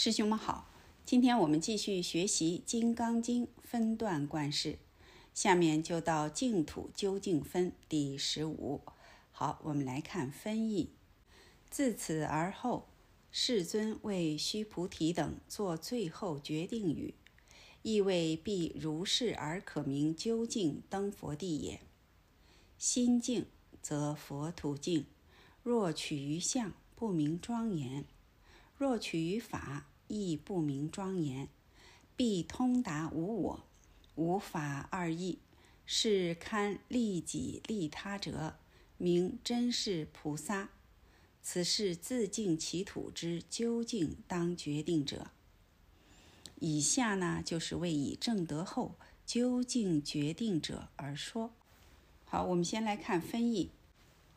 [0.00, 0.70] 师兄们好，
[1.04, 4.78] 今天我们继续学习《金刚经》分段观世，
[5.34, 8.82] 下面就到净土究竟分第十五。
[9.32, 10.90] 好，我们来看分译。
[11.68, 12.86] 自此而后，
[13.32, 17.14] 世尊为须菩提等作最后决定语，
[17.82, 21.80] 意为必如是而可名究竟登佛地也。
[22.78, 23.46] 心净
[23.82, 25.06] 则佛土净，
[25.64, 28.04] 若取于相，不明庄严。
[28.78, 31.48] 若取于法，亦不明庄严，
[32.16, 33.64] 必通达无我、
[34.14, 35.40] 无法二义，
[35.84, 38.54] 是堪利己利他者，
[38.96, 40.70] 名真是菩萨。
[41.42, 45.32] 此是自净其土之究竟当决定者。
[46.60, 48.94] 以下呢，就是为以正得后
[49.26, 51.52] 究竟决定者而说。
[52.24, 53.70] 好，我们先来看分译。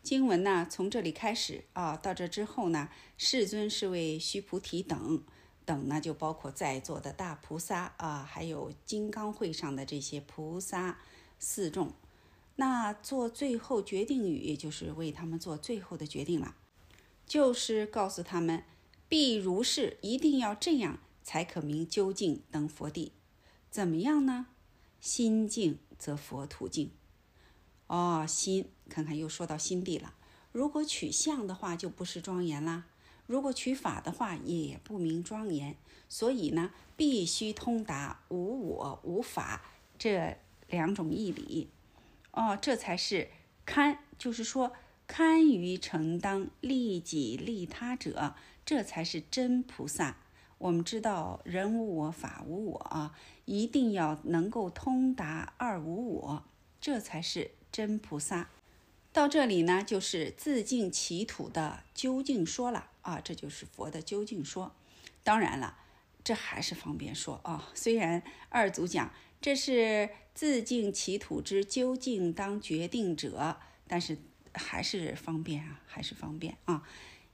[0.04, 5.24] 经文呢，从这里开始啊，到这之后呢，世尊是为须菩提等
[5.64, 11.00] 等呢，就包括在座的大菩萨啊，还有金刚会上的这些菩萨
[11.38, 11.94] 四众，
[12.56, 16.56] 那做最后决定语，也就是为他们做最后的决定了，
[17.28, 18.64] 就是告诉他们，
[19.08, 23.12] 必如是，一定要这样才可明究竟登佛地。
[23.70, 24.48] 怎么样呢？
[25.00, 26.92] 心净则佛土净。
[27.88, 30.14] 哦，心，看看又说到心地了。
[30.52, 32.84] 如果取相的话，就不是庄严啦；
[33.26, 35.78] 如果取法的话，也不明庄严。
[36.10, 39.62] 所以呢，必须通达无我、无法
[39.98, 40.36] 这
[40.68, 41.70] 两种义理。
[42.32, 43.30] 哦，这才是
[43.66, 44.74] 堪，就是说
[45.08, 50.18] 堪于承当利己利他者，这才是真菩萨。
[50.58, 56.44] 我们知道，人无我，法无我啊，一定要能够通达二无我，
[56.82, 57.52] 这才是。
[57.72, 58.50] 真菩萨
[59.14, 64.74] 到这里呢，就是自净其土的究竟说了啊，这就是佛的究竟说。
[65.22, 65.78] 当然了，
[66.24, 67.70] 这还是方便说啊。
[67.74, 74.18] 虽然二祖讲这是自净其土之究竟当决定者，但是
[74.54, 76.88] 还是方便啊，还是方便啊。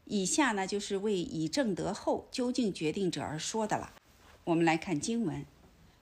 [0.05, 3.94] 以下呢，就是为以正得后究竟决定者而说的了。
[4.45, 5.45] 我们来看经文：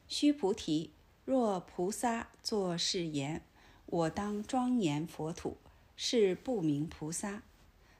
[0.07, 0.91] 须菩提，
[1.25, 3.41] 若菩萨作是言。
[3.87, 5.57] 我当庄严佛土，
[5.95, 7.43] 是不明菩萨。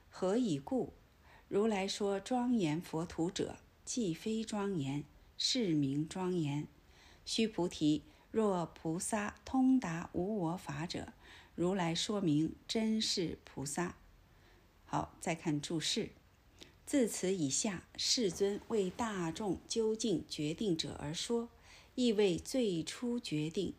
[0.08, 0.92] 何以故？
[1.48, 5.04] 如来说庄严佛土者，既非庄严，
[5.38, 6.66] 是名庄严。
[7.24, 11.12] 须菩提，若菩萨通达无我法者，
[11.54, 13.96] 如来说明真是菩萨。
[14.84, 16.10] 好，再看注释。
[16.84, 21.48] 自此以下，世尊为大众究竟决定者而说，
[21.96, 23.74] 意为最初决定。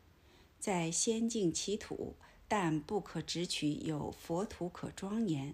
[0.59, 2.16] 在仙境其土，
[2.47, 5.53] 但不可只取有佛土可庄严，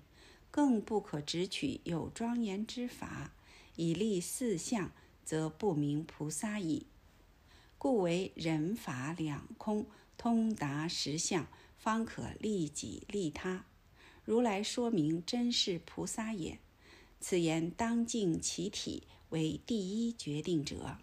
[0.51, 3.33] 更不可只取有庄严之法，
[3.75, 4.91] 以立四相，
[5.25, 6.85] 则不明菩萨矣。
[7.77, 9.85] 故为人法两空，
[10.17, 13.65] 通达实相，方可利己利他。
[14.23, 16.59] 如来说明真是菩萨也。
[17.19, 20.97] 此言当尽其体，为第一决定者。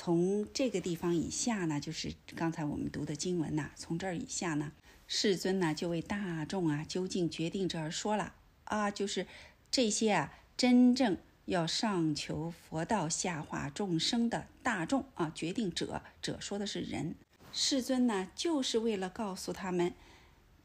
[0.00, 3.72] 从这个地方以下呢，就是刚才我们读的经文呐。
[3.74, 4.70] 从这儿以下呢，
[5.08, 8.32] 世尊呢就为大众啊究竟决定这儿说了
[8.62, 9.26] 啊，就是
[9.72, 11.16] 这些啊真正
[11.46, 17.16] 要上求佛道、下化众生的大众啊，决定者者说的是人。
[17.52, 19.92] 世尊呢就是为了告诉他们，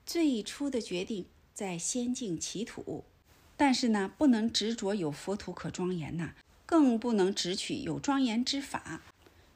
[0.05, 3.03] 最初的决定在仙境其土，
[3.57, 6.35] 但是呢不能执着有佛土可庄严呐，
[6.67, 9.01] 更不能只取有庄严之法。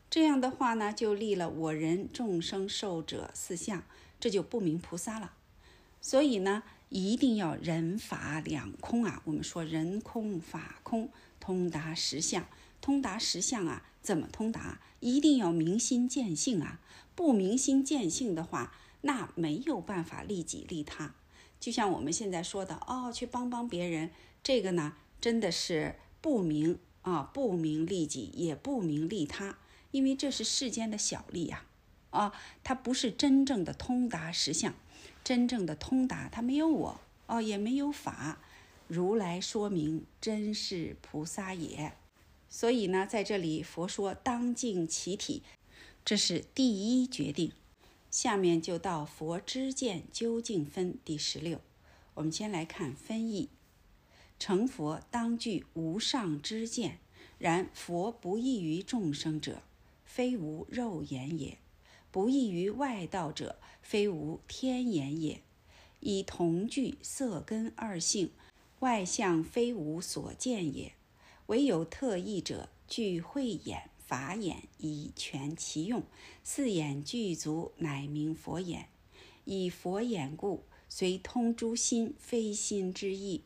[0.10, 3.84] 这样的话呢，就立了我人众生寿者四相，
[4.20, 5.34] 这就不明菩萨了。
[6.00, 9.22] 所以呢，一定要人法两空啊。
[9.26, 11.10] 我们说人空法空，
[11.40, 12.48] 通达实相。
[12.80, 14.80] 通达实相啊，怎么通达？
[15.02, 16.80] 一定要明心见性啊。
[17.14, 21.16] 不明心见性的话，那没有办法利己利他。
[21.60, 29.58] 就像我们现在说的哦，去帮帮别人，这个呢，真的是不明啊，不明利己，也不明利他。
[29.98, 31.66] 因为这是世间的小利呀，
[32.12, 32.32] 啊，
[32.64, 34.76] 它不是真正的通达实相，
[35.24, 38.38] 真正的通达，它没有我，哦，也没有法，
[38.88, 41.94] 如来说明真是菩萨也。
[42.48, 45.42] 所以呢，在这里佛说当尽其体，
[46.06, 47.52] 这是第一决定。
[48.12, 51.60] 下面就到佛知见究竟分第十六，
[52.14, 53.50] 我们先来看分译：
[54.38, 57.00] 成佛当具无上知见，
[57.40, 59.64] 然佛不异于众生者。
[60.18, 61.60] 非无肉眼也，
[62.10, 65.44] 不异于外道者，非无天眼也。
[66.00, 68.32] 以同具色根二性，
[68.80, 70.94] 外相非无所见也。
[71.46, 76.02] 唯有特异者，具慧眼、法眼，以全其用。
[76.44, 78.90] 四眼具足，乃名佛眼。
[79.46, 83.44] 以佛眼故，虽通诸心，非心之意。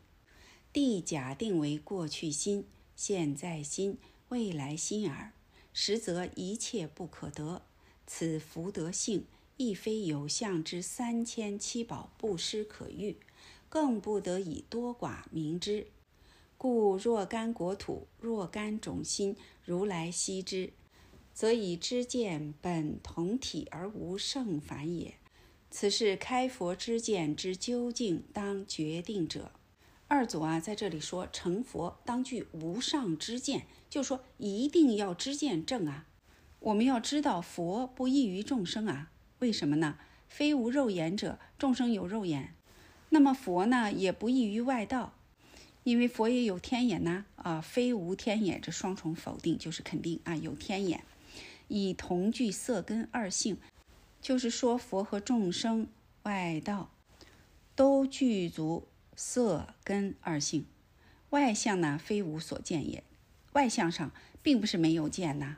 [0.72, 2.64] 地假定为过去心、
[2.96, 3.98] 现在心、
[4.30, 5.34] 未来心耳，
[5.72, 7.62] 实则一切不可得。
[8.06, 9.26] 此福德性，
[9.56, 13.16] 亦非有相之三千七宝不施可喻，
[13.68, 15.86] 更不得以多寡明之。
[16.58, 20.72] 故若干国土，若干种心，如来悉之，
[21.32, 25.14] 则以知见本同体而无胜反也。
[25.70, 29.52] 此是开佛之见之究竟当决定者。
[30.06, 36.06] 二祖啊，在这里说成佛当具无上之见，就说一定要知见正啊。
[36.60, 39.10] 我们要知道佛不异于众生啊，
[39.40, 39.98] 为什么呢？
[40.26, 42.54] 非无肉眼者，众生有肉眼，
[43.10, 45.12] 那么佛呢也不异于外道，
[45.84, 51.04] 因为佛也有天眼呐啊，非无天眼，这双重否定就是肯定啊，有天眼，
[51.68, 53.58] 以同具色根二性。
[54.22, 55.86] 就是说，佛和众生
[56.22, 56.90] 外道
[57.76, 60.64] 都具足色根二性，
[61.28, 63.04] 外相呢非无所见也。
[63.52, 64.10] 外相上
[64.42, 65.56] 并不是没有见呐，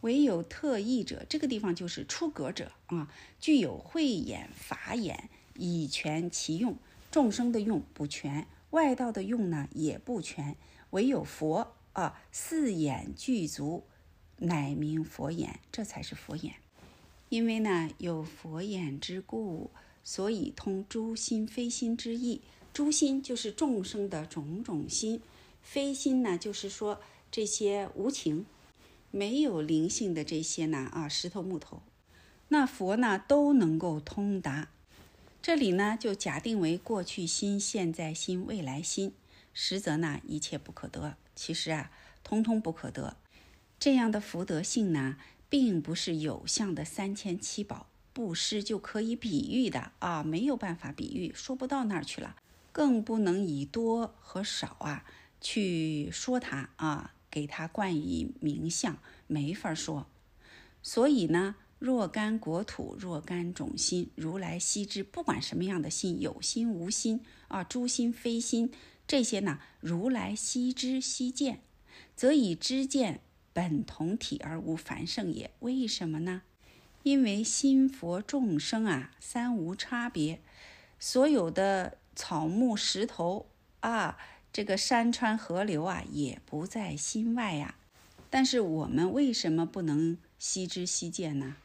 [0.00, 6.76] 唯有特异者，这个地方就是出格者啊，具有慧眼、法眼，以全其用。
[7.10, 10.56] 众生的用不全，外道的用呢也不全，
[10.90, 13.84] 唯有佛啊，四眼具足，
[14.38, 16.54] 乃名佛眼，这才是佛眼。
[17.28, 19.70] 因为呢，有佛眼之故，
[20.04, 22.42] 所以通诸心非心之意。
[22.72, 25.22] 诸心就是众生的种种心，
[25.62, 27.00] 非心呢，就是说
[27.36, 28.46] 这些无情、
[29.10, 31.82] 没有灵性的这些呢啊，石头木头，
[32.48, 34.70] 那佛呢都能够通达。
[35.42, 39.12] 这里呢就假定为过去心、现在心、未来心，
[39.52, 41.18] 实则呢一切不可得。
[41.34, 41.90] 其实啊，
[42.24, 43.18] 通通不可得。
[43.78, 45.18] 这样的福德性呢？
[45.50, 52.36] 并不是有相的三千七宝布施就可以比喻的啊，没有办法比喻，说不到那儿去了，
[52.72, 55.04] 更不能以多和少啊
[55.38, 58.96] 去说它啊，给它冠以名相，
[59.26, 60.06] 没法说。
[60.82, 65.04] 所以呢，若干国土，若干种心，如来悉知。
[65.04, 68.72] 不管什么样的心，有心无心啊，诸心非心，
[69.06, 71.60] 这些呢，如来悉知悉见，
[72.14, 73.20] 则以知见。
[73.52, 76.40] 本同体而无凡圣也，为什么呢？
[77.02, 80.40] 因为心佛众生啊，三无差别。
[80.98, 83.50] 所有的草木石头
[83.80, 84.16] 啊，
[84.56, 87.74] 这个山川河流啊，也不在心外呀。
[88.30, 91.56] 但是我们为什么不能悉知悉见呢？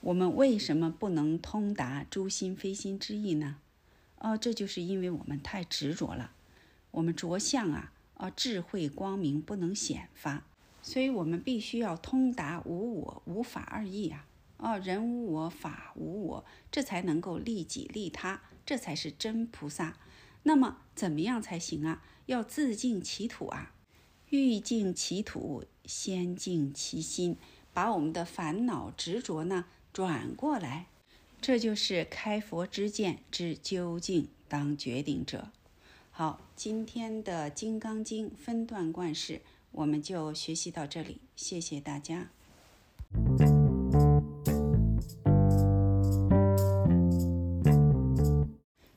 [0.00, 3.56] 我们为什么不能通达诸心非心之意呢？
[4.20, 6.30] 哦，这就是因为我们太执着了。
[6.92, 10.42] 我们着相啊，啊，智慧光明不能显发。
[10.80, 14.24] 所以我们必须要通达无我、无法二意啊！
[14.56, 19.98] 哦，人无我，法无我，这才能够利己利他，这才是真菩萨。
[20.44, 22.02] 那么怎么样才行啊？
[22.30, 23.74] 要自净其土啊！
[24.28, 27.36] 欲净其土，先净其心，
[27.72, 30.86] 把我们的烦恼执着呢转过来，
[31.40, 35.50] 这就是开佛之见之究竟当决定者。
[36.12, 39.42] 好，今天的《金刚经》分段贯释。
[39.72, 42.30] 我们就学习到这里，谢谢大家。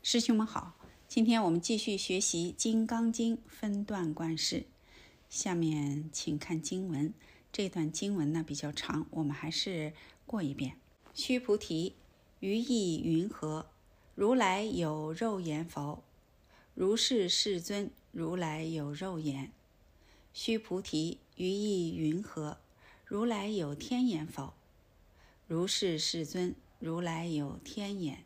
[0.03, 0.75] 师兄们好，
[1.13, 4.65] 今天我们继续学习《金刚经》分段观释。
[5.29, 7.13] 下面请看经文，
[7.51, 9.93] 这段经文呢比较长，我们还是
[10.25, 10.79] 过一遍。
[11.13, 11.93] 须菩提，
[12.39, 13.67] 于意云何？
[14.15, 16.03] 如来有肉眼否？
[16.73, 19.51] 如是世尊，如来有肉眼。
[20.33, 22.57] 须菩提，于意云何？
[23.05, 24.55] 如来有天眼否？
[25.45, 28.25] 如是世尊，如来有天眼。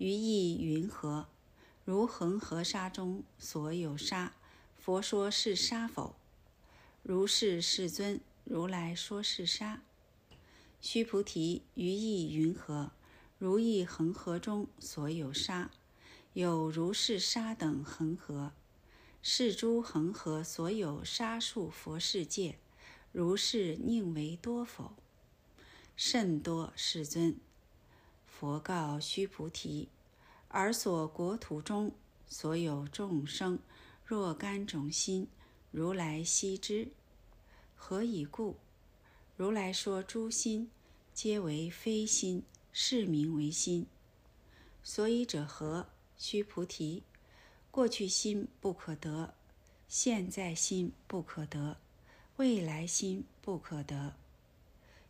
[0.00, 1.28] 于意云何？
[1.84, 4.32] 如恒河沙中所有沙，
[4.78, 6.16] 佛说是沙否？
[7.02, 9.82] 如是世尊，如来说是沙。
[10.80, 12.92] 须菩提，于意云何？
[13.36, 15.70] 如意恒河中所有沙，
[16.32, 18.52] 有如是沙等恒河。
[19.20, 22.56] 是诸恒河所有沙数佛世界，
[23.12, 24.94] 如是宁为多否？
[25.94, 27.36] 甚多，世尊。
[28.40, 29.90] 佛告须菩提：
[30.48, 31.92] 尔所国土中
[32.26, 33.58] 所有众生，
[34.02, 35.28] 若干种心，
[35.70, 36.88] 如来悉知。
[37.76, 38.56] 何以故？
[39.36, 40.70] 如来说诸心，
[41.12, 42.42] 皆为非心，
[42.72, 43.86] 是名为心。
[44.82, 45.88] 所以者何？
[46.16, 47.02] 须菩提。
[47.70, 49.34] 过去心不可得，
[49.86, 51.76] 现在心不可得，
[52.38, 54.14] 未来心不可得。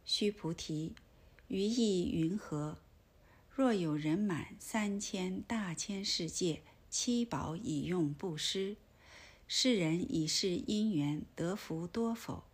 [0.04, 0.96] 须菩提，
[1.46, 2.76] 于意云何？
[3.60, 8.74] 若有人满三千大千世界七宝以用布施，
[9.46, 12.44] 世人以是因缘得福多否？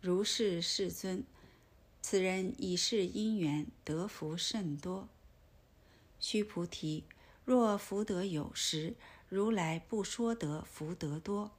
[0.00, 1.24] 如是，世尊。
[2.00, 5.10] 此人以是因缘得福甚多。
[6.18, 7.04] 须菩提，
[7.44, 8.94] 若福德有时，
[9.28, 11.50] 如来不说得福德多，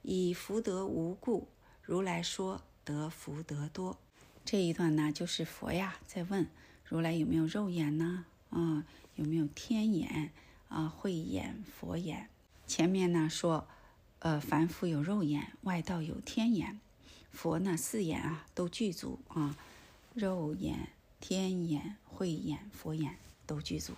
[0.00, 1.48] 以福德无故，
[1.82, 3.98] 如来说得福德多。
[4.42, 6.48] 这一段呢，就是佛呀在问
[6.88, 8.24] 如来有没有肉眼呢？
[8.50, 8.84] 啊，
[9.16, 10.30] 有没有天眼？
[10.68, 12.28] 啊，慧眼、佛眼。
[12.66, 13.66] 前面呢说，
[14.20, 16.80] 呃，凡夫有肉眼，外道有天眼，
[17.32, 19.56] 佛呢四眼啊都具足啊，
[20.14, 20.90] 肉眼、
[21.20, 23.16] 天眼、慧眼、佛眼
[23.46, 23.94] 都具足。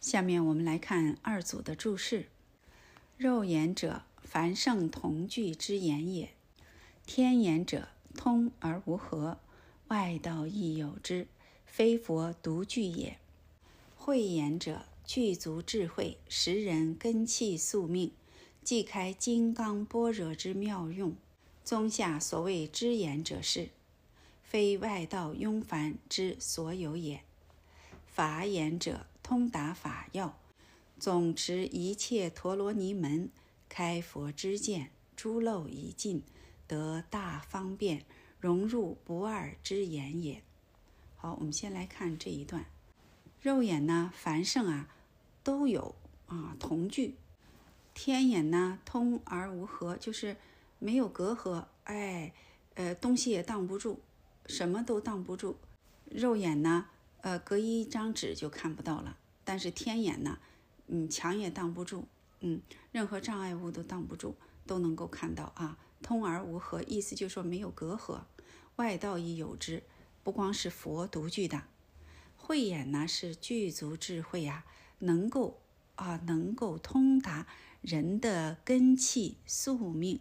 [0.00, 2.28] 下面我们来看二组的注释。
[3.16, 6.30] 肉眼者，凡圣同具之言也；
[7.06, 9.38] 天眼者，通而无合，
[9.88, 11.28] 外道亦有之，
[11.76, 13.18] 非佛独具也。
[13.96, 18.12] 慧眼者，具足智慧，识人根器宿命，
[18.62, 21.16] 即开金刚般若之妙用。
[21.64, 23.70] 宗下所谓知眼者是，
[24.44, 27.22] 非外道庸凡之所有也。
[28.06, 30.38] 法眼者，通达法要。
[31.00, 33.30] 总持一切陀罗尼门，
[33.68, 36.22] 开佛之见，诸漏已尽，
[36.68, 38.04] 得大方便，
[38.38, 40.40] 融入不二之眼也。
[41.24, 42.66] 好，我们先来看这一段。
[43.40, 44.90] 肉眼呢，繁盛啊
[45.42, 45.94] 都有
[46.26, 47.14] 啊同具；
[47.94, 50.36] 天眼呢，通而无合，就是
[50.78, 51.64] 没有隔阂。
[51.84, 52.34] 哎，
[52.74, 54.00] 呃，东西也挡不住，
[54.44, 55.56] 什么都挡不住。
[56.10, 56.88] 肉眼呢，
[57.22, 59.16] 呃，隔一张纸就看不到了。
[59.44, 60.38] 但是天眼呢？
[60.88, 62.04] 嗯，墙也挡不住，
[62.40, 62.60] 嗯，
[62.92, 64.34] 任何障碍物都挡不住，
[64.66, 65.78] 都能够看到啊。
[66.02, 68.20] 通而无合，意思就是说没有隔阂，
[68.76, 69.82] 外道亦有之，
[70.24, 71.62] 不光是佛独具的。
[72.36, 74.64] 慧眼呢是具足智慧呀，
[74.98, 75.60] 能够
[75.94, 77.46] 啊能够通达
[77.80, 80.18] 人的根气宿命，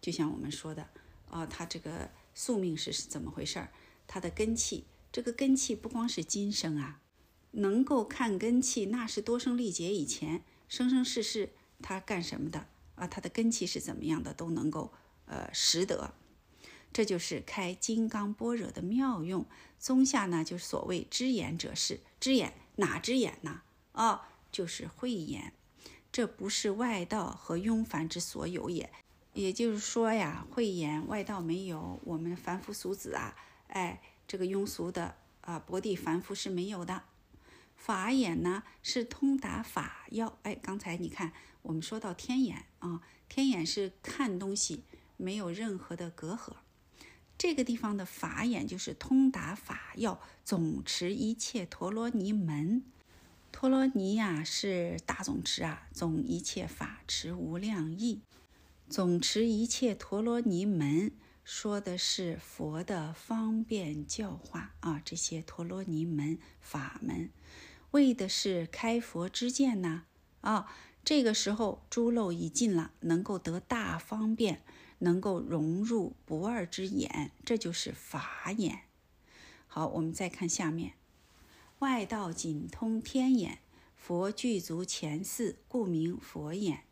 [0.00, 0.88] 就像我们说的
[1.30, 3.70] 啊，他这个宿命是怎么回事儿？
[4.06, 7.00] 他的根气，这个根气不光是今生啊。
[7.52, 13.06] 能够看根气，那是多生历劫以前生生世世他干什么的啊？
[13.06, 14.92] 他的根气是怎么样的，都能够
[15.26, 16.14] 呃识得。
[16.92, 19.46] 这就是开金刚般若的妙用。
[19.78, 23.62] 宗下呢，就是所谓知眼者是知眼，哪知眼呢？
[23.92, 25.52] 啊，就是慧眼。
[26.12, 28.90] 这不是外道和庸凡之所有也。
[29.32, 33.34] 也就是说呀，慧眼外道没有，我们凡夫俗子啊，
[33.68, 37.04] 哎，这个庸俗的啊，薄地凡夫是没有的。
[37.74, 41.32] 法眼呢是通达法要，哎，刚才你看
[41.62, 44.84] 我们说到天眼啊，天眼是看东西
[45.16, 46.52] 没有任何的隔阂，
[47.42, 52.84] 这个地方的法眼就是通达法要，总持一切陀罗尼门，
[53.50, 58.20] 陀罗尼呀是大总持啊，总一切法持无量义，
[58.88, 61.10] 总持一切陀罗尼门
[61.42, 67.28] 说的是佛的方便教化啊，这些陀罗尼门法门。
[67.90, 70.04] 为的是开佛之见呢，
[70.42, 70.72] 啊，
[71.04, 74.62] 这个时候诸漏已尽了，能够得大方便，
[75.02, 78.82] 能够融入不二之眼，这就是法眼。
[79.66, 80.94] 好，我们再看下面，
[81.80, 83.58] 外道仅通天眼，
[83.96, 86.84] 佛具足前四，故名佛眼。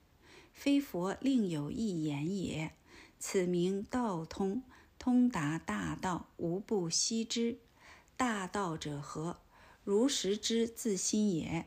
[0.53, 2.73] 非佛另有一眼也，
[3.19, 4.63] 此名道通，
[4.99, 7.59] 通达大道，无不悉之。
[8.17, 9.39] 大道者何？
[9.85, 11.67] 如实知自心也，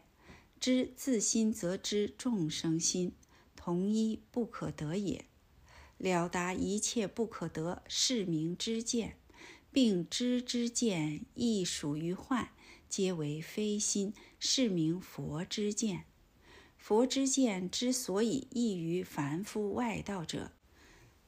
[0.59, 3.13] 知自心则知众生心，
[3.55, 5.25] 同一不可得也。
[6.03, 9.15] 了达一切不可得，是名知见，
[9.72, 12.50] 并知之见亦属于幻，
[12.89, 16.03] 皆为非心，是名佛之见。
[16.77, 20.51] 佛之见之所以异于凡夫外道者，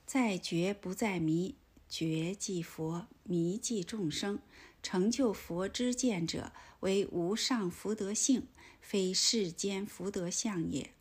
[0.06, 1.56] 在觉不在迷，
[1.88, 4.40] 觉即佛，迷即众生。
[4.84, 6.52] 成就佛之见者，
[6.82, 8.48] 为无上福德性，
[8.82, 10.92] 非世间福德相也，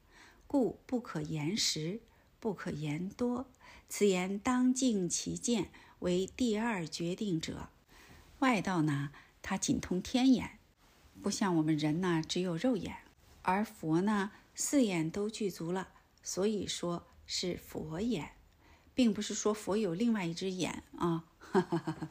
[0.47, 2.01] 故不可言实。
[2.41, 3.47] 不可言多。
[3.89, 7.69] 此言当尽其见，为第二决定者。
[8.41, 9.11] 外道呢，
[9.41, 10.59] 它仅通天眼，
[11.23, 12.97] 不像我们人呢，只有肉眼，
[13.43, 15.89] 而佛呢，四眼都具足了，
[16.23, 18.33] 所以说是佛眼，
[18.95, 21.25] 并不是说佛有另外一只眼啊。
[21.39, 22.09] 哈哈哈哈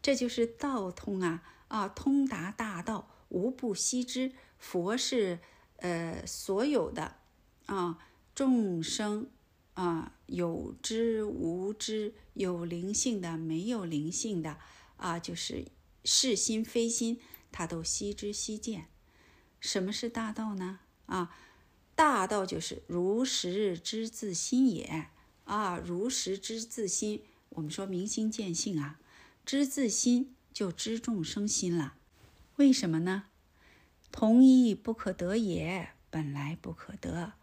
[0.00, 4.32] 这就是道通啊啊，通达大道，无不悉知。
[4.58, 5.40] 佛是
[5.78, 7.16] 呃所有的
[7.66, 7.98] 啊
[8.34, 9.28] 众生
[9.74, 14.58] 啊有知无知，有灵性的没有灵性的
[14.96, 15.66] 啊，就是
[16.04, 17.20] 是心非心，
[17.52, 18.86] 他都悉知悉见。
[19.60, 20.80] 什么是大道呢？
[21.06, 21.36] 啊，
[21.94, 25.06] 大道就是如实知自心也
[25.44, 27.22] 啊，如实知自心。
[27.50, 28.98] 我们说明心见性啊。
[29.44, 31.96] 知自心就知众生心了，
[32.56, 33.24] 为什么呢？
[34.10, 37.34] 同一不可得也，本来不可得。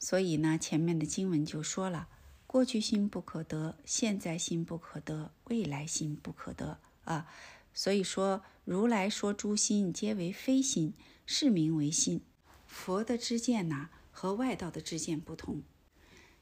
[0.00, 2.08] 所以呢，前面的经文就说了：
[2.48, 7.28] 过去心不可得，现在心不可得，未来心不可得啊。
[7.72, 12.22] 所以说，如来说诸心皆为非心，是名为心。
[12.66, 15.62] 佛的知见呐，和外道的知见不同，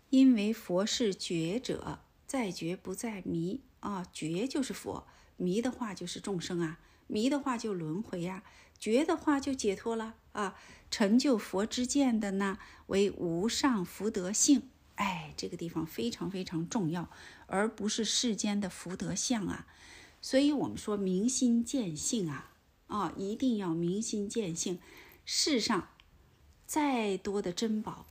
[0.09, 3.61] 因为佛是觉者，在觉不在迷。
[3.81, 8.43] 啊，觉就是佛，迷的话就是众生啊，迷的话就轮回呀，
[8.79, 10.59] 觉的话就解脱了啊。
[10.91, 17.11] 成就佛之见的呢，为无上福德性，哎，这个地方非常非常重要，
[17.47, 19.67] 而不是世间的福德相啊。
[20.23, 22.53] 所以，我们说明心见性啊，
[22.87, 24.79] 啊，一定要明心见性。
[25.27, 25.89] 世上
[26.67, 28.07] 再多的珍宝，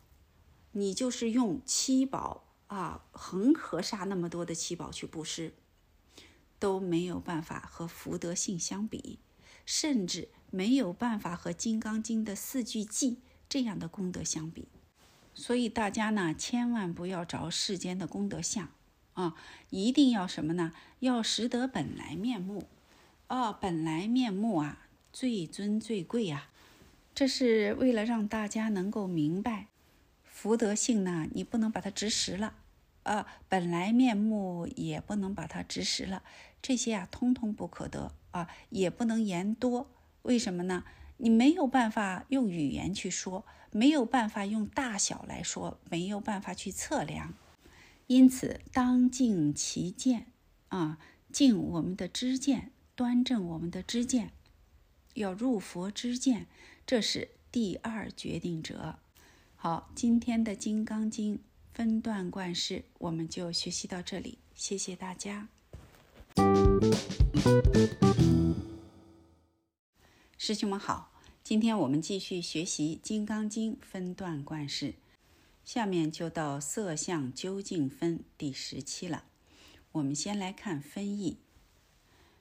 [0.74, 2.44] 你就是用七宝。
[2.68, 5.54] 啊，恒河沙那么多的七宝去布施，
[6.60, 9.20] 都没有办法和福德性相比，
[9.68, 13.18] 甚至没有办法和《金刚经》的四句偈
[13.50, 14.70] 这样的功德相比。
[15.36, 18.70] 所以大家呢，千万不要找世间的功德相
[19.14, 19.36] 啊，
[19.70, 20.72] 一定要什么呢？
[21.00, 22.68] 要识得本来面目
[23.28, 26.50] 啊，本来面目啊，最尊最贵呀。
[27.14, 29.68] 这是为了让大家能够明白。
[30.24, 32.54] 福德性呢，你不能把它执实了，
[33.04, 36.24] 啊，本来面目也不能把它执实了，
[36.62, 39.90] 这些啊，通通不可得啊，也不能言多。
[40.24, 40.84] 为什么呢？
[41.18, 47.34] 你没有办法用语言去说，没有办法用大小来说，没有办法去测量。
[48.08, 50.28] 因此，当静其见
[50.68, 51.00] 啊，
[51.32, 54.32] 静我们的知见，端正我们的知见，
[55.16, 56.48] 要入佛知见，
[56.86, 59.00] 这是第二决定者。
[59.56, 61.38] 好，今天的《金刚经》
[61.74, 64.38] 分段贯式，我们就学习到这里。
[64.54, 65.50] 谢谢大家，
[70.38, 71.12] 师兄们好。
[71.44, 74.96] 今天我们继续学习《金刚经》分段贯式，
[75.66, 79.26] 下面就到色相究竟分第十期了。
[79.94, 81.38] 我们先来看分义：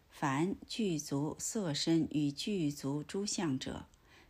[0.09, 3.87] 凡具足色身与具足诸相者，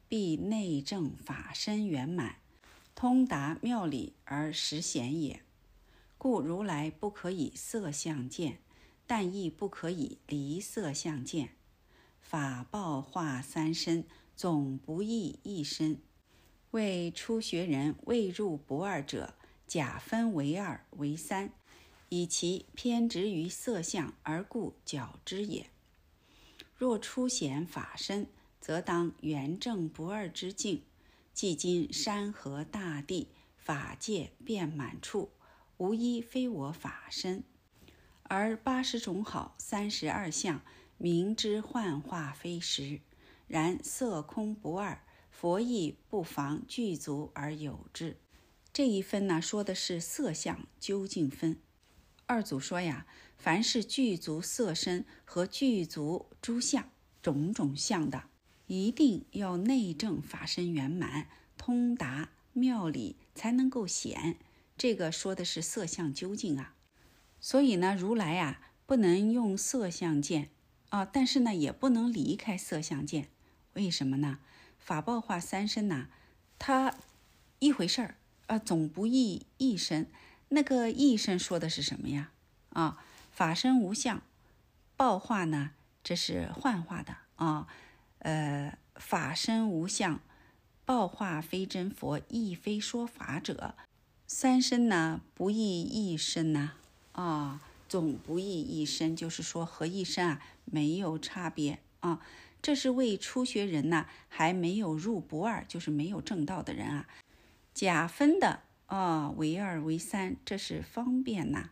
[0.09, 2.37] 必内证法身圆满。
[2.94, 5.42] 通达妙理而实显也，
[6.16, 8.59] 故如来不可以色相见，
[9.07, 11.51] 但亦不可以离色相见。
[12.21, 16.01] 法报化三身，总不异一身。
[16.73, 19.35] 为初学人未入不二者，
[19.66, 21.53] 假分为二为三，
[22.09, 25.71] 以其偏执于色相而故矫之也。
[26.77, 28.27] 若初显法身，
[28.61, 30.83] 则当圆正不二之境。
[31.33, 35.31] 即今山河大地法界遍满处，
[35.77, 37.42] 无一非我法身；
[38.29, 40.62] 而八十种好三十二相，
[40.99, 43.01] 明知幻化非实。
[43.47, 48.17] 然色空不二，佛亦不妨具足而有之。
[48.73, 51.59] 这一分呢，说的是色相究竟分。
[52.27, 56.91] 二祖说呀，凡是具足色身和具足诸相
[57.23, 58.25] 种种相的。
[58.67, 64.37] 一定要内证法身圆满，通达妙理，才能够显。
[64.77, 66.76] 这个说的是色相究竟啊。
[67.40, 70.51] 所以呢，如来啊，不能用色相见
[70.88, 73.29] 啊，但是呢，也不能离开色相见。
[73.75, 74.38] 为什么呢？
[74.79, 76.09] 法报化三身呐，
[76.59, 76.94] 它
[77.59, 78.14] 一回事儿
[78.46, 80.11] 啊，总不异一身。
[80.49, 82.31] 那个一身说的是什么呀？
[82.70, 84.22] 啊，法身无相，
[84.96, 85.72] 报化呢，
[86.05, 87.66] 这是幻化的啊。
[88.20, 90.20] 呃，法身无相，
[90.85, 93.75] 报化非真佛，亦非说法者。
[94.27, 96.75] 三身呢，不异一身呐，
[97.16, 102.20] 啊总不异一身，就是说和一身啊没有差别啊。
[102.62, 107.07] 这是为初学人呐，还没有入不二，就是没有正道的人啊，
[107.72, 111.70] 假分的啊，为二为三，这是方便呐。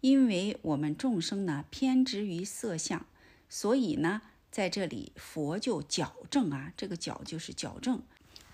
[0.00, 3.04] 因为我们众生呢偏执于色相，
[3.48, 8.00] 所以呢，在这里佛就矫正啊，这个矫就是矫正。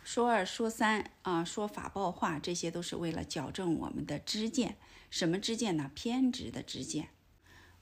[0.03, 4.77] 说二说三啊，说法报话，这些都是为了矫正我们的知见。
[5.13, 5.91] 什么知见呢？
[5.95, 7.11] 偏执的知见。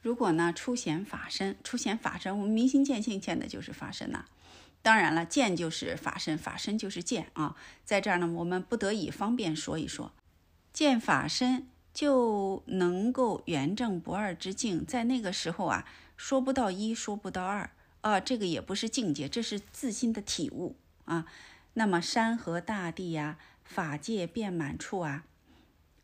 [0.03, 4.25] 如果呢出显法身，出显法身，我们明心见性见的就是法身呐。
[4.83, 7.55] 当然了，见就是法身，法身就是见啊。
[7.85, 10.13] 在这儿呢，我们不得已方便说一说，
[10.73, 14.85] 见法身就能够圆正不二之境。
[14.85, 21.27] 在那个时候啊，说不到一，说不到二啊，这个也不是境界，这是自心的体悟啊。
[21.75, 25.27] 那么山河大地呀，法界遍满处啊，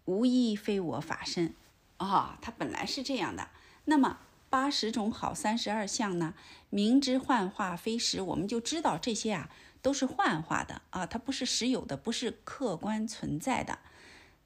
[0.06, 1.54] 无一非我法身
[1.98, 3.50] 啊，它本来是这样的。
[3.84, 6.34] 那么八十种好三十二相呢，
[6.70, 9.50] 明知幻化非实，我们就知道这些啊
[9.82, 13.78] 都是幻化的啊，它不是实有的，不是客观存在的。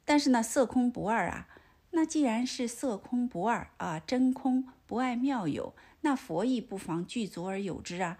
[0.04, 1.46] 但是呢，色空不二啊，
[1.90, 8.18] 那既然是色空不二啊，真空不爱妙有，那佛亦不妨具足而有之啊。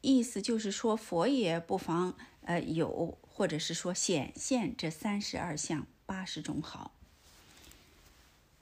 [0.00, 6.94] 意思就是说，佛也不妨呃有，或者是说显现这三十二相八十种好。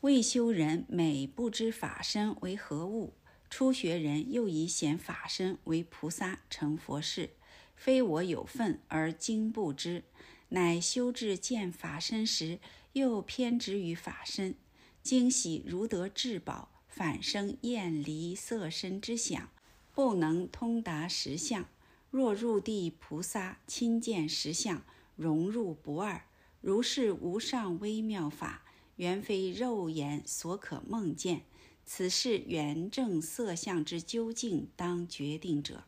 [0.00, 3.12] 未修人每不知法身为何物，
[3.48, 7.30] 初学人又以显法身为菩萨成佛事，
[7.76, 10.02] 非我有份而今不知，
[10.48, 12.58] 乃修至见法身时，
[12.94, 14.56] 又偏执于法身，
[15.04, 19.48] 惊喜如得至宝，反生厌离色身之想。
[19.94, 21.68] 不能通达实相，
[22.10, 24.82] 若入地菩萨亲见实相，
[25.14, 26.24] 融入不二。
[26.66, 28.64] 如是无上微妙法，
[28.96, 31.42] 原非肉眼所可梦见。
[31.84, 35.84] 此是圆正色相之究竟当决定者。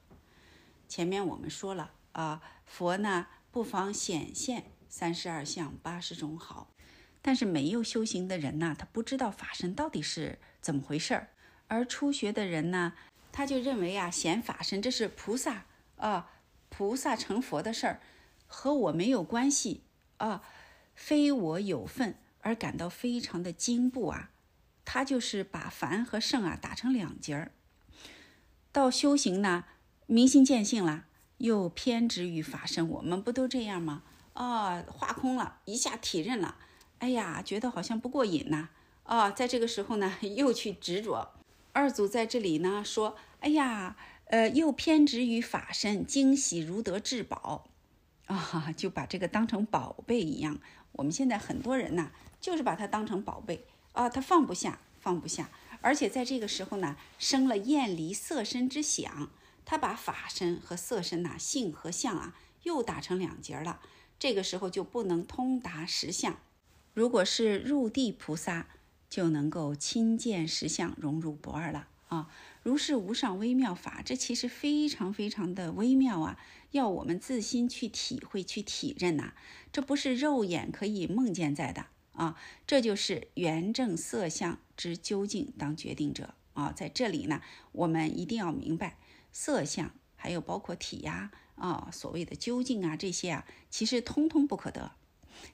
[0.87, 6.71] 前面我们说了啊，佛呢不妨显现三十二相八十种好，
[7.21, 11.31] 但是没有修行的人呢，他不知道法身到底是怎么回事儿，
[11.67, 12.93] 而初学的人呢。
[13.33, 15.65] 他就认为啊，显法身这是菩萨
[15.97, 16.31] 啊，
[16.69, 18.01] 菩萨成佛的事儿，
[18.47, 19.83] 和我没有关系
[20.19, 20.45] 啊，
[20.99, 24.31] 非我有份，而感到非常的惊怖啊。
[24.85, 27.53] 他就是把凡和圣啊打成两截儿。
[28.73, 29.65] 到修行呢，
[30.07, 31.05] 明心见性了，
[31.37, 32.89] 又偏执于法身。
[32.89, 34.03] 我们不都这样吗？
[34.33, 36.57] 啊，化空了一下体认了，
[36.99, 38.71] 哎呀，觉得好像不过瘾呐。
[39.05, 41.35] 啊，在这个时候呢， 又去执着。
[41.73, 43.17] 二祖在这里呢说。
[43.41, 47.69] 哎呀，呃，又偏执于法身，惊喜如得至宝，
[48.27, 50.59] 啊，就把这个当成宝贝一样。
[50.93, 55.51] 我们现在很多人呢，就是把它当成宝贝啊，他放不下，放不下。
[55.81, 59.31] 而且在这个时候呢，生了厌离色身之想，
[59.65, 63.81] 他把法身和色身呐，性和相啊，又打成两截了。
[64.19, 66.37] 这个时候就不能通达实相。
[66.95, 68.67] 如果是入地菩萨，
[69.09, 72.29] 就能够亲见实相，融入不二了啊。
[72.65, 76.37] 如是无上微妙法，这其实非常非常的微妙啊！
[76.73, 79.33] 要我们自心去体会、去体认呐，
[79.73, 82.37] 这不是肉眼可以梦见在的啊！
[82.67, 86.73] 这就是圆正色相之究竟当决定者啊！
[86.73, 87.41] 在这里呢，
[87.73, 88.99] 我们一定要明白，
[89.33, 94.93] 色相还有包括体呀啊，所谓的究竟啊这些啊，其实通通不可得。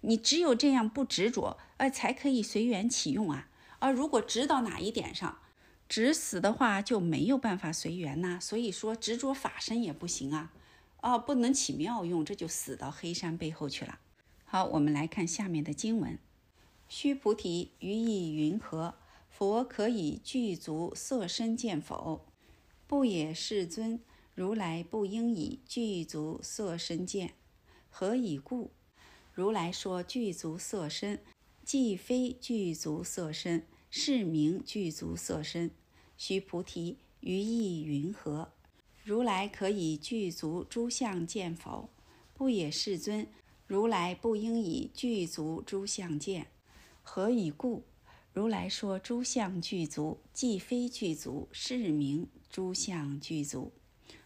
[0.01, 3.49] 你只有这样不执着，呃，才可以随缘起用啊！
[3.79, 5.39] 而如果执到哪一点上，
[5.87, 10.53] 执死的话就没有办法随缘呐，所以说执着法身也不行啊，
[11.05, 14.01] 哦，不能起妙用，这就死到黑山背后去了。
[14.47, 16.19] 好，我们来看下面的经文：
[16.89, 18.95] 须菩提，于意云何？
[19.29, 22.25] 佛可以具足色身见否？
[22.87, 24.01] 不也，世尊。
[24.35, 27.35] 如来不应以具足色身见，
[27.91, 28.71] 何以故？
[29.35, 31.23] 如来说具足色身，
[31.63, 33.67] 既非具足色身。
[33.91, 35.71] 是名具足色身，
[36.17, 38.54] 须菩提，于意云何？
[39.05, 41.91] 如来可以具足诸相见否？
[42.33, 43.27] 不也，世尊。
[43.67, 46.47] 如来不应以具足诸相见，
[47.03, 47.85] 何以故？
[48.33, 53.73] 如来说诸相具足，既非具足，是名诸相具足。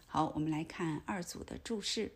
[0.06, 2.12] 好，我们来看二组的注释。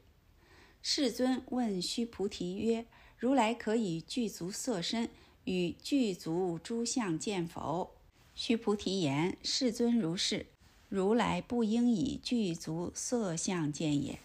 [0.81, 2.87] 世尊问须菩提曰
[3.19, 5.11] ：“如来可以具足色身？”
[5.47, 7.97] 与具足诸相见否？
[8.37, 10.47] 须菩提言：“世尊如是。
[10.95, 14.19] 如来不应以具足色相见也。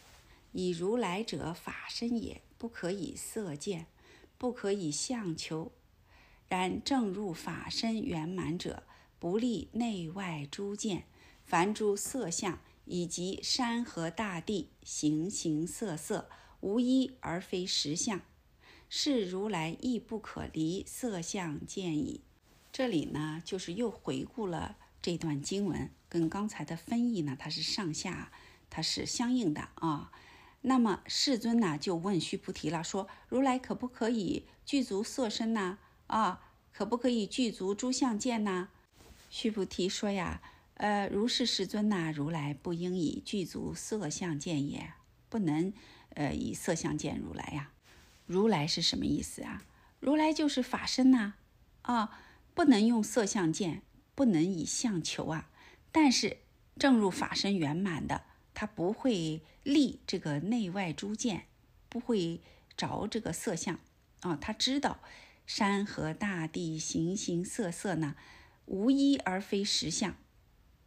[0.52, 3.86] 以如来者法身也，不可以色见，
[4.38, 5.72] 不可以相求。
[6.50, 8.84] 然正入法身圆满者，
[9.18, 11.06] 不立内外诸见，
[11.46, 18.20] 凡诸色相以及山河大地、形形色色，无一而非实相。
[18.90, 22.20] 是如来亦不可离色相见矣。
[22.74, 28.32] 这里呢，就是又回顾了这段经文，跟刚才的分译呢，它是上下，
[28.70, 30.12] 它是相应的啊。
[30.62, 35.78] 那么世尊呢，就问须菩提了，说：如来可不可以具足色身呢？
[36.08, 36.42] 啊，
[36.74, 38.70] 可不可以具足诸相见呢？
[39.30, 40.42] 须菩提说呀，
[40.76, 44.94] 呃，如是世尊呐，如来不应以具足色相见也，
[45.30, 45.72] 不能，
[46.10, 47.72] 呃，以色相见如来呀。
[48.26, 49.64] 如来是什么意思啊？
[50.00, 51.36] 如来就是法身呐，
[51.84, 52.18] 啊，
[52.54, 53.84] 不能用色相见，
[54.16, 55.50] 不能以相求啊。
[55.92, 56.38] 但是
[56.78, 58.24] 正入法身圆满的，
[58.54, 61.46] 他不会立这个内外诸见，
[61.90, 62.42] 不会
[62.76, 63.80] 着这个色相
[64.22, 64.36] 啊。
[64.36, 65.00] 他知道
[65.46, 68.16] 山河大地、形形色色呢，
[68.66, 70.16] 无一而非实相，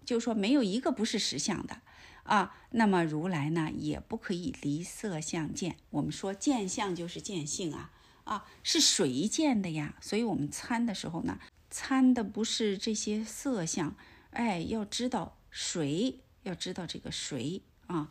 [0.05, 1.81] 就说没有一个不是实相的。
[2.25, 5.77] 啊，那么如来呢，也不可以离色相见。
[5.89, 7.91] 我们说见相就是见性啊，
[8.23, 9.97] 啊，是谁见的呀？
[10.01, 13.97] 所以我们参的时候呢，参的不是这些色相，
[14.31, 18.11] 哎，要知道谁，要知道这个谁啊，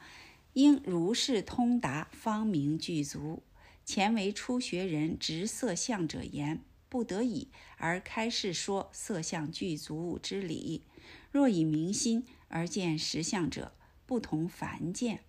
[0.54, 3.44] 应如是通达，方明具足。
[3.86, 10.84] 前为初学人执色相者言，不得已而开示说色相具足之理。
[11.32, 13.74] 若以明心而见实相者，
[14.06, 15.22] 不同凡见，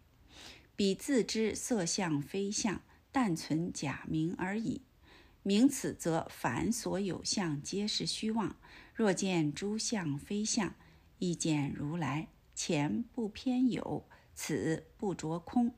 [0.74, 4.83] 彼自知色相非相，但存假名而已。
[5.42, 8.57] 名此则凡所有相皆是虚妄。
[8.94, 10.74] 若见诸相非相，
[11.18, 15.74] 亦见如来前不偏有，此不着空，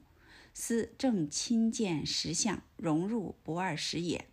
[0.52, 4.26] 斯正亲见实相，融入不二实也。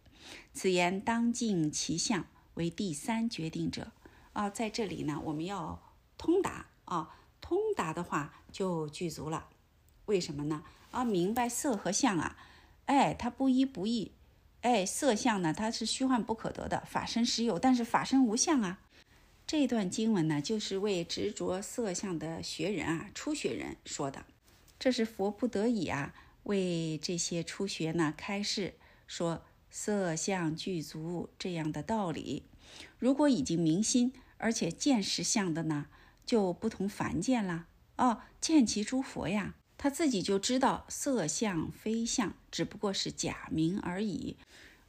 [0.54, 3.92] 此言当尽其相，为第三决定者。
[4.34, 7.16] 啊，在这里呢，我们要通达啊。
[7.42, 9.50] 通达的话就具足了，
[10.06, 10.64] 为什么呢？
[10.92, 12.38] 啊，明白色和相啊，
[12.86, 14.12] 哎，它不一不异，
[14.62, 18.80] 哎，色相呢，它是虚幻不可得的，法身实有，但是法身无相啊。
[19.48, 24.26] 这段经文呢，就是为执着色相的学人啊，初学人说的。
[24.78, 28.76] 这是佛不得已啊，为这些初学呢开示
[29.08, 32.44] 说色相具足这样的道理。
[32.98, 35.88] 如果已经明心，而且见实相的呢？
[36.26, 37.66] 就不同凡见了
[37.98, 44.36] 哦，见其诸佛呀，他自己就知道色相非相，只不过是假名而已。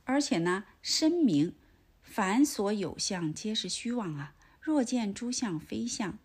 [0.02, 1.54] 而且呢，深明
[2.02, 4.34] 凡所有相皆是虚妄啊。
[4.60, 6.18] 若见诸相非相，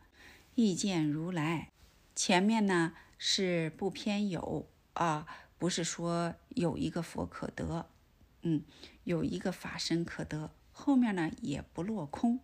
[0.56, 1.70] 亦见如来。
[2.16, 5.28] 前面呢是不偏有啊，
[5.60, 7.88] 不是说有一个佛可得，
[8.42, 8.64] 嗯，
[9.04, 10.50] 有一个法身可得。
[10.72, 12.40] 后面呢也不落空。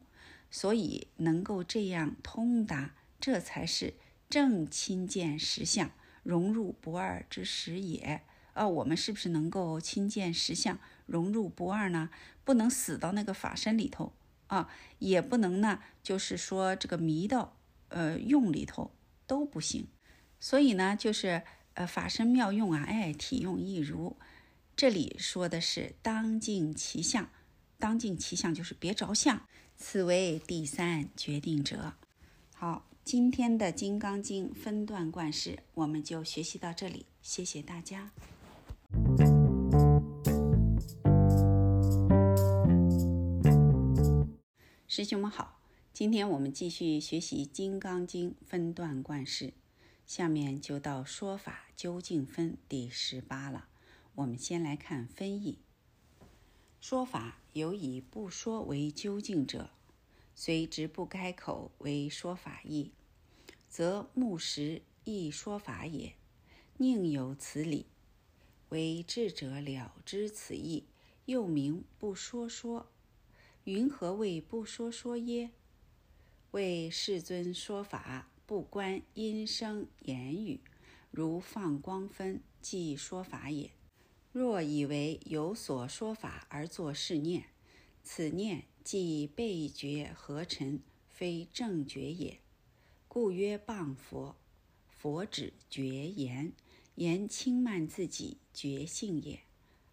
[0.51, 3.95] 所以能够这样通达，这才是
[4.29, 5.89] 正亲见实相，
[6.23, 8.21] 融入不二之实也。
[8.53, 12.09] 啊，我们是不是能够亲见实相，融入不二呢？
[12.43, 14.11] 不能死到那个法身里头
[14.47, 17.55] 啊，也不能呢，就是说这个迷到
[17.87, 18.91] 呃用里头
[19.25, 19.87] 都不行。
[20.39, 21.43] 所以呢，就是
[21.75, 24.17] 呃法身妙用啊，哎，体用亦如。
[24.75, 27.29] 这里说的是当尽其相，
[27.77, 29.47] 当尽其相就是别着相。
[29.77, 31.93] 此为第三决定者。
[32.53, 37.05] 好，今天的《金刚经》分段贯释，我们就学习到这里。
[37.21, 38.13] 谢谢大家，
[44.87, 45.59] 师兄们好。
[45.91, 49.51] 今天我们继续学习《金刚经》分段贯释，
[50.07, 53.67] 下面就到说法究竟分第十八了。
[54.15, 55.59] 我们先来看分译。
[56.79, 59.71] 说法有以不说为究竟者，
[60.33, 62.93] 虽直不开口为说法义，
[63.71, 66.15] 则木石亦说法也。
[66.75, 67.85] 宁有此理，
[68.67, 70.83] 为智者了知此意，
[71.23, 72.91] 又名不说说。
[73.63, 75.51] 云何谓不说说耶？
[76.51, 80.59] 为世尊说法不关音声言语，
[81.09, 83.71] 如放光分，即说法也。
[84.33, 87.45] 若以为有所说法而作是念，
[88.03, 92.40] 此念即背觉合尘，非正觉也。
[93.13, 94.37] 故曰谤佛。
[94.87, 96.53] 佛指绝言，
[96.95, 99.41] 言轻慢自己觉性也。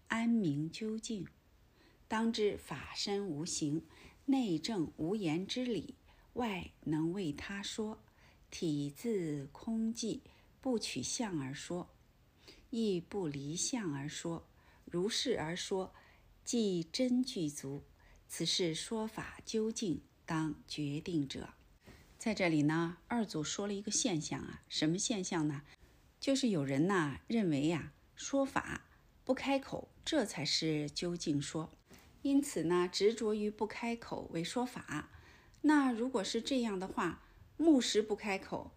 [0.06, 1.26] 安明究竟，
[2.06, 3.84] 当知法身无形，
[4.26, 5.96] 内证无言之理，
[6.34, 7.98] 外能为他说。
[8.52, 10.20] 体自空寂，
[10.60, 11.90] 不取相而说。
[12.70, 14.46] 亦不离相而说，
[14.84, 15.92] 如是而说，
[16.44, 17.82] 即真具足。
[18.28, 21.54] 此是说法究竟当决定者。
[22.18, 25.62] 在这里呢，二祖说了一个现象啊，什么现象呢？
[26.18, 28.86] 就是有人呐认为呀，说法
[29.24, 31.70] 不开口，这才是究竟说。
[32.22, 35.10] 因此呢，执着于不开口为说法。
[35.62, 37.22] 那如果是这样的话，
[37.56, 38.72] 木石不开口，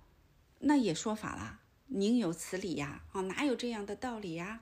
[0.59, 1.61] 那也说法了。
[1.87, 3.03] 宁有此理呀！
[3.11, 4.61] 啊，哪有这样的道理呀？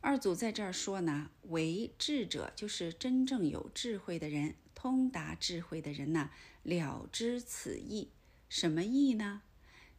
[0.00, 6.30] 二祖在这儿说呢，为智者就是真正有智慧的人，通达智慧的人呢，
[6.68, 8.12] 了知此意。
[8.48, 9.42] 什么意呢？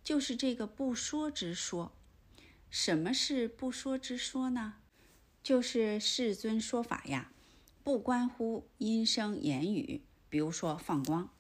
[0.03, 1.91] 就是这个不说之说。
[2.69, 4.75] 什么是不说之说呢？
[5.41, 7.31] 就是世尊说法呀，
[7.83, 10.03] 不关乎音声言语。
[10.29, 11.33] 比如说放光，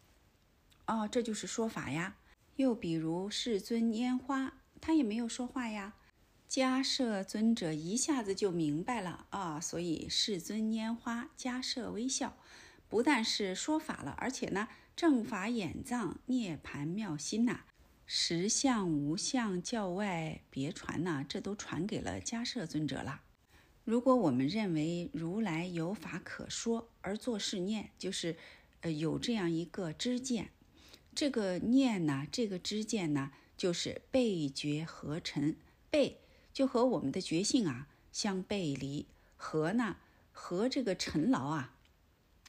[0.87, 2.17] 哦，这就是说法呀。
[2.55, 4.55] 又比如世尊拈花。
[4.81, 5.95] 他也没有说话呀，
[6.49, 12.37] 迦摄尊者一下子就明白了啊，所以世尊拈花，迦摄微笑，
[12.87, 17.61] 不但是说法了，而且呢，正法眼藏，涅盘妙心呐，
[18.05, 23.21] 实相无相教外别传呐，这都传给了迦摄尊者了。
[23.85, 28.35] 如果我们认为如来有法可说而作是念，就是
[28.81, 30.49] 呃有这样一个知见，
[31.15, 33.31] 这个念呢，这个知见呢。
[33.55, 35.55] 就是背觉合尘，
[35.89, 36.19] 背
[36.53, 39.05] 就和我们的觉性啊相背离，
[39.37, 39.95] 合呢
[40.33, 41.75] 和这个尘劳啊，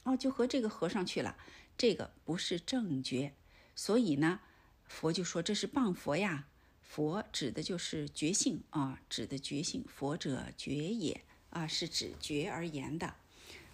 [0.03, 1.37] 哦就和这个合上去了，
[1.77, 3.33] 这个不是正觉，
[3.75, 4.39] 所以呢
[4.85, 6.47] 佛就说这是谤佛呀。
[6.81, 13.15] 佛指的就是觉性啊，指的觉性，佛者觉也啊，是指觉而言的。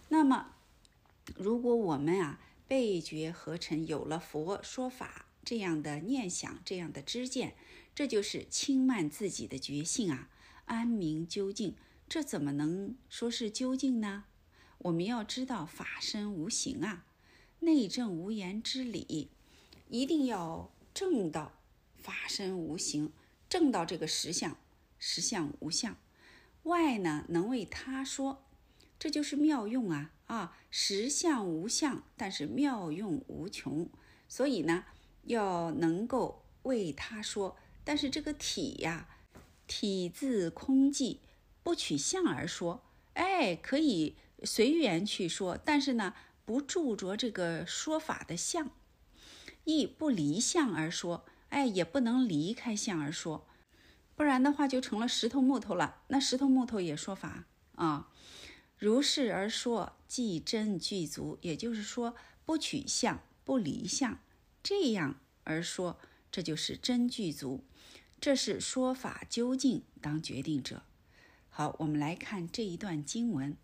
[0.09, 0.53] 那么
[1.35, 5.23] 如果我们啊背觉合尘有了佛说法。
[5.43, 7.55] 这样的念想，这样的知见，
[7.95, 10.27] 这就是轻慢自己的觉性啊！
[10.65, 11.73] 安明究竟，
[12.09, 14.25] 这怎么能说是究竟呢？
[14.79, 17.05] 我们要知道法身无形啊，
[17.59, 19.29] 内证无言之理，
[19.89, 21.53] 一定要证到
[21.95, 23.11] 法身无形，
[23.49, 24.57] 证到这个实相，
[24.97, 25.97] 实相无相。
[26.63, 28.45] 外呢，能为他说，
[28.99, 30.13] 这就是妙用啊！
[30.27, 33.89] 啊，实相无相，但是妙用无穷，
[34.27, 34.85] 所以呢。
[35.27, 39.09] 要能够为他说，但是这个体呀，
[39.67, 41.17] 体自空寂，
[41.63, 46.13] 不取相而说，哎，可以随缘去说，但是呢，
[46.47, 48.71] 不著着这个说法的相，
[49.65, 53.45] 亦不离相而说，哎，也不能离开相而说，
[54.15, 56.03] 不然的话就成了石头木头了。
[56.07, 57.43] 那石头木头也说法
[57.75, 58.09] 啊，
[58.77, 64.17] 如是而说，即真具足，也就是说，不取相，不离相。
[64.63, 65.99] 这样而说，
[66.31, 67.65] 这就是真具足，
[68.21, 70.83] 这是说法究竟当决定者。
[71.49, 73.57] 好，我们来看这一段经文：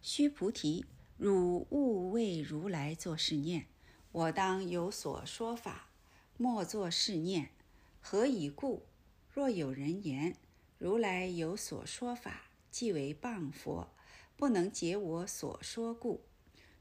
[0.00, 0.86] 须菩提，
[1.24, 3.64] 汝勿为如来作是念：
[4.12, 5.88] 我当有所说法，
[6.36, 7.48] 莫作是念。
[7.98, 8.84] 何以故？
[9.32, 10.36] 若有人言
[10.76, 13.88] 如来有所说法，即为谤佛，
[14.36, 16.26] 不能解我所说故。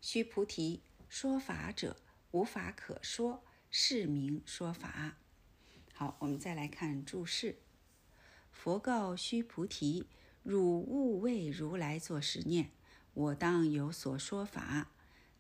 [0.02, 1.96] 须菩提，说法者。
[2.32, 5.20] 无法可说，是名说法。
[5.94, 7.60] 好，我们再来看注释。
[8.52, 10.06] 佛告须菩提
[10.44, 12.72] ：“汝勿为如来作是念，
[13.14, 14.92] 我当有所说法。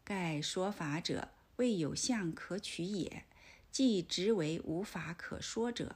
[0.03, 3.25] 盖说法者，未有相可取也，
[3.71, 5.95] 即直为无法可说者。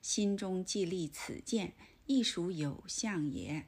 [0.00, 1.74] 心中既立此见，
[2.06, 3.66] 亦属有相也。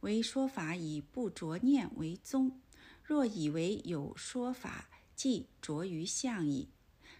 [0.00, 2.60] 为说法以不着念为宗。
[3.02, 6.68] 若以为有说法，即着于相矣，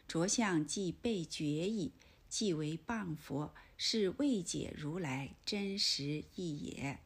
[0.08, 1.92] 着相即被觉矣，
[2.28, 6.98] 即为谤佛，是未解如来真实义也。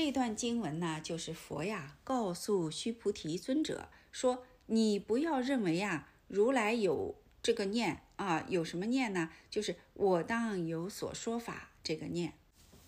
[0.00, 9.30] 这段经文呢，就是佛呀告诉须菩提尊者说：“你不要认为呀，如来有这个念啊，有什么念呢？
[9.50, 12.34] 就是我当有所说法这个念。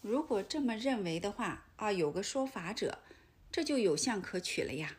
[0.00, 3.00] 如果这么认为的话啊，有个说法者，
[3.50, 4.98] 这就有相可取了呀。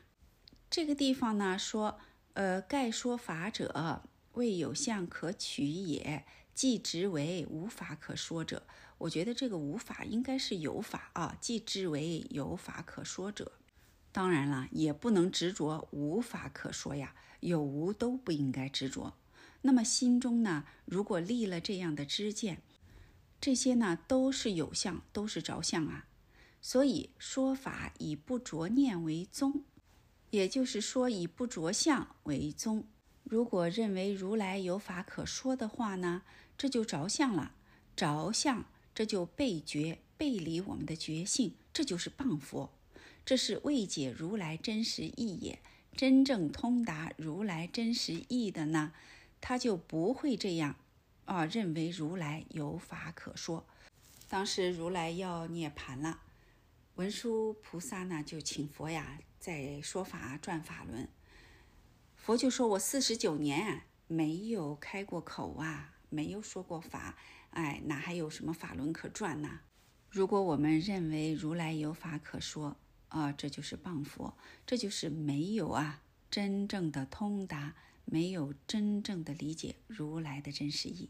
[0.70, 2.02] 这个地方呢说。”
[2.34, 8.64] 呃，盖说法者，未有相可取也，即直为无法可说者。
[9.02, 13.52] 我觉得这个无法应该是有法啊，即知为有法可说者。
[14.12, 19.14] 当然了，也不能执着无法可说呀，有无都不应该执着。
[19.64, 22.62] 那么心中呢，如果立了这样的知见，
[23.40, 26.06] 这些呢都是有相，都是着相啊。
[26.62, 29.64] 所以说法以不着念为宗。
[30.30, 32.88] 也就是说，以不着相为宗。
[33.24, 36.22] 如果认为如来有法可说的话呢，
[36.56, 37.56] 这就着相了。
[37.96, 38.66] 着相，
[39.02, 42.70] 这就背觉背离我们的觉性，这就是谤佛。
[43.26, 45.58] 这是未解如来真实意也。
[45.98, 48.94] 真正通达如来真实意的呢，
[49.42, 50.76] 他就不会这样
[51.26, 53.66] 啊，认为如来有法可说。
[54.30, 56.22] 当时如来要涅盘了，
[56.94, 61.10] 文殊菩萨呢就请佛呀在说法转法轮。
[62.16, 67.18] 佛就说：“我四十九年啊，没有开过口啊，没有说过法，
[67.52, 69.62] 哎，哪还有什么法轮可转呢？
[70.10, 72.76] 如果我们认为如来有法可说
[73.08, 74.36] 啊，这就是谤佛，
[74.66, 77.76] 这就是没有啊真正的通达，
[78.06, 81.10] 没有真正的理解如来的真实意，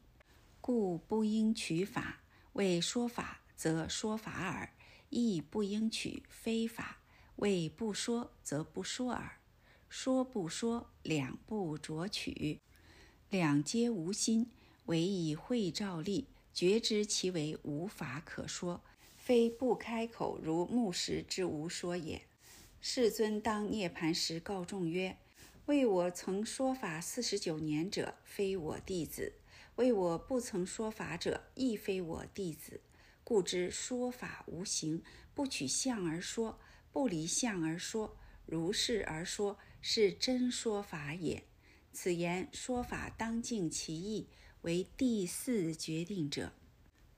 [0.59, 2.21] 故不应取法。
[2.53, 4.73] 为说法，则说法耳；
[5.09, 6.99] 亦不应取非法，
[7.37, 9.37] 为不说，则不说耳。”
[9.87, 12.61] 说不说，两不着取，
[13.29, 14.49] 两皆无心，
[14.85, 18.81] 唯以会照力，觉知其为无法可说，
[19.17, 22.21] 非不开口如木石之无说也。
[22.81, 25.17] 世尊当涅盘时告众曰
[25.67, 29.33] ：“为我曾说法四十九年者，非我弟子；
[29.75, 32.81] 为我不曾说法者，亦非我弟子。
[33.23, 36.59] 故知说法无形，不取相而说，
[36.91, 41.43] 不离相而说，如是而说。”是真说法也。
[41.91, 44.27] 此言说法当尽其意，
[44.61, 46.53] 为第四决定者。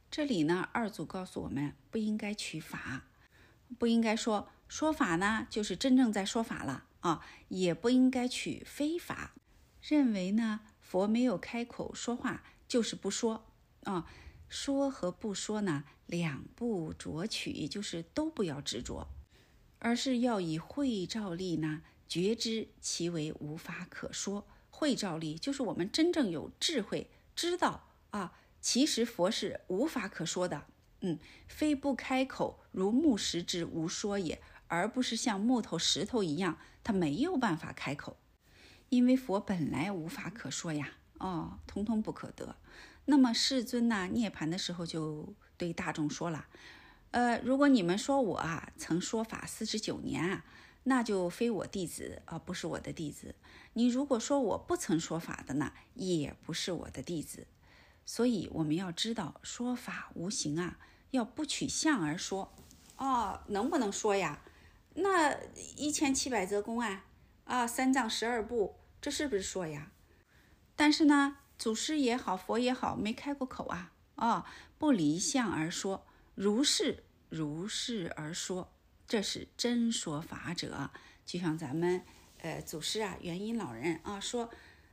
[0.09, 3.07] 这里呢，二祖告诉我们，不应该取法，
[3.77, 9.33] 不应该说说法呢就是真正在说法了啊，也不应该取非法，
[9.81, 13.45] 认为呢佛没有开口说话就是不说
[13.83, 14.09] 啊。
[14.49, 19.07] 说和不说呢，两不着取，就是都不要执着，
[19.79, 21.81] 而是要以慧照力呢。
[22.07, 30.65] 觉知其为无法可说，慧照力就是我们真正有智慧，知道啊，其实佛是无法可说的，
[31.01, 38.17] 嗯，非不开口如木石之无说也，而不是像木头石头一样，他没有办法开口，
[38.89, 42.55] 因为佛本来无法可说呀，哦，通通不可得。
[43.05, 46.47] 那么世尊呢，涅槃的时候就对大众说了，
[47.11, 50.45] 呃，如果你们说我啊，曾说法四十九年啊。
[50.83, 53.35] 那就非我弟子啊，不是我的弟子。
[53.73, 57.47] 你如果说我不曾说法的呢，也不是我的弟子。
[58.05, 60.77] 所以我们要知道，说法无形啊，
[61.11, 62.53] 要不取相而说。
[62.97, 64.41] 哦，能不能说呀？
[64.95, 65.37] 那
[65.77, 67.03] 一千七百则公案
[67.45, 69.91] 啊，三藏十二部，这是不是说呀？
[70.75, 73.93] 但是呢，祖师也好，佛也好，没开过口啊。
[74.15, 74.43] 哦，
[74.77, 76.05] 不离相而说，
[76.35, 78.72] 如是如是而说。
[79.07, 80.91] 这是真说法者，
[81.25, 82.03] 就像咱们
[82.39, 84.49] 呃祖师啊，元音老人啊说：“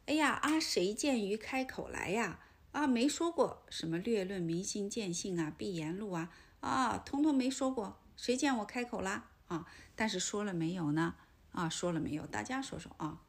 [0.06, 2.40] 哎呀啊，谁见于开口来呀？
[2.72, 6.30] 啊，没说过什么略论明心见性啊，闭言录啊，
[6.60, 7.98] 啊，通通没说过。
[8.16, 9.30] 谁见我开口啦？
[9.48, 11.14] 啊，但是说了没有呢？
[11.52, 12.26] 啊，说了没有？
[12.26, 13.22] 大家说说啊。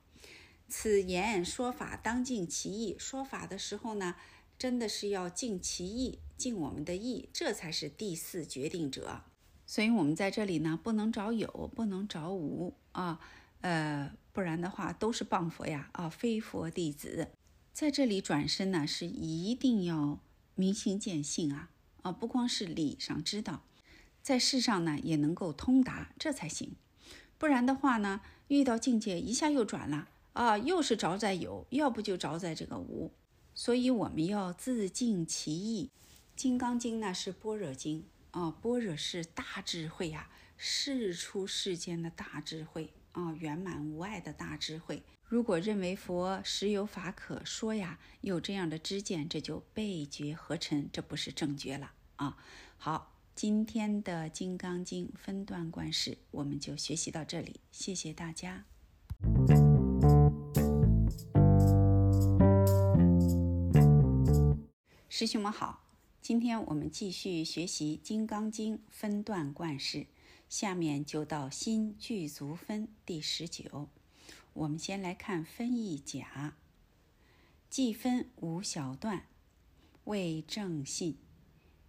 [0.67, 4.15] 此言说法当尽其意，说法的时候呢，
[4.57, 9.23] 真的是要尽其意，尽我们的意，这才是第四决定者。”
[9.71, 13.21] 所以，我们在这里呢，不能找有，不能找无啊，
[13.61, 17.29] 呃，不然的话都是谤佛呀啊，非佛弟子。
[17.71, 20.19] 在这里转身呢，是一定要
[20.55, 21.69] 明心见性啊
[22.01, 23.63] 啊，不光是理上知道，
[24.21, 26.75] 在世上呢也能够通达，这才行。
[27.37, 28.19] 不然的话呢，
[28.49, 33.13] 遇到境界一下又转了啊，又是着在有，要不就着在这个无。
[33.55, 35.85] 所以我们要自尽其意。
[36.35, 38.03] 《金刚经》呢是般若经。
[38.31, 45.03] 啊，般若是大智慧呀，世出世间的大智慧啊，圆满无碍的大智慧。
[45.25, 52.37] 如果认为佛实有法可说呀，有这样的知见，这就背觉合尘，这不是正觉了啊。
[52.77, 58.65] 好，今天的《金刚经》分段观世，我们就学习到这里，谢谢大家。
[65.09, 65.90] 师兄们好。
[66.21, 70.05] 今天我们继续学习《金刚经》分段贯释，
[70.47, 73.89] 下面就到心具足分第十九。
[74.53, 76.55] 我们先来看分义甲，
[77.71, 79.25] 既分无小段，
[80.03, 81.17] 为正信。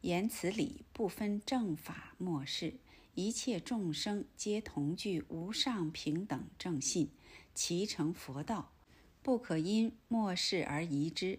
[0.00, 2.76] 言此理不分正法末世，
[3.14, 7.10] 一切众生皆同具无上平等正信，
[7.54, 8.72] 其成佛道，
[9.22, 11.38] 不可因末世而移之。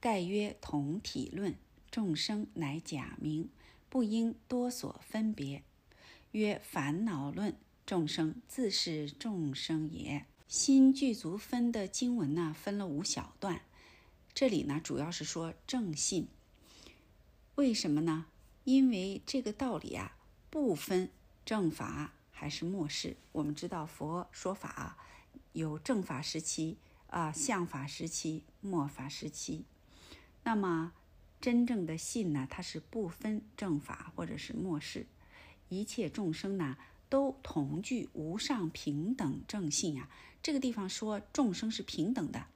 [0.00, 1.54] 盖曰同体论。
[1.92, 3.50] 众生乃假名，
[3.90, 5.62] 不应多所分别。
[6.30, 10.24] 曰烦恼论，众生自是众生也。
[10.48, 13.60] 心具足分的经文呢，分了五小段。
[14.32, 16.28] 这里呢，主要是说正信。
[17.56, 18.24] 为什么呢？
[18.64, 20.16] 因为这个道理啊，
[20.48, 21.10] 不分
[21.44, 23.18] 正法还是末世。
[23.32, 24.96] 我们知道佛说法啊
[25.52, 26.78] 有正法时期
[27.08, 29.66] 啊，相法时期，末法时期。
[30.44, 30.94] 那么
[31.42, 35.06] 真正的信呢，它是不分正法或者是末世，
[35.68, 36.76] 一切众生呢，
[37.08, 40.08] 都同具无上平等正信呀。
[40.40, 42.46] 这个地方说众生是平等的，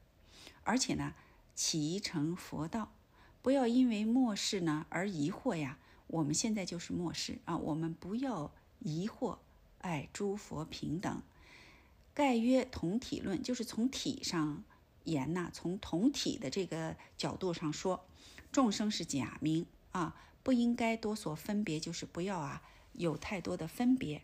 [0.62, 1.14] 而且呢，
[1.56, 2.92] 其成佛道。
[3.42, 5.78] 不要因为末世呢而疑惑呀。
[6.06, 9.38] 我们现在就是末世啊，我们不要疑惑。
[9.80, 11.22] 哎，诸佛平等，
[12.14, 14.62] 盖曰同体论，就是从体上
[15.02, 18.04] 言呐，从同体的这个角度上说，
[18.56, 22.62] 众生是假名啊，不应该多所分别，就是不要啊。
[22.94, 24.22] 有太多的分别，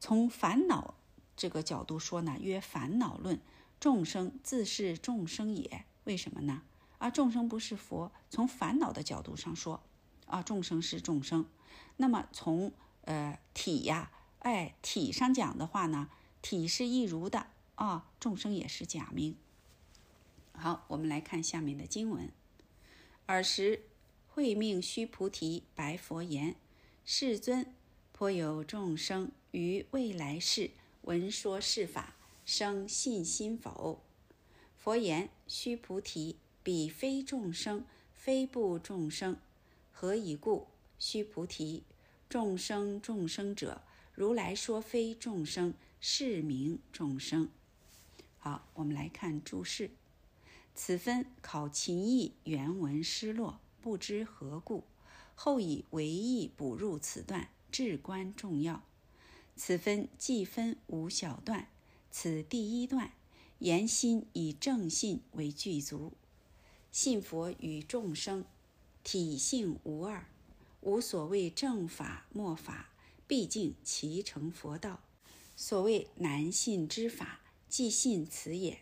[0.00, 0.96] 从烦恼
[1.36, 3.40] 这个角度说呢，曰烦恼论，
[3.78, 5.84] 众生自是众生也。
[6.02, 6.62] 为什么呢？
[6.98, 8.10] 啊，众生不是佛。
[8.28, 9.80] 从烦恼的角度上说，
[10.26, 11.46] 啊，众生是众生。
[11.96, 14.10] 那么从呃体呀，
[14.40, 16.08] 哎，体上讲的话呢，
[16.42, 17.46] 体是一如的
[17.76, 19.36] 啊，众生也是假名。
[20.54, 22.32] 好，我们来看下面的经文。
[23.30, 23.82] 尔时
[24.26, 26.56] 会命须菩提白佛言
[27.06, 27.64] ：“世尊。”
[28.10, 30.72] 颇有众生于未来世
[31.02, 34.02] 闻说是法，生信心否？
[34.76, 39.36] 佛言：须菩提，彼非众生，非不众生。
[39.92, 40.66] 何以故？
[40.98, 41.84] 须菩提，
[42.28, 43.80] 众生众生者，
[44.12, 47.48] 如来说非众生，是名众生。
[48.38, 49.92] 好，我们来看注释。
[50.74, 54.84] 此分考秦义原文失落，不知何故，
[55.34, 57.48] 后以为意补入此段。
[57.72, 58.82] 至关重要。
[59.54, 61.68] 此分既分无小段。
[62.10, 63.12] 此第一段
[63.60, 66.14] 言心以正信为具足，
[66.90, 68.44] 信佛与众生
[69.04, 70.26] 体性无二，
[70.80, 72.90] 无所谓正法末法，
[73.28, 75.04] 毕竟其成佛道。
[75.54, 78.80] 所谓难信之法，即信此也。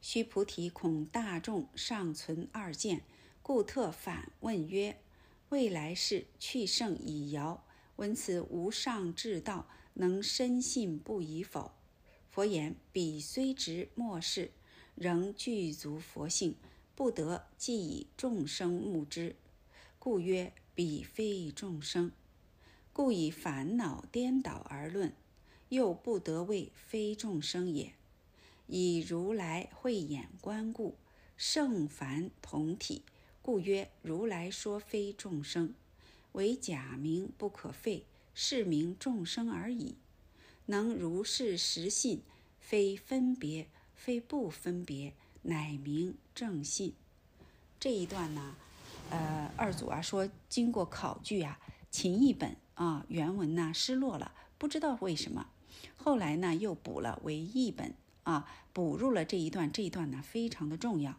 [0.00, 3.02] 须菩提，恐大众尚存二见，
[3.42, 4.98] 故特反问曰：
[5.50, 7.64] 未来世去圣已遥。
[7.96, 11.72] 闻此无上至道，能深信不疑否？
[12.30, 14.52] 佛言：彼虽执末世，
[14.94, 16.56] 仍具足佛性，
[16.94, 19.36] 不得既以众生目之，
[19.98, 22.10] 故曰彼非众生。
[22.94, 25.12] 故以烦恼颠倒而论，
[25.68, 27.92] 又不得谓非众生也。
[28.72, 30.96] 以如来慧眼观故，
[31.36, 33.02] 圣凡同体，
[33.42, 35.74] 故曰如来说非众生。
[36.32, 39.96] 为假名不可废，是名众生而已。
[40.66, 42.22] 能如是实信，
[42.60, 43.66] 非分别，
[43.96, 46.94] 非不分别，乃名正信。
[47.80, 48.54] 这一段呢，
[49.10, 51.58] 呃，二祖啊说，经过考据啊，
[51.90, 55.50] 秦译本啊原文呢失落了，不知道为什么。
[55.96, 57.92] 后来呢又补了为译本
[58.24, 59.70] 啊，补入了这一段。
[59.70, 61.16] 这一段呢非常的重要。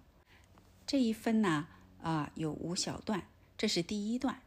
[0.85, 1.67] 这一分呢
[2.01, 3.27] 啊有五小段，
[3.57, 4.41] 这是第一段。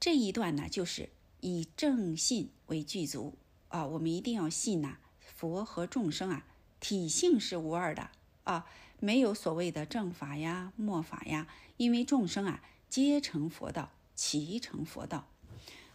[0.00, 1.10] 这一段呢，就是
[1.40, 3.36] 以正信为具足
[3.68, 6.44] 啊，我们一定要信呐，佛和众生啊，
[6.80, 8.10] 体性是无二的
[8.42, 8.66] 啊，
[8.98, 15.28] 没有所谓的正法呀、末法呀，因为众生啊，皆成佛道，齐成佛道。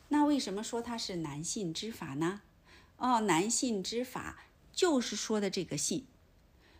[0.07, 2.41] 那为什么说它是难信之法呢？
[2.95, 4.38] 哦，难信之法
[4.78, 6.05] 就是说的这个信。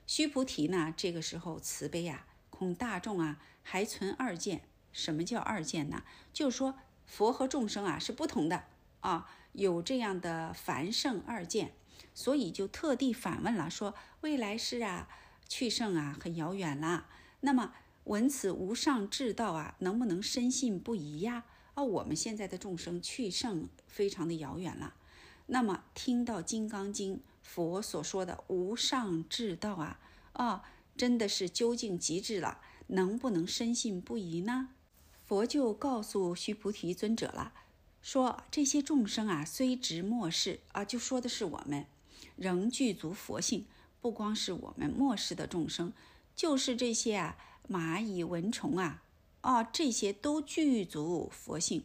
[0.06, 4.62] 须菩提呢，这个时候慈悲啊，恐大众啊还存二见。
[4.92, 6.04] 什么叫二见呢？
[6.32, 6.78] 就是说。
[7.08, 8.66] 佛和众生啊是不同的
[9.00, 11.72] 啊，有这样的凡圣二见，
[12.14, 15.08] 所以就特地反问了，说未来世啊
[15.48, 17.08] 去圣啊很遥远了。
[17.40, 17.74] 那么
[18.04, 21.46] 闻此无上至道啊，能不能深信不疑呀？
[21.76, 24.94] 啊，我们现在的众生去圣非常的遥远了。
[25.46, 27.16] 那么听到《金刚经》
[27.48, 30.00] 佛所说的无上至道啊，
[30.34, 30.64] 啊，
[30.98, 34.70] 真的是究竟极致了，能不能深信不疑呢？
[35.26, 37.54] 佛就告诉须菩提尊者了，
[38.02, 41.86] 说这些众生啊，虽执末世啊，就说的是我们，
[42.36, 43.66] 仍具足佛性。
[44.02, 45.94] 不光是我们末世的众生，
[46.36, 47.38] 就是这些啊
[47.70, 49.04] 蚂蚁、蚊虫啊，
[49.42, 51.84] 啊这些都具足佛性，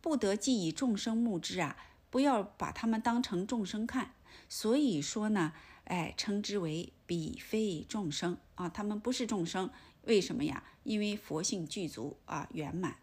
[0.00, 1.76] 不得既以众生目之啊，
[2.10, 4.12] 不要把他们当成众生看。
[4.50, 5.52] 所以说呢，
[5.84, 9.70] 哎，称之为彼非众生啊，他们不是众生。
[10.02, 10.64] 为什么呀？
[10.82, 12.96] 因为佛性具足啊，圆满。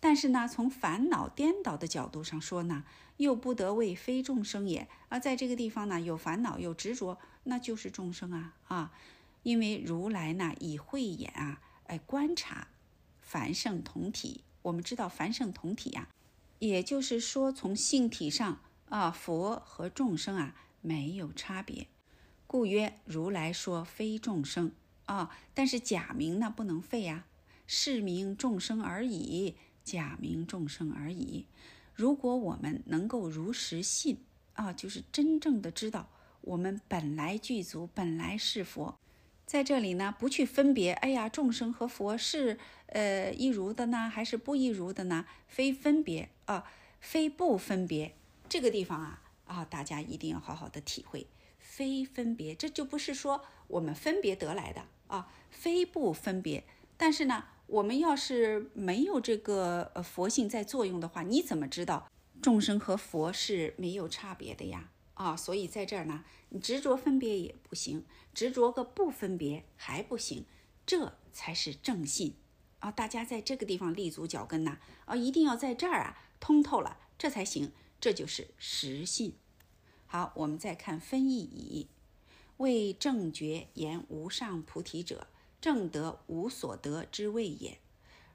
[0.00, 2.84] 但是呢，从烦恼颠倒的角度上说呢，
[3.18, 5.20] 又不得为非众生也而。
[5.20, 8.92] 在这个地方呢，有烦恼有执着，那就是众生啊啊。
[9.42, 12.68] 因为如来呢，以慧眼啊，哎观察
[13.20, 14.42] 凡圣同体。
[14.62, 16.08] 我们知道凡圣同体呀，
[16.60, 18.60] 也就是说从性体上
[18.92, 21.86] 啊，佛和众生啊没有差别，
[22.46, 24.70] 故曰如来说非众生。
[25.06, 27.24] 啊，但是假名呢不能废呀，
[27.66, 31.46] 是名众生而已，假名众生而已。
[31.94, 34.18] 如果我们能够如实信
[34.52, 36.10] 啊，就是真正的知道
[36.42, 38.98] 我们本来具足，本来是佛。
[39.46, 45.24] 在这里呢，不去分别，哎呀，众生和佛是呃一如的呢，还是不一如的呢？
[45.48, 46.66] 非分别啊，
[47.00, 48.14] 非不分别。
[48.52, 51.26] 这个地方啊啊，大家一定要好好的体会，
[51.58, 56.62] 非分别，这就不是说我们分别得来的啊，非不分别。
[56.98, 62.10] 但是呢，我们要是没有这个呃佛性在作用的话，你怎么知道
[62.42, 64.90] 众生和佛是没有差别的呀？
[65.14, 70.44] 啊，所以在这儿呢，你执着分别也不行，执着个不分别还不行，
[70.84, 72.34] 这才是正信
[72.80, 72.92] 啊！
[72.92, 74.76] 大家在这个地方立足脚跟呐，
[75.06, 77.72] 啊，一定要在这儿啊通透了，这才行，
[78.02, 79.36] 这就是实信。
[80.06, 81.86] 好，我们再看分义乙，
[82.56, 85.28] 为正觉言无上菩提者，
[85.60, 87.78] 正得无所得之谓也。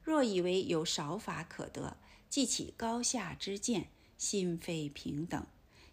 [0.02, 1.98] 若以为有少法可得，
[2.30, 5.46] 即起高下之见，心非平等。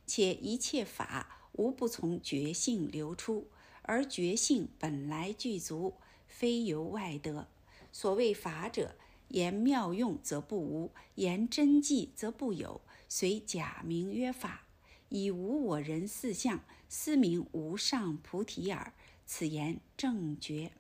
[0.08, 3.50] 且一切法无不从觉性流出，
[3.82, 5.96] 而觉性本来具足，
[6.28, 7.50] 非由外得。
[7.92, 8.96] 所谓法者，
[9.28, 14.66] 言妙用则不无，言真迹则不有，虽假名曰法，
[15.10, 18.94] 以无我人四相，斯名无上菩提耳。
[19.26, 20.72] 此言正觉。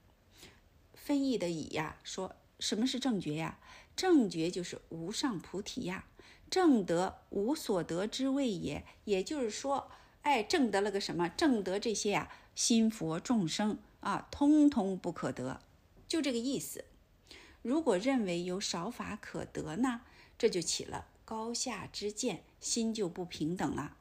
[0.93, 3.59] 分译的乙呀，说什么是正觉呀？
[3.95, 6.05] 正觉就是无上菩提呀。
[6.49, 9.89] 正得无所得之谓也，也就是说，
[10.21, 11.27] 哎，正得了个什么？
[11.29, 15.59] 正得这些呀，心佛众生啊，通通不可得，
[16.07, 16.85] 就这个意思。
[17.63, 20.01] 如果认为有少法可得呢，
[20.37, 23.97] 这就起了高下之见，心就不平等了。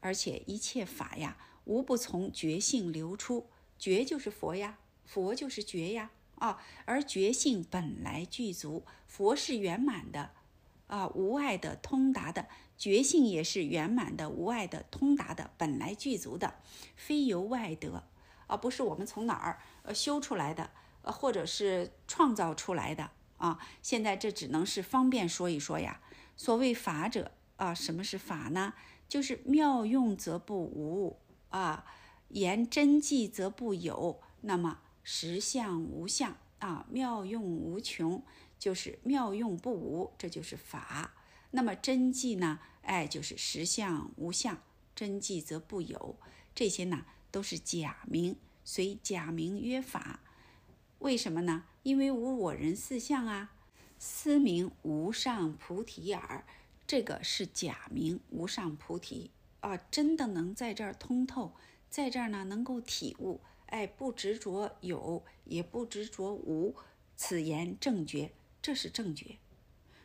[0.00, 10.30] 而且一切法呀，无不从觉性流出，觉就是佛呀，佛就是觉呀，啊，而觉性本来具足，佛是圆满的。
[10.86, 16.54] 啊，无碍的、通达的觉性也是圆满的、无碍的、通达的，本来具足的，
[16.96, 18.02] 非由外得，
[18.48, 20.70] 而不是我们从哪儿呃修出来的，
[21.02, 23.64] 呃，或者是创造出来的啊。
[23.80, 26.00] 现在这只能是方便说一说呀。
[26.40, 28.72] 所谓法者啊，什么是法呢？
[29.06, 31.18] 就是妙用则不无
[31.50, 31.84] 啊，
[32.30, 38.22] 言真迹则不有，那么实相无相啊，妙用无穷。
[38.58, 41.12] 就是妙用不无，这就是法。
[41.50, 42.60] 那么真迹呢？
[42.80, 44.62] 哎，就是实相无相，
[44.94, 46.16] 真迹则不有。
[46.54, 48.34] 这些呢都是假名，
[48.64, 50.20] 所以假名曰法。
[51.00, 51.64] 为什么呢？
[51.82, 53.52] 因为无我人四相啊，
[54.02, 56.42] 斯名无上菩提耳。
[56.86, 59.30] 这个是假名，无上菩提
[59.60, 61.52] 啊，真的能在这儿通透，
[61.90, 63.42] 在这儿呢能够体悟。
[63.66, 66.74] 哎，不执着有，也不执着无，
[67.14, 68.32] 此言正觉。
[68.62, 69.36] 这是正觉。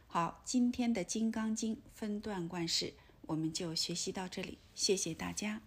[0.08, 4.58] 好，今天的《金刚经》分段观世，我们就学习到这里。
[4.74, 5.62] 谢谢大家，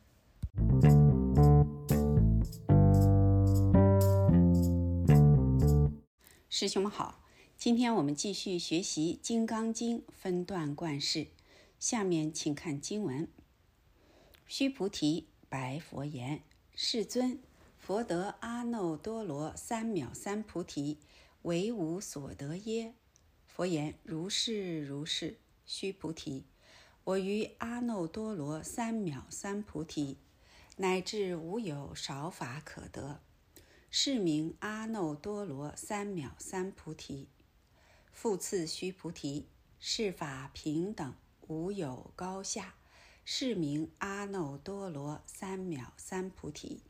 [6.51, 7.24] 师兄们好。
[7.59, 11.26] 今天我们继续学习《金刚经》分段观世。
[11.80, 13.26] 下面请看经文：
[14.46, 16.44] 须菩提，白佛言
[16.76, 17.40] ：“世尊，
[17.76, 20.98] 佛得阿耨多罗三藐三菩提。”
[21.42, 22.94] 为无所得耶？
[23.48, 25.38] 佛言：如是如是。
[25.66, 26.44] 须菩提，
[27.02, 30.18] 我于阿耨多罗三藐三菩提，
[30.76, 33.20] 乃至无有少法可得，
[33.90, 37.26] 是名阿耨多罗三藐三菩提。
[38.21, 39.47] 复次，须菩提，
[39.79, 41.14] 是法平等，
[41.47, 42.75] 无有高下，
[43.25, 46.83] 是名阿耨多罗三藐三菩提。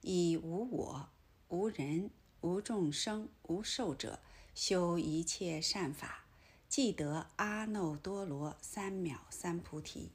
[0.00, 1.08] 以无我，
[1.46, 2.10] 无人。
[2.40, 4.18] 无众生无寿者，
[4.56, 6.24] 修一切善法，
[6.68, 10.10] 即得阿耨多罗三藐三菩提。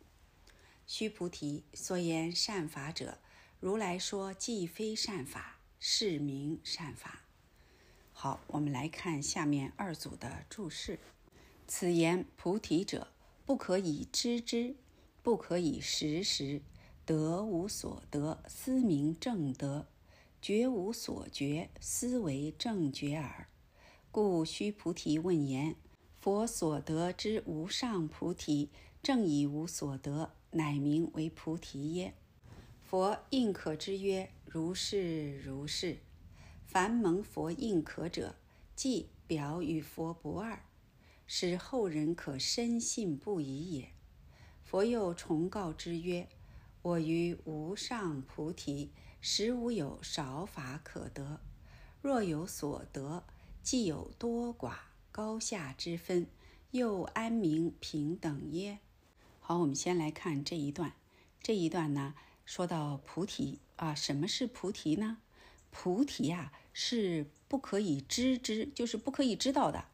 [0.86, 3.20] 须菩提，所言善法者，
[3.62, 7.22] 如来说既非善法，是名善法。
[8.22, 11.00] 好，我们来看下面二组的注释。
[11.70, 13.08] 此言菩提者，
[13.46, 14.76] 不可以知之，
[15.24, 16.62] 不可以识时，
[17.06, 19.88] 得无所得，思名正德。
[20.42, 23.48] 觉无所觉，思为正觉耳。
[24.12, 25.78] 故须菩提问言：
[26.20, 28.70] 佛所得之无上菩提，
[29.02, 32.14] 正以无所得，乃名为菩提耶？
[32.84, 36.00] 佛应可知曰：如是如是。
[36.72, 38.36] 凡蒙佛应可者，
[38.76, 40.62] 即表与佛不二，
[41.26, 43.92] 使后人可深信不疑也。
[44.64, 46.30] 佛又重告之曰：
[46.84, 48.92] 我于无上菩提。
[49.20, 51.42] 实无有少法可得，
[52.04, 53.24] 若有所得，
[53.64, 54.76] 既有多寡
[55.12, 56.28] 高下之分，
[56.70, 58.78] 又安名平等耶？
[59.40, 60.94] 好，我们先来看这一段。
[61.42, 62.14] 这一段呢，
[62.46, 65.18] 说到菩提啊，什么是菩提呢？
[65.72, 69.86] 菩提呀，是不可以知之，就是不可以知道的。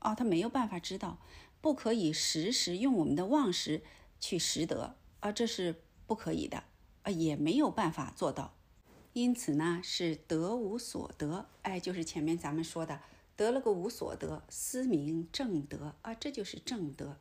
[0.00, 1.18] 哦，他没有办法知道，
[1.60, 3.82] 不可以时时用我们的妄识
[4.20, 6.64] 去识得啊，这是不可以的
[7.02, 8.54] 啊，也没有办法做到。
[9.14, 13.00] 因此呢，是得无所得，哎，就是前面咱们说的，
[13.34, 17.16] 得了个无所得，思明正德啊，这就是正德。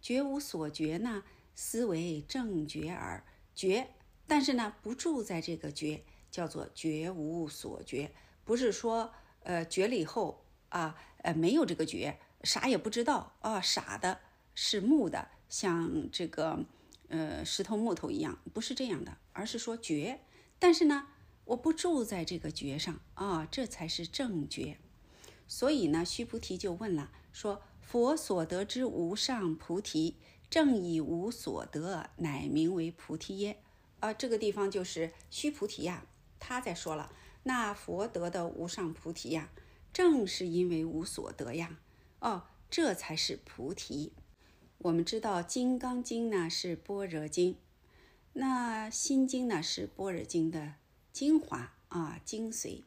[0.00, 1.24] 觉无所觉呢，
[1.56, 3.24] 思为正觉耳，
[3.54, 3.88] 觉，
[4.28, 8.10] 但是呢，不住在这个觉，叫做觉无所觉，
[8.44, 9.12] 不是说
[9.42, 14.20] 呃觉了以后啊，呃没有这个觉，啥也不知道啊，傻的，
[14.54, 16.64] 是木的，像这个
[17.08, 20.20] 呃石头木头一样，不是这样的，而是说觉，
[20.58, 21.08] 但是呢。
[21.46, 24.76] 我不住在这个觉上啊，这才是正觉。
[25.48, 30.14] 所以呢，须菩提就问了，说：“佛所得之无上菩提，
[30.48, 33.56] 正以无所得，乃名为菩提耶？”
[33.98, 36.06] 啊，这个地方就是须菩提呀，
[36.40, 37.12] 他在说了，
[37.44, 39.50] 那佛得的无上菩提呀，
[39.92, 41.78] 正是因为无所得呀，
[42.18, 44.12] 哦，这才是菩提。
[44.78, 47.56] 我们知道《金刚经》呢是般若经，
[48.32, 50.74] 那《心经》呢是般若经的。
[51.12, 52.66] 精华啊，精髓，《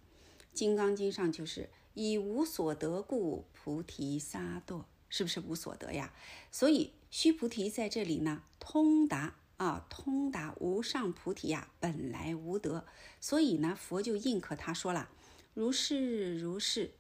[0.54, 6.14] 金刚经》上就是以无所得故，菩提萨埵，是不是无所得呀？
[6.50, 12.86] 所以须菩提在这里呢，通达啊，通达无上菩提呀，本来无德，
[13.22, 15.10] 所以呢，佛就应可他说了，
[15.54, 16.96] 如是如是，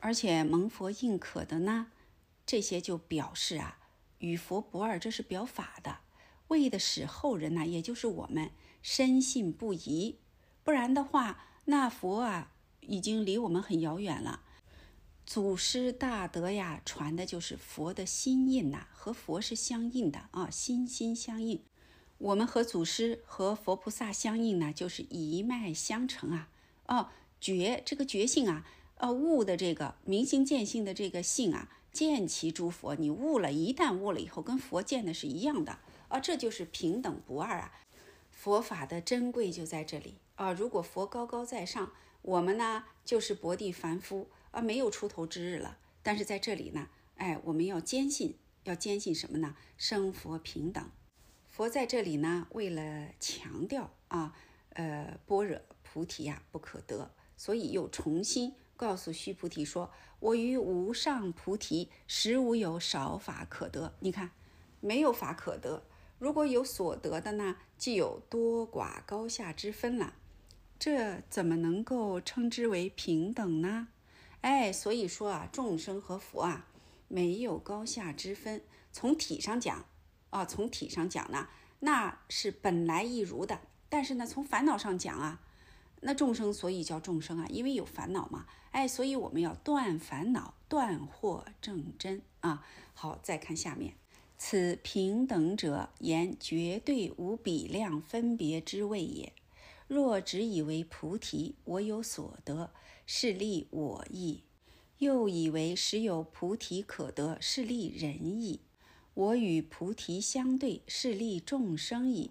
[0.00, 1.92] 而且蒙佛应可的呢，
[2.44, 3.78] 这些就表示啊，
[4.18, 5.98] 与佛不二，这是表法的，
[6.48, 8.50] 为的使后人呢，也就是我们
[8.82, 10.18] 深信不疑。
[10.64, 14.42] 不然的话，那佛啊，已经离我们很遥远了。
[15.24, 21.64] 祖师大德呀，传的就是佛的心印呐，和佛是相应的啊，心心相印。
[22.22, 26.48] 我们和祖师和佛菩萨相应呢，就是一脉相承啊。
[26.86, 27.08] 哦，
[27.40, 28.64] 觉这个觉性啊，
[28.98, 37.72] 呃，悟的这个明心见性的这个性啊，见其诸佛，你悟了，一旦悟了以后，跟佛见的是一样的啊，这就是平等不二啊。
[38.30, 40.52] 佛法的珍贵就在这里啊！
[40.52, 41.92] 如果佛高高在上，
[42.22, 45.78] 我们呢就是薄地凡夫啊，没有出头之日了。
[46.04, 49.56] 但是在这里呢，哎，我们要坚信，要坚信什么呢？
[49.76, 50.88] 生佛平等。
[51.62, 54.34] 佛在这里呢，为了强调啊，
[54.70, 59.88] 呃，般若菩提呀不可得，所以又重新告诉须菩提说
[60.18, 64.32] ：“我于无上菩提实无有少法可得。”你看，
[64.80, 65.84] 没有法可得。
[66.18, 70.14] 如果有所得的呢，既有多寡高下之分了，
[70.80, 73.86] 这怎么能够称之为平等呢？
[74.40, 76.66] 哎，所以说啊，众生和佛啊，
[77.06, 78.62] 没有高下之分。
[78.90, 79.86] 从体上讲
[80.32, 81.46] 啊，从体上讲呢，
[81.80, 83.60] 那是本来一如的。
[83.88, 85.40] 但是呢，从烦恼上讲啊，
[86.00, 88.46] 那众生所以叫众生啊，因为有烦恼嘛。
[88.70, 92.66] 哎，所以我们要断烦恼，断惑正真啊。
[92.94, 93.94] 好，再看下面。
[94.38, 99.32] 此平等者，言绝对无比量分别之谓也。
[99.86, 102.72] 若只以为菩提我有所得，
[103.04, 104.44] 是利我意；
[104.98, 108.62] 又以为实有菩提可得，是利人意。
[109.14, 112.30] 我与菩提相对，是利众生矣。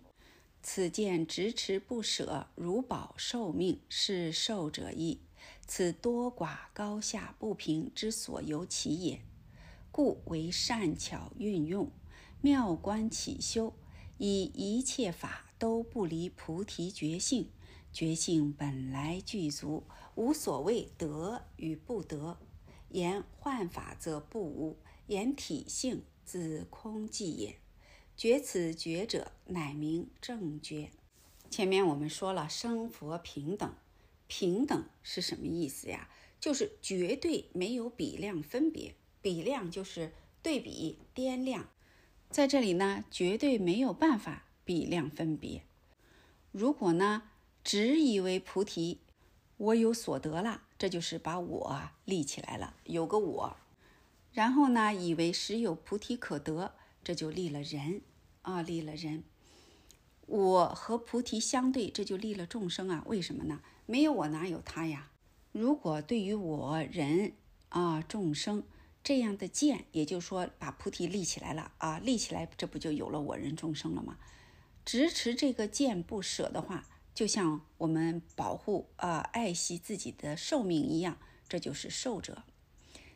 [0.63, 5.19] 此见执持不舍，如宝寿命，是受者意。
[5.67, 9.21] 此多寡高下不平之所由其也，
[9.91, 11.91] 故为善巧运用。
[12.41, 13.73] 妙观起修，
[14.17, 17.49] 以一切法都不离菩提觉性，
[17.93, 19.83] 觉性本来具足，
[20.15, 22.37] 无所谓得与不得。
[22.89, 24.77] 言幻法则不无，
[25.07, 27.57] 言体性自空寂也。
[28.15, 30.89] 觉此觉者，乃名正觉。
[31.49, 33.75] 前面我们说了，生佛平等，
[34.27, 36.07] 平等是什么意思呀？
[36.39, 41.67] 就是绝对没有比量分别，比量就是对比掂量。
[42.29, 45.63] 在这里呢，绝对没有办法比量分别。
[46.53, 47.23] 如果呢，
[47.61, 49.01] 只以为菩提
[49.57, 53.57] 我有所得了，这就是把我立起来了，有个我。
[54.31, 56.73] 然后呢，以为实有菩提可得，
[57.03, 58.01] 这就立了人
[58.41, 59.23] 啊，立了人。
[60.25, 63.03] 我和菩提相对，这就立了众生啊。
[63.07, 63.61] 为什么呢？
[63.85, 65.09] 没有我哪有他呀？
[65.51, 67.33] 如果对于我人
[67.69, 68.63] 啊，众生。
[69.03, 74.19] 这样的见，也就是说把菩提立起来了啊，立起来，这不就有了我人众生了吗？
[74.85, 81.17] 执持这个见不舍的话，就像我们保护啊、爱惜自己的寿命一样，
[81.49, 82.43] 这就是寿者。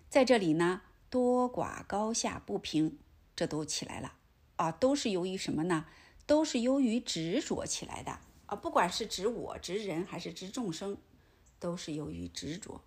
[0.10, 2.98] 在这里呢，多寡高下不平，
[3.36, 4.14] 这都起来了
[4.58, 5.86] 啊，都是由于什么呢？
[6.26, 10.98] 都是由于执着起来的啊，不管是指我、执人还是执众生，
[11.60, 12.82] 都是由于执着。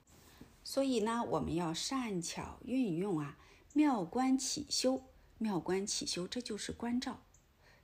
[0.64, 3.38] 所以呢，我们要善巧运用啊，
[3.72, 5.04] 妙观起修，
[5.38, 7.22] 妙观起修，这就是关照。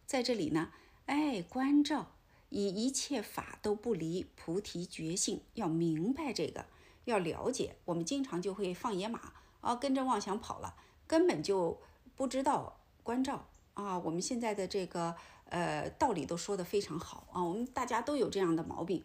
[0.05, 0.73] 在这里呢，
[1.07, 2.17] 哎，关照
[2.49, 6.67] 以一切法都不离菩提觉性，要明白这个，
[7.05, 7.77] 要了解。
[7.87, 9.33] 我们经常就会放野马
[9.65, 11.81] 啊，跟着妄想跑了，根本就
[12.15, 13.99] 不知道关照啊。
[13.99, 19.03] 我们现在的这个呃道理都说得非常好啊，我们大家都有这样的毛病，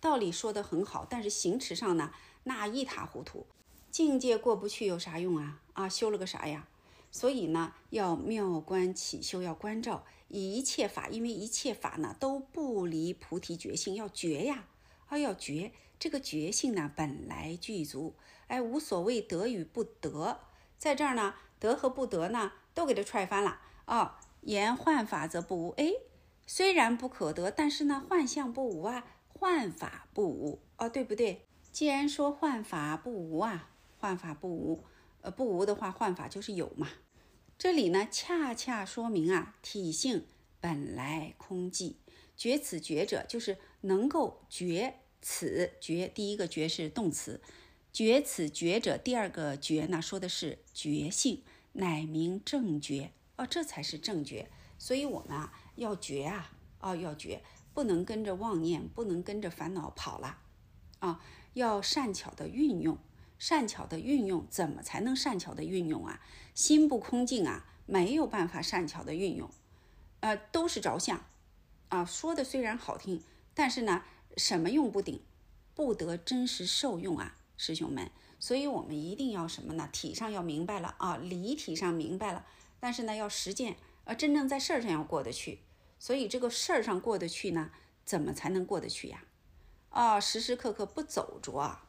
[0.00, 2.10] 道理说得很好，但是行持上呢，
[2.44, 3.46] 那一塌糊涂，
[3.90, 5.60] 境界过不去有啥用啊？
[5.74, 6.66] 啊，修了个啥呀？
[7.10, 14.66] 所以呢，要妙观起修，要关照一切法，因为一切法呢都不离菩提觉性，要觉呀，
[15.06, 18.14] 啊要觉，这个觉性呢本来具足，
[18.48, 20.40] 哎，无所谓得与不得，
[20.76, 24.20] 在这儿呢，得和不得呢都给它踹翻了啊。
[24.42, 25.92] 言幻法则不无，哎，
[26.46, 31.46] 虽然不可得，但是呢，幻象不无啊，幻法不无哦，对不对？
[31.70, 34.84] 既然说幻法不无啊，幻法不无。
[35.20, 36.88] 呃，不无的话，幻法就是有嘛。
[37.58, 40.24] 这里呢，恰恰说明啊，体性
[40.60, 41.96] 本来空寂，
[42.36, 46.06] 觉此觉者，就是能够觉此觉。
[46.06, 47.40] 第一个觉是动词，
[47.98, 51.42] 觉此觉者，第二个觉呢，说的是觉性，
[51.72, 54.48] 乃名正觉哦，这才是正觉。
[54.78, 57.42] 所以我们啊，要觉啊，哦，要觉，
[57.74, 60.38] 不能跟着妄念，不能跟着烦恼跑了
[61.00, 61.20] 啊，
[61.54, 62.96] 要善巧的运用。
[63.36, 66.20] 善巧的运用，怎么才能善巧的运用啊？
[66.54, 69.50] 心不空净啊，没有办法善巧的运用，
[70.20, 71.24] 呃，都是着相
[71.88, 72.04] 啊。
[72.04, 73.24] 说的虽然好听，
[73.54, 74.04] 但是呢，
[74.36, 75.20] 什么用不顶，
[75.74, 78.10] 不得真实受用啊，师兄们。
[78.38, 79.86] 所以我们一定要什么呢？
[79.92, 82.46] 体上要明白了啊，理体上明白了，
[82.80, 85.60] 但是呢，要实践，呃，真正在事儿上要过得去。
[85.98, 87.70] 所以这个事儿上过得去呢，
[88.06, 89.24] 怎么才能过得去呀？
[89.90, 91.84] 啊，时时刻刻不走着啊。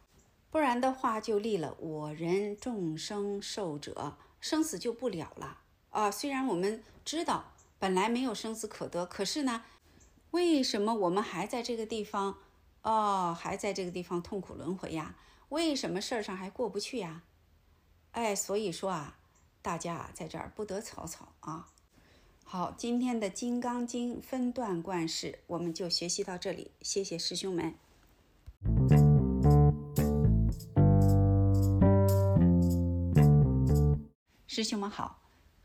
[0.51, 5.59] 不然的话，就立了我人众生寿者，生死就不了了
[5.91, 6.09] 啊！
[6.09, 9.63] 虽然我们知道本来没有生死可得，可是呢，
[10.31, 12.39] 为什么我们还在这个地方？
[12.81, 15.15] 哦，还在这个地方痛苦轮回呀？
[15.49, 17.23] 为什么事儿上还过不去呀？
[18.11, 19.17] 哎，所以说啊，
[19.63, 21.67] 大家啊，在这儿不得草草啊。
[22.43, 27.73] 好，今天的《金刚经》分段贯释，我们就学习到这里，谢谢师兄们。
[34.45, 35.23] 师兄们好，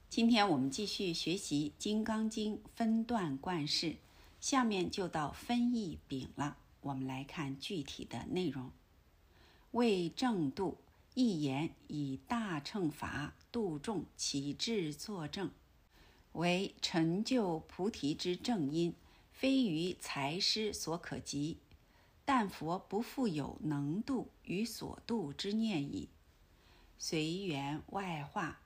[0.08, 3.96] 今天我们继续学习《金刚经》分段贯释，
[4.40, 6.56] 下面就到分义丙了。
[6.80, 8.70] 我们来看具体的内容。
[9.74, 10.78] 为正度，
[11.14, 15.50] 一言以大乘法度众，起智作证，
[16.34, 18.94] 为成就菩提之正因，
[19.32, 21.58] 非于财师所可及。
[22.24, 26.08] 但佛不复有能度与所度之念矣。
[26.96, 28.60] 随缘外化。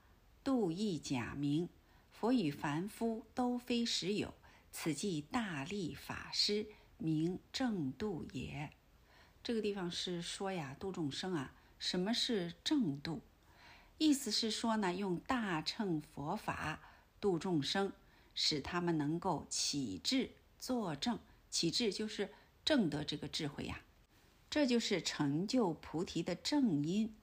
[0.45, 1.69] 度亦假名，
[2.11, 4.35] 佛与凡夫都非实有，
[4.71, 6.67] 此即大力法师，
[6.99, 8.71] 名正度也。
[9.43, 11.55] 这个地方是说呀，度众生啊。
[11.79, 13.21] 什么是正度？
[13.99, 16.81] 意思是说呢，用大乘佛法
[17.21, 17.93] 度众生，
[18.35, 21.19] 使他们能够起智作正。
[21.51, 22.33] 起智就是
[22.65, 23.81] 正得这个智慧呀，
[24.51, 27.15] 这就是成就菩提的正因。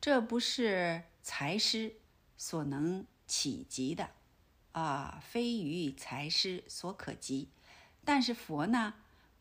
[0.00, 1.96] 这不是财师。
[2.36, 4.10] 所能企及的，
[4.72, 7.48] 啊，非于财师所可及。
[8.04, 8.94] 但是佛呢，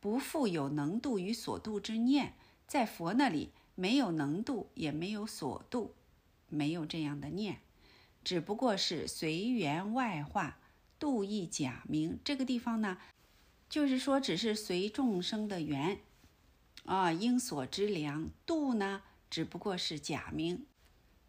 [0.04, 2.34] 不复有能度与所度之念，
[2.68, 5.94] 在佛那里没有能度，也没有所度，
[6.50, 7.62] 没有这样的念，
[8.22, 10.60] 只不过是随缘外化，
[11.00, 12.20] 度亦假名。
[12.22, 12.98] 这个地方呢，
[13.70, 16.02] 就是说只是随众生的缘，
[16.84, 20.66] 啊，应所知量度呢，只不过是假名。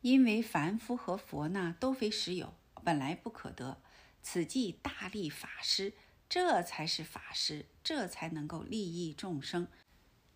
[0.01, 2.53] 因为凡夫和佛呢都非实有，
[2.83, 3.79] 本来不可得。
[4.20, 5.93] 此即大力法师，
[6.35, 9.68] 这才是法师，这才能够利益众生，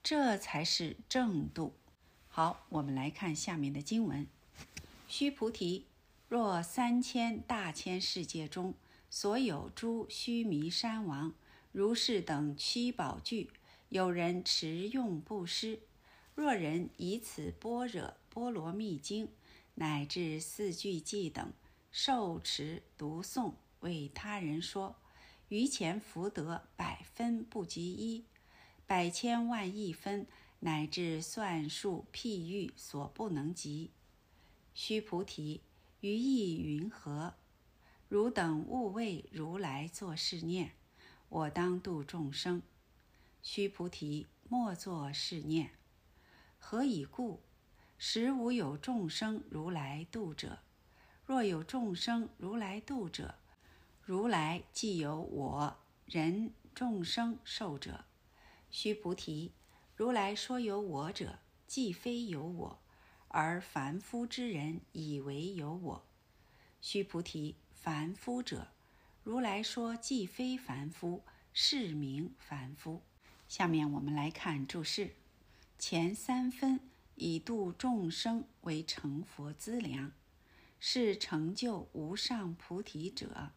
[0.01, 1.75] 这才是正度。
[2.29, 4.25] 好，我们来看下面的经文：
[5.09, 5.87] 须菩提，
[6.29, 8.75] 若三千大千世界中
[9.11, 11.35] 所有诸须弥山王、
[11.73, 13.51] 如是等七宝具，
[13.89, 15.81] 有人持用布施，
[16.37, 19.29] 若人以此般若波罗蜜经。
[19.75, 21.53] 乃至四句偈等，
[21.91, 24.95] 受持读诵，为他人说，
[25.49, 28.27] 于前福德百分不及一，
[28.87, 30.27] 百千万亿分，
[30.61, 33.91] 乃至算数譬喻所不能及。
[34.75, 35.63] 须菩提，
[36.01, 37.35] 于意云何？
[38.11, 40.73] 汝等勿为如来作是念：
[41.31, 42.63] 我当度众生。
[43.43, 45.71] 须菩提，莫作是念。
[46.59, 47.41] 何以故？
[47.97, 50.59] 实无有众生如来度者。
[51.25, 53.35] 若有众生如来度者，
[54.09, 58.07] 如来既有我人众生寿者。
[58.71, 59.53] 须菩提，
[59.95, 62.81] 如来说有我者，既非有我。
[63.29, 66.07] 而凡夫之人以为有我，
[66.81, 68.69] 须菩提，凡夫者，
[69.23, 73.03] 如来说既非凡夫，是名凡夫。
[73.47, 75.17] 下面我们来看注释：
[75.79, 76.81] 前三分
[77.17, 80.13] 以度众生为成佛资粮，
[80.81, 83.51] 是成就无上菩提者，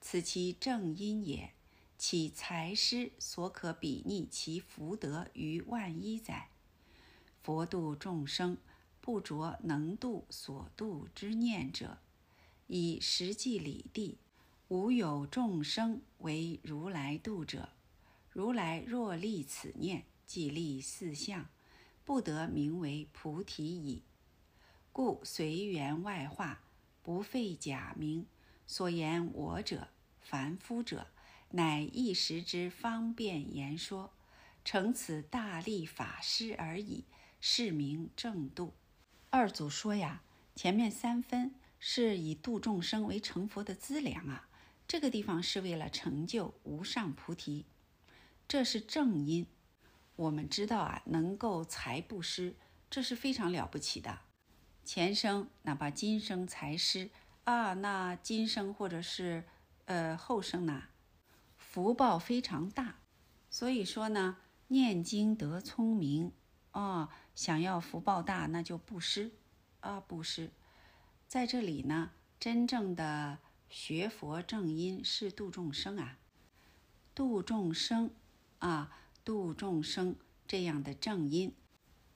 [0.00, 1.52] 此其正因也。
[1.98, 6.48] 其才师所可比拟其福德于万一哉。
[7.42, 8.58] 佛度众生。
[8.98, 11.98] 不着能度所度之念者，
[12.66, 14.18] 以实际理地，
[14.66, 17.68] 无有众生为如来度者。
[18.32, 21.48] 如来若立此念，即立四相，
[22.04, 24.02] 不得名为菩提矣。
[24.90, 26.64] 故随缘外化，
[27.04, 28.26] 不废假名。
[28.66, 29.88] 所言我者，
[30.20, 31.06] 凡夫者，
[31.50, 34.12] 乃一时之方便言说，
[34.64, 37.04] 成此大力法师而已，
[37.40, 38.74] 是名正度。
[39.30, 40.22] 二祖说呀，
[40.54, 44.48] 前面三分是以度众生为成佛的资粮啊，
[44.88, 47.66] 这个地方是为了成就无上菩提，
[48.48, 49.46] 这是正因。
[50.16, 52.56] 我们知道啊，能够财布施，
[52.90, 54.20] 这是非常了不起的。
[54.84, 57.10] 前生哪怕今生财施
[57.46, 59.44] 啊，那今生或者是
[59.84, 60.82] 呃后生呢，
[61.56, 62.96] 福报非常大。
[63.48, 66.32] 所以说呢，念经得聪明。
[66.72, 69.30] 啊，想要福报大，那就布施
[69.78, 70.50] 啊，布施。
[71.28, 73.38] 在这里呢，真正的
[73.68, 76.18] 学佛正因是度众生啊，
[77.14, 78.10] 度众生
[78.58, 78.90] 啊，
[79.24, 80.16] 度众生
[80.48, 81.54] 这样的正因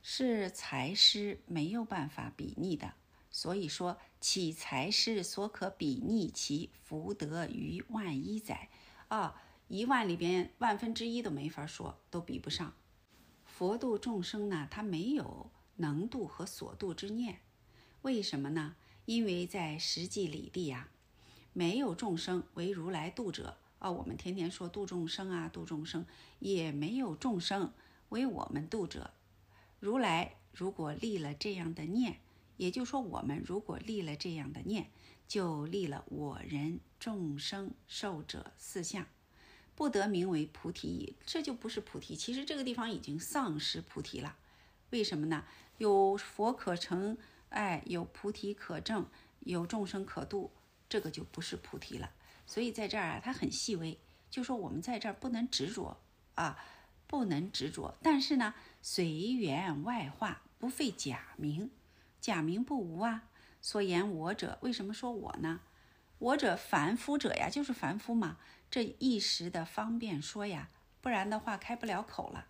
[0.02, 2.94] 是财师没有办法比拟的。
[3.30, 8.68] 所以说，其财师所可比拟其福德于万一载
[9.08, 12.74] 啊，一万里边万分之一都没法说，都比不上。
[13.46, 17.40] 佛度众生呢，他没有能度和所度之念，
[18.02, 18.76] 为什么呢？
[19.06, 20.90] 因为在实际里地呀，
[21.54, 23.90] 没有众生为如来度者啊。
[23.90, 26.04] 我们天天说度众生啊，度众生，
[26.38, 27.72] 也没有众生
[28.10, 29.12] 为我们度者。
[29.78, 32.20] 如来如果立了这样的念，
[32.60, 34.90] 也就是说，我们如果立了这样的念，
[35.26, 39.06] 就立了我人众生寿者四相。
[39.74, 42.14] 不得名为菩提矣，这就不是菩提。
[42.14, 44.36] 其实这个地方已经丧失菩提了。
[44.90, 45.46] 为什么呢？
[45.78, 47.16] 有佛可成，
[47.48, 49.06] 哎，有菩提可证，
[49.38, 50.50] 有众生可度，
[50.86, 52.10] 这个就不是菩提了。
[52.44, 53.98] 所以在这儿啊，它很细微，
[54.28, 55.96] 就说我们在这儿不能执着
[56.34, 56.62] 啊，
[57.06, 57.96] 不能执着。
[58.02, 58.52] 但是呢，
[58.82, 61.70] 随缘外化，不费假名，
[62.20, 63.24] 假名不无啊。
[63.60, 65.60] 所言我者，为什么说我呢？
[66.18, 68.38] 我者凡夫者呀，就是凡夫嘛。
[68.70, 72.46] 这一时的方便说呀，不然的话开不了口了。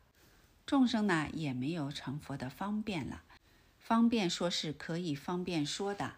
[0.66, 3.22] 众生呢也没有成佛的方便了，
[3.78, 6.14] 方便说是可以方便说的，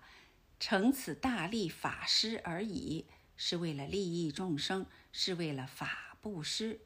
[0.58, 6.80] 成此大利法师而已，是为了利益众生，是为了法布施，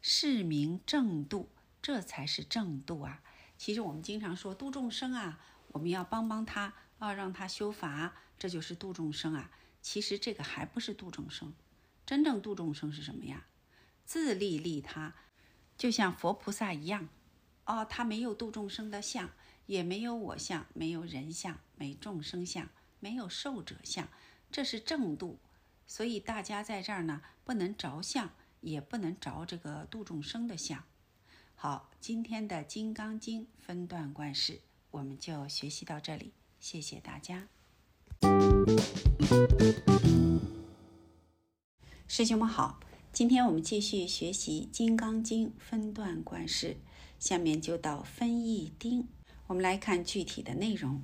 [0.00, 1.50] 是名正度，
[1.82, 3.22] 这才是正度啊。
[3.58, 5.38] 其实我们经常说度众生啊，
[5.72, 9.50] 我们要帮帮他啊，让他修法，这就是度众生啊。
[9.80, 11.52] 其实这个还不是度众生。
[12.06, 13.46] 真正度众生是什么呀？
[14.04, 15.14] 自利利他，
[15.78, 17.08] 就像佛菩萨一样，
[17.64, 19.30] 哦，他没有度众生的相，
[19.66, 22.68] 也没有我相，没有人相，没众生相，
[23.00, 24.08] 没有寿者相，
[24.50, 25.38] 这是正度。
[25.86, 30.84] 所以大家在这儿呢，不能着相，也不能着这个度众生的相。
[31.54, 34.60] 好，今天的《金刚经》分段观世，
[34.92, 37.48] 我们就学习到这里，谢谢大家。
[42.06, 42.78] 师兄们好，
[43.10, 46.76] 今天我们继续学习《金刚经》分段观世，
[47.18, 49.08] 下面就到分义丁，
[49.46, 51.02] 我们来看具体的内容。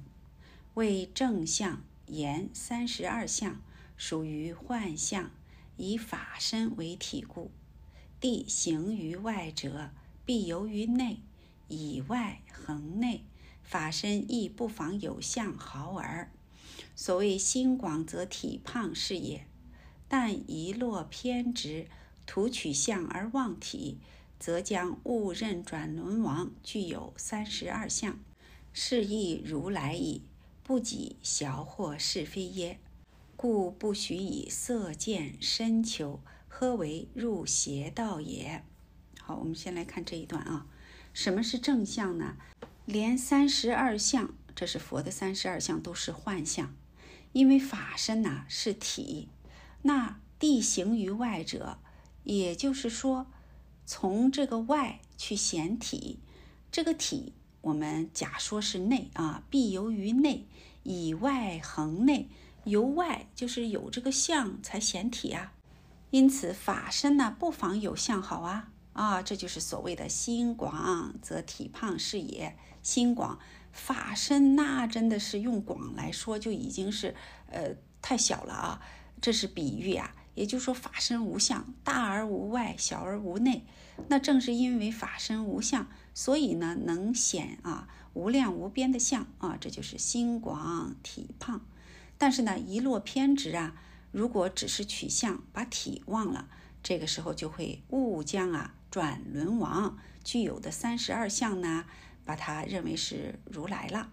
[0.75, 3.63] 为正相言三十二相，
[3.97, 5.31] 属于幻象，
[5.79, 7.51] 以法身为体故。
[8.21, 9.93] 地行于外者，
[10.27, 11.23] 必由于内；
[11.69, 13.25] 以外恒内，
[13.69, 16.33] 法身亦不妨有相好耳。
[16.97, 19.45] 所谓心广则体胖是也。
[20.09, 21.87] 但一落偏执，
[22.27, 23.99] 图取相而忘体，
[24.41, 28.19] 则将误认转轮王具有三十二相，
[28.73, 30.23] 是亦如来矣。
[30.63, 32.79] 不己小惑是非耶？
[33.37, 38.65] 故不许以色见身求，呵为入邪道也。
[39.21, 40.67] 好，我们先来看这一段啊。
[41.13, 42.37] 什么是正相呢？
[42.89, 46.75] 连三十二相，这是佛的三十二相，都是幻象。
[47.33, 49.29] 因为法身呐是体，
[49.83, 51.77] 那地形于外者，
[52.25, 53.27] 也就是说，
[53.85, 56.21] 从这个外去显体，
[56.73, 60.47] 这个体我们假说是内啊，必由于内，
[60.83, 62.31] 以外恒内，
[62.65, 65.53] 由外就是有这个相才显体啊。
[66.09, 68.71] 因此法身呢，不妨有相好啊。
[68.95, 72.57] 啊，这就是所谓的心广则体胖是也。
[72.89, 73.39] 心广
[73.71, 77.15] 法身，那真的是用广来说，就已经是
[77.51, 78.81] 呃太小了啊。
[79.21, 83.67] 这是比喻啊，也就是说法身无相，大而无外，小而无内。
[84.09, 91.61] 那正是因为法身无相，所以呢能显啊无量无边的相啊，这就是心广体胖。
[92.17, 93.75] 但是呢，一落偏执啊，
[94.13, 96.49] 如果只是取相，把体忘了，
[96.83, 98.73] 这个时候就会误将啊。
[98.91, 101.85] 转轮王具有的三十二相呢，
[102.29, 104.13] 把它认为是如来了，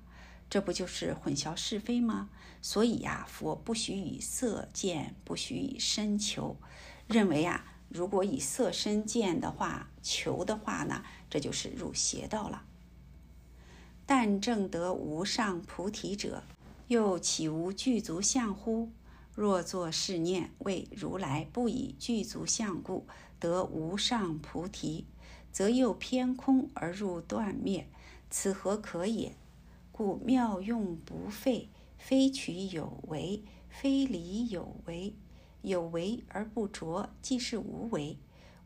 [0.49, 2.29] 这不就是混淆是非吗？
[2.61, 6.55] 所以呀，佛不许以色见，不许以身求，
[7.07, 12.63] 认为啊，如果以色身见的话，求的话呢，这就是入邪道了。
[14.05, 16.43] 但正得无上菩提者，
[16.87, 18.93] 又岂无具足相乎？
[19.33, 23.05] 若作是念，为如来不以具足相故。
[23.37, 25.05] 得无上菩提，
[25.51, 27.89] 则又偏空而入断灭，
[28.37, 29.33] 此何可也？
[29.93, 35.13] 故妙用不废，非取有为，非离有为。
[35.61, 38.17] 有为而不着，即是无为；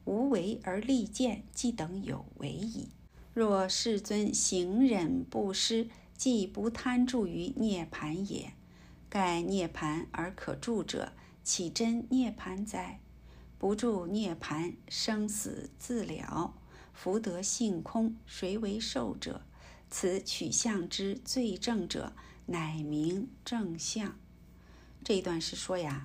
[0.06, 2.90] 无为而立见，即等有为矣。
[3.32, 8.54] 若世尊行忍不施，即不贪著于涅盘也。
[9.08, 11.14] 盖涅盘而可住者，
[11.44, 13.00] 岂真涅盘哉？
[13.60, 16.56] 不住涅盘，生死自了，
[16.92, 19.44] 福德性空，谁为受者？
[19.90, 22.14] 此取相之最正者，
[22.46, 24.16] 乃名正相。
[25.04, 26.04] 这一段是说呀，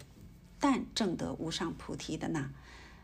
[0.59, 2.51] 但正得无上菩提的呢，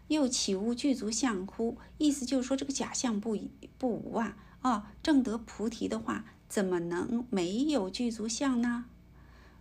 [0.08, 1.78] 又岂无具足相乎？
[1.98, 3.38] 意思就是说，这个假相不
[3.78, 4.92] 不无啊啊！
[5.02, 8.86] 正得菩提的话，怎么能没有具足相呢？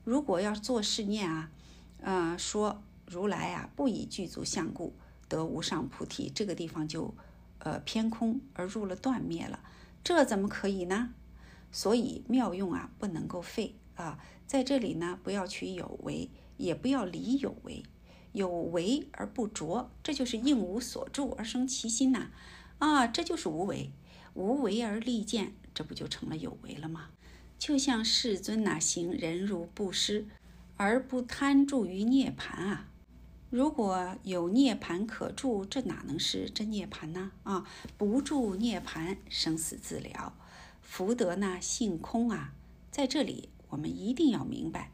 [0.04, 1.52] 如果要做试念啊，
[2.02, 2.84] 呃，说。
[3.12, 4.94] 如来啊，不以具足相故
[5.28, 7.12] 得无上菩提，这个地方就，
[7.58, 9.60] 呃偏空而入了断灭了，
[10.10, 11.14] 这怎么可以呢？
[11.72, 17.84] 所以妙用啊，不能够废啊，在这里呢，不要取有为，也不要离有为，
[18.32, 22.32] 有为而不着，这就是应无所住而生其心呐，
[22.80, 23.92] 啊，这就是无为，
[24.34, 27.10] 无为而立见，这不就成了有为了吗？
[27.60, 30.26] 就像世尊呐，行忍辱布施，
[30.76, 32.89] 而不贪著于涅盘啊。
[33.50, 37.32] 如果有涅盘可住，这哪能是真涅盘呢？
[37.42, 37.66] 啊，
[37.98, 40.36] 不住涅盘，生死自了，
[40.84, 42.54] 福德呢性空啊。
[42.92, 44.92] 在这里，我们一定要明白，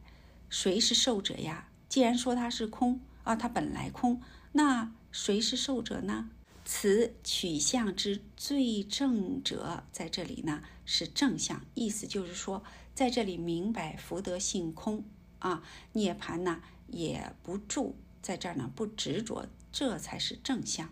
[0.49, 1.67] 谁是受者呀？
[1.89, 4.21] 既然说它是空啊，它本来空，
[4.53, 6.29] 那谁是受者呢？
[6.63, 15.03] 此取相之最正者，在这里呢是正相，意思就是说，在这里明白福德性空
[15.39, 15.61] 啊，
[15.91, 17.97] 涅盘呢也不住。
[18.25, 20.91] 在这儿呢，不执着，这才是正相。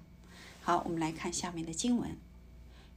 [0.62, 2.16] 好，我们来看下面的经文：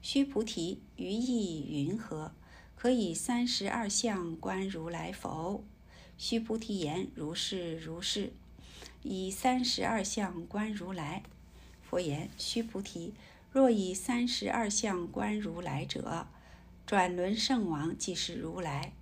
[0.03, 2.33] 须菩提，于意云何？
[2.75, 5.65] 可以三十二相观如来否？
[6.19, 8.35] 须菩提言：如是如是。
[9.03, 11.23] 以三十二相观如来。
[11.81, 13.15] 佛言：须菩提，
[13.51, 16.27] 若以三十二相观如来者，
[16.87, 18.93] 转轮圣王即是如来。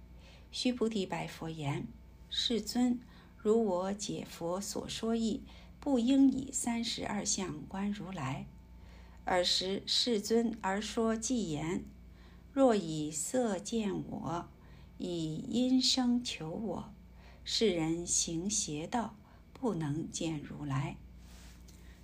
[0.53, 1.89] 须菩提白佛言：
[2.31, 3.01] 世尊。
[3.45, 5.43] 如我解佛所说义，
[5.79, 8.47] 不应以三十二相观如来。
[9.27, 11.85] 尔时世尊而说偈言：
[12.55, 14.49] 若以色见我，
[14.97, 16.95] 以音声求我，
[17.45, 19.15] 世人行邪道，
[19.53, 20.97] 不能见如来。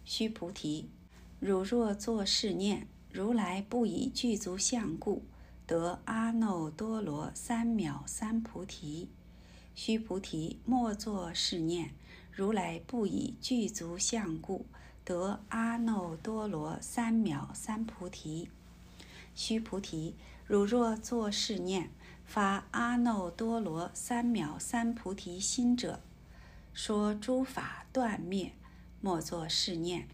[0.05, 0.91] 须菩提，
[1.39, 5.23] 汝若作是念：如来不以具足相故，
[5.67, 9.09] 得阿耨多罗三藐三菩提。
[9.82, 11.94] 须菩提，莫作是念：
[12.31, 14.66] 如来不以具足相故，
[15.07, 18.51] 得阿耨多罗三藐三菩提。
[19.35, 20.16] 须菩提，
[20.47, 21.89] 汝若作是念，
[22.27, 26.02] 发阿耨多罗三藐三菩提心者，
[26.74, 28.52] 说诸法断灭，
[29.01, 30.07] 莫作是念。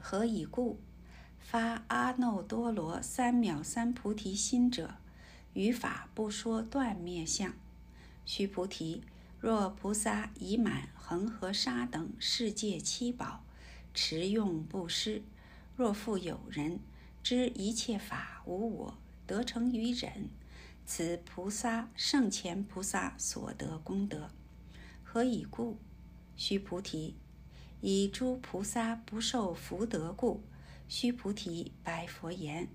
[0.00, 0.78] 何以故？
[1.40, 4.94] 发阿耨多罗三藐三菩提心者，
[5.52, 7.52] 于法不说断灭相。
[8.26, 9.02] 须菩提，
[9.38, 13.44] 若菩萨已满恒河沙等世界七宝，
[13.94, 15.22] 持用布施；
[15.76, 16.80] 若复有人
[17.22, 18.98] 知一切法无我，
[19.28, 20.28] 得成于忍，
[20.84, 24.30] 此菩萨圣前菩萨所得功德。
[25.04, 25.78] 何以故？
[26.36, 27.14] 须菩提，
[27.80, 30.42] 以诸菩萨不受福德故。
[30.88, 32.68] 须菩提，白佛言：“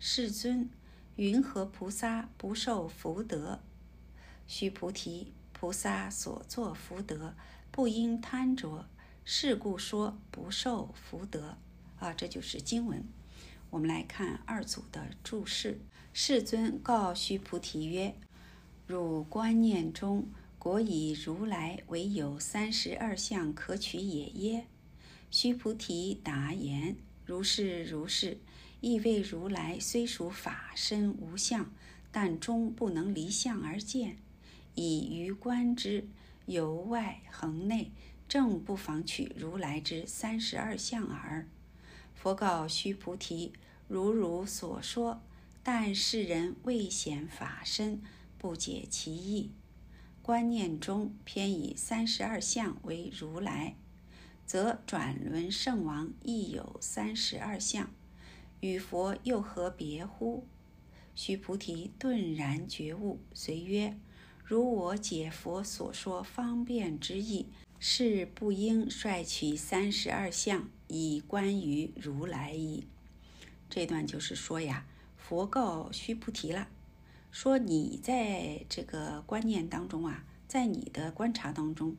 [0.00, 0.70] 世尊，
[1.16, 3.60] 云何菩萨不受福德？”
[4.48, 7.36] 须菩提，菩萨所作福德，
[7.70, 8.88] 不应贪着，
[9.24, 11.58] 是故说不受福德。
[12.00, 13.04] 啊，这就是经文。
[13.70, 15.80] 我们来看二组的注释。
[16.12, 18.16] 世尊告须菩提曰
[18.88, 20.26] ：“汝观念中。”
[20.58, 24.66] 果以如来唯有三十二相可取也耶？
[25.30, 28.38] 须菩提答言：如是如是。
[28.80, 31.70] 亦谓如来虽属法身无相，
[32.10, 34.16] 但终不能离相而见。
[34.78, 36.06] 以于观之，
[36.46, 37.90] 由外恒内，
[38.28, 41.48] 正不妨取如来之三十二相耳。
[42.14, 43.52] 佛告须菩提：
[43.88, 45.20] 如汝所说，
[45.64, 48.00] 但世人未显法身，
[48.38, 49.50] 不解其意。
[50.22, 53.74] 观念中偏以三十二相为如来，
[54.46, 57.90] 则转轮圣王亦有三十二相，
[58.60, 60.46] 与佛又何别乎？
[61.16, 63.98] 须菩提顿然觉悟，随曰
[64.48, 67.48] ：“如我解佛所说方便之意，
[67.78, 72.86] 是不应率取三十二相以观于如来矣。”
[73.68, 74.86] 这段就是说呀，
[75.18, 76.68] 佛告须菩提了。
[77.30, 81.94] 说你在这个观念当中啊，在你的观察当中，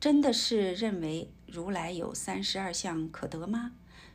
[0.00, 3.72] 真的是认为如来有三十二相可得吗？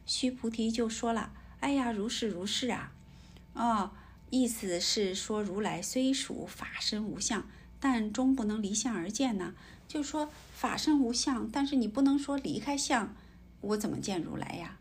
[0.08, 1.32] 须菩提就说了
[1.62, 2.92] ：“哎呀，如是如是啊！
[3.54, 3.92] 哦，
[4.32, 7.48] 意思是说如来虽属法身无相，
[7.82, 9.54] 但终不能离相而见呢。
[9.88, 13.14] 就说法身无相，但是你不能说离开相，
[13.60, 14.80] 我怎么见如来呀？”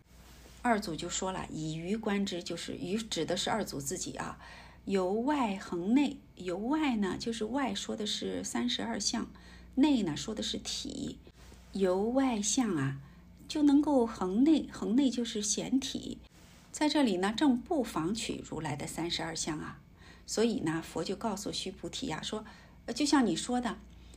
[0.63, 4.39] 二祖就说了：“以鱼观之，就是鱼指的是二祖自己啊。”
[4.87, 9.29] 由外恒内，由外呢就是外说的是三十二相，
[9.75, 11.19] 内呢说的是体。
[11.73, 12.99] 由外相啊，
[13.49, 16.19] 就能够恒内，恒内就是显体。
[16.81, 19.79] 在这里呢，正不妨取如来的三十二相啊。
[20.25, 22.43] 所以呢，佛就告诉须菩提呀，说，
[22.95, 23.77] 就像你说的，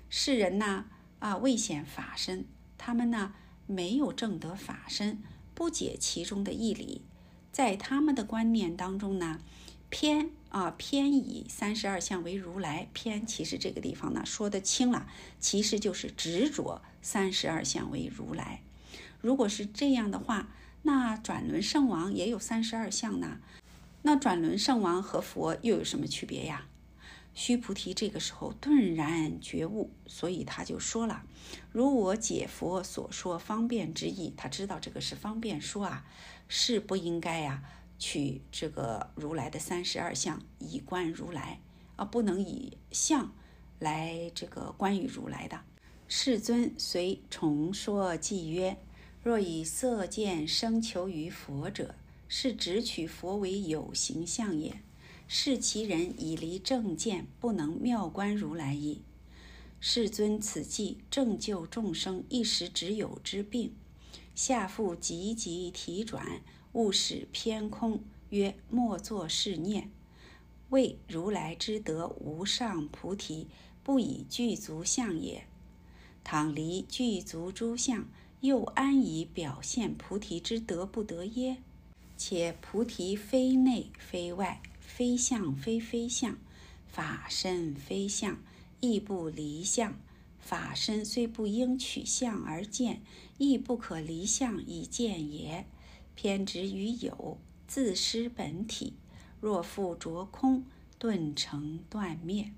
[0.09, 0.85] 世人呢
[1.19, 2.45] 啊未显法身，
[2.77, 3.33] 他们呢
[3.67, 5.21] 没有正得法身，
[5.53, 7.01] 不解其中的义理，
[7.51, 9.41] 在他们的观念当中呢。
[9.89, 15.05] 偏啊，偏以三十二相为如来偏，其实这个地方呢说的轻了，
[15.37, 18.61] 其实就是执着三十二相为如来。
[19.19, 20.47] 如果是这样的话，
[20.83, 23.39] 那转轮圣王也有三十二相呢？
[24.03, 26.67] 那转轮圣王和佛又有什么区别呀？
[27.33, 31.23] 须菩提这个时候顿然觉悟，所以他就说了
[31.71, 36.05] ：“如我解佛所说方便之意，他知道这个是方便说啊，
[36.47, 37.63] 是不应该呀。”
[37.99, 41.61] 取这个如来的三十二相以观如来
[41.95, 43.31] 啊，不能以相
[43.79, 45.61] 来这个观于如来的。
[46.09, 48.77] 世尊随重说偈曰
[49.23, 51.95] ：“若以色见生求于佛者，
[52.27, 54.81] 是只取佛为有形象也。
[55.27, 59.01] 是其人以离正见，不能妙观如来矣。”
[59.79, 63.73] 世尊此偈正救众生一时只有之病，
[64.35, 66.41] 下复急急提转。
[66.73, 69.91] 勿使偏空，曰：莫作是念，
[70.69, 73.47] 为如来之德无上菩提，
[73.83, 75.45] 不以具足相也。
[76.23, 78.07] 倘离具足诸相，
[78.43, 81.59] 又安以表现菩提之德不得耶？
[82.17, 86.37] 且菩提非内非外，非相非非相，
[86.85, 88.37] 法身非相，
[88.81, 89.95] 亦不离相。
[90.41, 93.01] 法身虽不应取相而见，
[93.37, 95.65] 亦不可离相以见也。
[96.13, 98.91] 偏执于有，自失本体。
[99.39, 100.65] 若复着空，
[100.99, 102.51] 顿成断灭。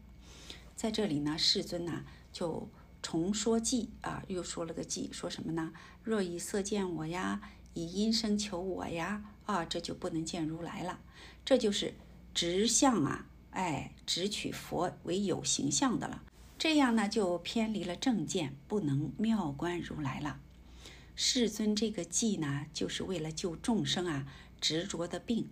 [0.75, 2.03] 在这里呢，世尊呢
[2.33, 2.67] 就
[3.05, 5.71] 重说偈啊，又说了个偈，说什么呢？
[6.01, 7.39] 若以色见我呀，
[7.75, 10.99] 以音声求我呀，啊，这就不能见如来了。
[11.45, 11.93] 这就是
[12.33, 16.23] 直相啊，哎，只取佛为有形象的了。
[16.57, 20.39] 这样呢，就偏离了正见，不能妙观如来了。
[21.15, 24.25] 世尊这个偈呢，就是为了救众生啊
[24.59, 25.47] 执着的病。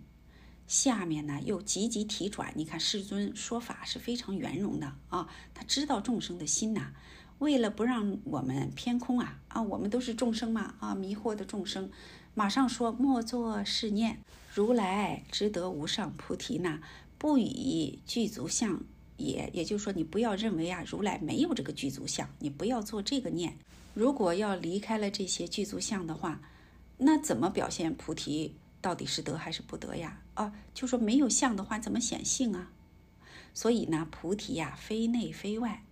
[0.66, 6.92] 下面呢又急急提转，你看世尊说法是非常圆融的啊，他知道众生的心呐，
[7.38, 11.90] 为了不让我们偏空啊啊，我们都是众生嘛啊，迷惑的众生，
[12.34, 14.20] 马上说莫作是念，
[14.54, 16.80] 如来之得无上菩提呢，
[17.18, 18.80] 不以具足相
[19.16, 23.56] 也，也就是说，你不要认为啊，如来没有这个具足相，你不要做这个念。
[23.94, 26.40] 如果要离开了这些具足相的话，
[26.98, 28.54] 那怎么表现菩提？
[28.80, 30.20] 到底是得还是不得呀？
[30.34, 32.70] 啊，就说没有相的话，怎么显性啊？
[33.54, 35.82] 所以呢，菩提呀，非内非外，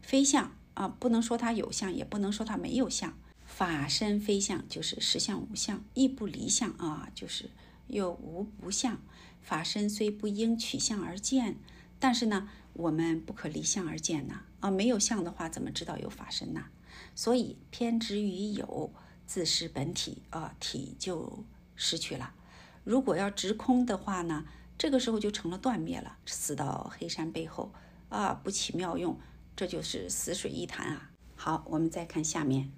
[0.00, 3.14] 非相啊，不能说它有相，也不能说它没有相。
[3.44, 7.50] 法身非相，就是实相无相，亦不离相啊，就是
[7.88, 8.98] 又无不相。
[9.40, 11.56] 法身虽不应取相而见，
[11.98, 14.42] 但是呢，我们不可离相而见呐。
[14.60, 16.66] 啊，没有相的话，怎么知道有法身呢？
[17.14, 18.92] 所以偏执于有，
[19.26, 21.44] 自失本体啊，体就。
[21.74, 22.32] 失去了。
[22.84, 24.44] 如果要直空的话呢，
[24.78, 27.72] 这个时候就成了断灭了，死到黑山背后
[28.08, 29.18] 啊，不起妙用，
[29.54, 31.10] 这就是死水一潭啊。
[31.36, 32.70] 好，我们再看下面，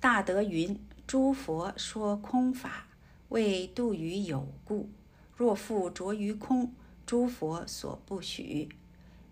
[0.00, 2.88] 大德云：诸佛说空法，
[3.28, 4.90] 为度于有故。
[5.36, 6.72] 若复着于空，
[7.04, 8.68] 诸佛所不许，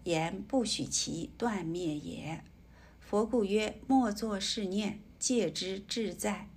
[0.04, 2.42] 言不许其断灭也。
[3.00, 6.48] 佛故曰：莫作是念，戒之志在，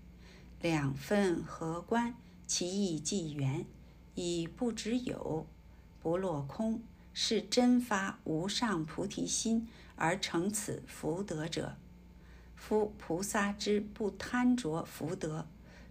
[0.62, 2.16] 两分合观。
[2.46, 3.66] 其意即圆，
[4.16, 5.48] 以不执有，
[6.02, 6.82] 不落空，
[7.14, 11.78] 是真发无上菩提心而成此福德者。
[12.56, 15.48] 夫菩萨之不贪着福德，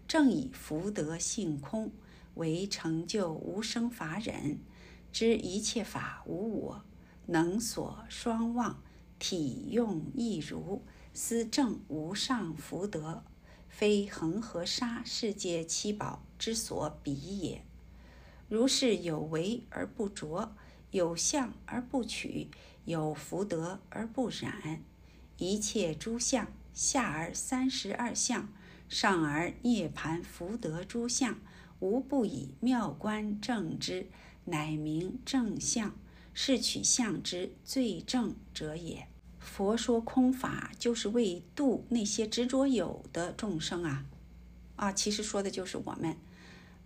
[0.08, 1.92] 正以福德性空
[2.34, 4.58] 为成就无生法忍，
[5.12, 6.84] 知一切法无我，
[7.26, 8.82] 能所双忘，
[9.18, 13.22] 体用亦如，思正无上福德。
[13.68, 17.64] 非恒河沙世界七宝之所比也。
[18.48, 20.54] 如是有为而不着，
[20.90, 22.50] 有相而不取，
[22.84, 24.82] 有福德而不染。
[25.38, 28.48] 一切诸相，下而三十二相，
[28.88, 31.38] 上而涅盘福德诸相，
[31.80, 34.06] 无不以妙观正之，
[34.44, 35.94] 乃名正相。
[36.34, 39.06] 是取相之最正者也。
[39.38, 44.06] 佛说空法，就是为度那些执着有的众生啊！
[44.76, 46.16] 啊，其实说的就是我们。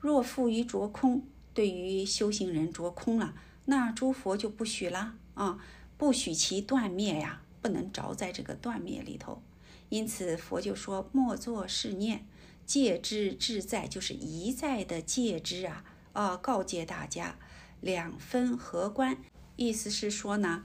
[0.00, 1.24] 若复于着空，
[1.54, 3.34] 对于修行人着空了，
[3.66, 5.58] 那诸佛就不许了啊！
[5.96, 9.42] 不许其断灭呀，不能着在这个断灭里头。
[9.88, 12.26] 因此佛就说：莫作是念，
[12.64, 15.84] 戒之自在，就是一再的戒之啊！
[16.12, 17.36] 啊，告诫大家
[17.80, 19.18] 两分合观，
[19.56, 20.64] 意思是说呢，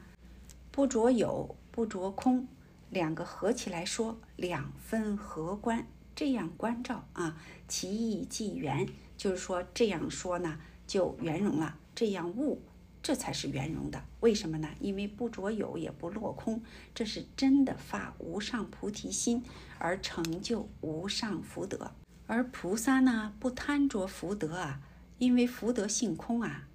[0.72, 1.56] 不着有。
[1.74, 2.50] 不着空，
[2.90, 11.78] 两个合起来说，两分合观，这样关照啊，其意即圆，就是说这样说呢，就圆融了。
[11.96, 12.62] 这样悟，
[13.02, 14.04] 这才是圆融的。
[14.20, 14.70] 为什么呢？
[14.80, 16.62] 因为不着有，也不落空，
[16.94, 19.44] 这是真的发无上菩提心
[19.78, 21.92] 而成就无上福德。
[22.28, 24.82] 而菩萨呢，不贪着福德啊，
[25.18, 26.68] 因为福德性空啊，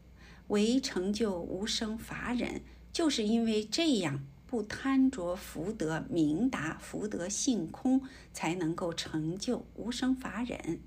[0.48, 2.62] 唯成就无生法忍，
[2.92, 4.24] 就是因为这样。
[4.48, 10.80] 不贪着福德，明达福德性空，才能够成就无生法忍。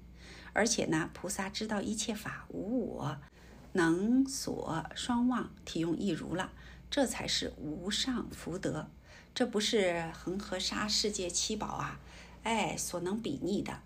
[0.53, 3.17] 而且呢，菩萨知道一切法无我，
[3.73, 6.51] 能所双忘，体用亦如了。
[6.89, 8.89] 这才是无上福德，
[9.35, 11.99] 这不是恒河沙世界七宝啊，
[12.43, 13.81] 哎，所能比拟的。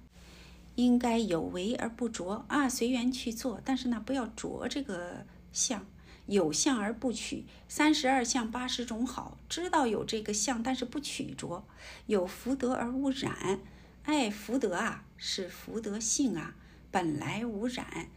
[0.76, 5.86] 应该有为而不着啊，随缘去做，但是呢，不要着这个相。
[6.26, 11.66] 有相而不取，三十二相八十种好，知道有这个相，但是不取着。
[12.06, 13.60] 有福德而无染，
[14.04, 16.56] 哎，福德啊，是福德性啊，
[16.90, 18.08] 本来无染。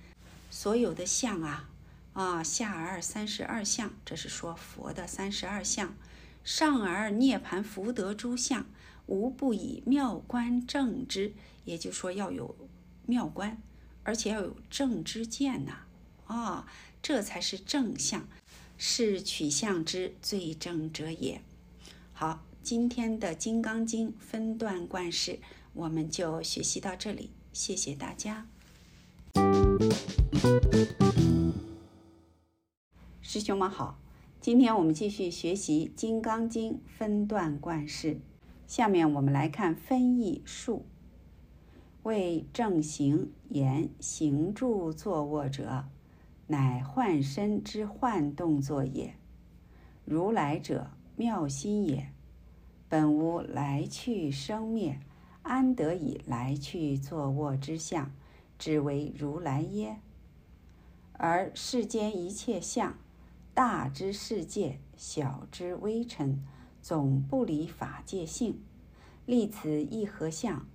[0.58, 1.68] 所有的相啊，
[2.14, 5.90] 啊，下而三十二相，这是说佛的三十二相；
[6.42, 8.64] 上而涅盘福德诸相，
[9.04, 11.34] 无不以妙观正之，
[11.66, 12.56] 也就是说要有
[13.04, 13.60] 妙观，
[14.02, 15.80] 而且要有正之见呐，
[16.24, 16.66] 啊。
[17.02, 18.26] 这才是正相，
[18.78, 21.42] 是取相之最正者也。
[22.14, 25.38] 好，今天的《金刚经》分段观世，
[25.74, 28.46] 我们就学习到这里，谢谢大家。
[33.20, 33.98] 师兄们好，
[34.40, 38.20] 今天我们继续学习《金刚经》分段观世，
[38.66, 40.86] 下面我们来看分义数。
[42.04, 45.84] 为正行言行住坐卧者。
[46.48, 49.14] 乃幻身之幻动作也。
[50.04, 52.12] 如来者，妙心也。
[52.88, 55.00] 本无来去生灭，
[55.42, 58.12] 安得以来去坐卧之相，
[58.58, 60.00] 只为如来耶？
[61.12, 62.98] 而世间一切相，
[63.54, 66.44] 大之世界，小之微尘，
[66.82, 68.60] 总不离法界性。
[69.24, 70.66] 立此一合相，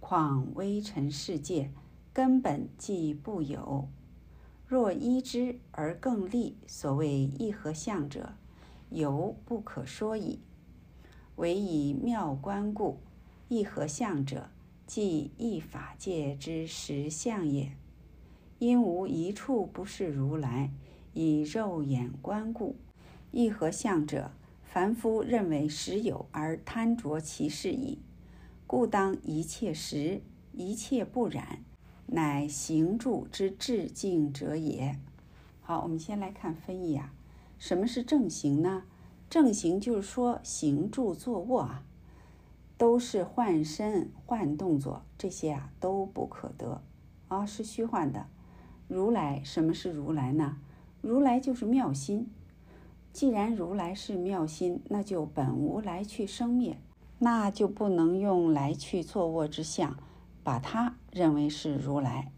[0.00, 1.70] 况微尘世界，
[2.12, 3.88] 根本即不有。
[4.66, 8.34] 若依之而更立，所谓一合相者，
[8.90, 10.40] 犹不可说矣。
[11.36, 12.98] 唯以妙观故，
[13.48, 14.50] 一合相者，
[14.86, 17.72] 即一法界之实相也。
[18.58, 20.70] 因无一处不是如来
[21.12, 22.76] 以肉眼观故，
[23.30, 24.30] 一合相者，
[24.62, 27.98] 凡夫认为实有而贪着其事矣。
[28.66, 31.62] 故当一切实，一切不染，
[32.06, 34.98] 乃行住之至境者也。
[35.60, 37.12] 好，我们先来看分义啊。
[37.58, 38.84] 什么是正行呢？
[39.30, 41.84] 正行就是说行住坐卧啊，
[42.76, 46.82] 都是换身换动作，这些啊都不可得
[47.28, 48.26] 啊，是虚幻的。
[48.88, 50.58] 如来，什么是如来呢？
[51.00, 52.30] 如来就是妙心。
[53.12, 56.78] 既然如来是妙心，那就本无来去生灭。
[57.20, 59.96] 那就不能用来去坐卧之相，
[60.42, 62.32] 把它认为是如来，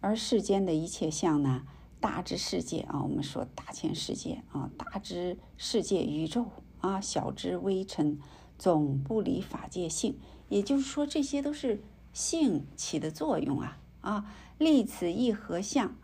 [0.00, 1.64] 而世间的一切相呢，
[2.00, 6.46] 大之世界啊，我们说大千世界啊，大之世界宇宙
[6.80, 8.18] 啊，小之微尘，
[8.58, 10.18] 总不离法界性。
[10.48, 11.82] 也就是说，这些都是
[12.12, 14.24] 性起的作用啊啊，
[14.58, 15.94] 立此一合相，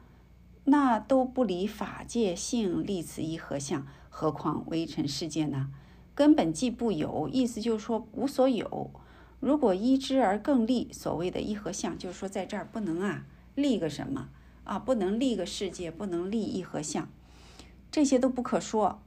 [0.64, 5.70] 那都不离法界性立此一合相，何况微尘世界呢？
[6.14, 8.90] 根本既不有，意思就是说无所有。
[9.40, 14.28] 如果依之而更立，所谓的一合相，就是说在这儿不能啊立个什么
[14.64, 17.08] 啊，不能立个世界，不能立一合相，
[17.90, 19.00] 这些都不可说。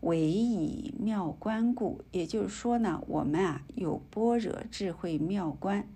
[0.00, 5.88] 唯以妙观故，也就是说呢，我们啊有般若智慧妙观，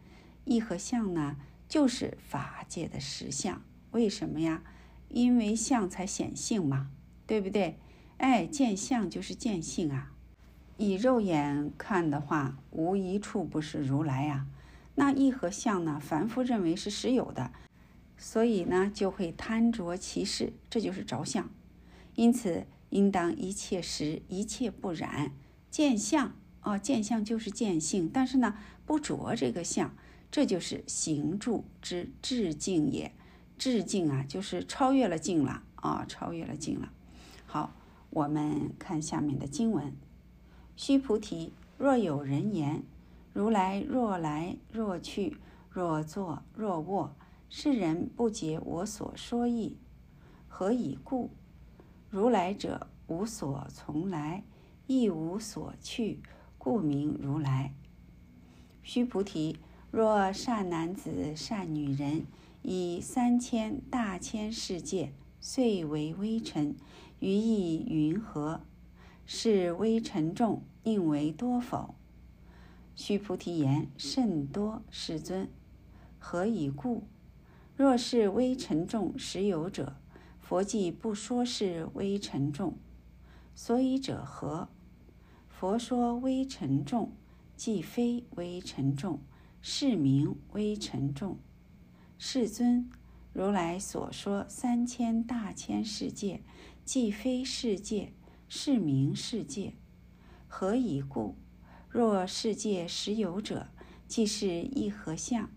[0.45, 1.37] 一合相呢
[1.69, 3.63] 就是法界的实相。
[3.93, 4.63] 为什么呀？
[5.09, 6.91] 因为相才显性嘛，
[7.27, 7.79] 对不对？
[8.19, 10.13] 哎，见相就是见性啊。
[10.77, 14.47] 以肉眼看的话，无一处不是如来呀。
[14.95, 16.01] 那意和相呢？
[16.01, 17.53] 凡夫认为是实有的，
[18.17, 21.49] 所以呢就会贪着其事，这就是着相。
[22.15, 25.33] 因此，应当一切实，一切不染。
[25.71, 29.95] 见相啊，见相就是见性，但是呢不着这个相，
[30.31, 33.13] 这就是行住之至境也。
[33.57, 36.91] 至境啊，就是超越了境了啊，超越了境了。
[37.47, 37.75] 好，
[38.11, 39.93] 我们看下面的经文。
[40.77, 42.83] 须菩提，若有人言：
[43.33, 45.37] 如来若来若去，
[45.69, 47.15] 若坐若卧，
[47.49, 49.77] 是人不解我所说意，
[50.49, 51.31] 何以故？
[52.11, 54.43] 如来者，无所从来，
[54.89, 56.19] 亦无所去，
[56.59, 57.73] 故名如来。
[58.83, 59.59] 须菩提，
[59.93, 62.27] 若善男子、善女人，
[62.63, 66.75] 以三千大千世界，遂为微尘，
[67.21, 68.63] 于意云何？
[69.25, 70.63] 是微尘众。
[70.83, 71.95] 应为多否？
[72.97, 75.47] 须菩提言：甚多，世尊。
[76.19, 77.05] 何以故？
[77.77, 79.95] 若是微尘众实有者，
[80.51, 82.77] 佛既不说是微尘众。
[83.55, 84.69] 所以者何？
[85.49, 87.13] 佛说微尘众，
[87.57, 89.21] 既非微尘众，
[89.63, 91.39] 是名微尘众。
[92.19, 92.91] 世尊，
[93.33, 96.43] 如来所说三千大千世界，
[96.85, 98.13] 既非世界，
[98.49, 99.75] 是名世界。
[100.49, 101.37] 何以故？
[101.89, 103.69] 若世界实有者，
[104.09, 105.49] 即是一合相。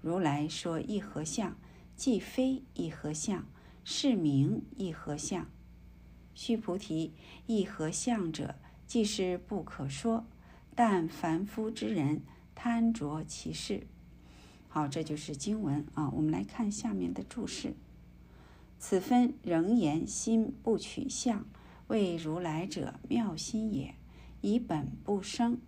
[0.00, 1.58] 如来说一合相，
[1.94, 3.46] 既非一合相，
[3.84, 5.46] 是名一合相。
[6.34, 7.12] 须菩提，
[7.46, 8.56] 一合相者，
[8.86, 10.24] 即是不可说，
[10.74, 12.22] 但凡夫之人
[12.54, 13.86] 贪着其事。
[14.66, 16.10] 好，这就是经文啊。
[16.10, 17.74] 我们来看下面的注释：
[18.80, 21.46] 此分仍言心不取相，
[21.86, 23.94] 为如来者妙心也。
[24.40, 25.60] 以本不生，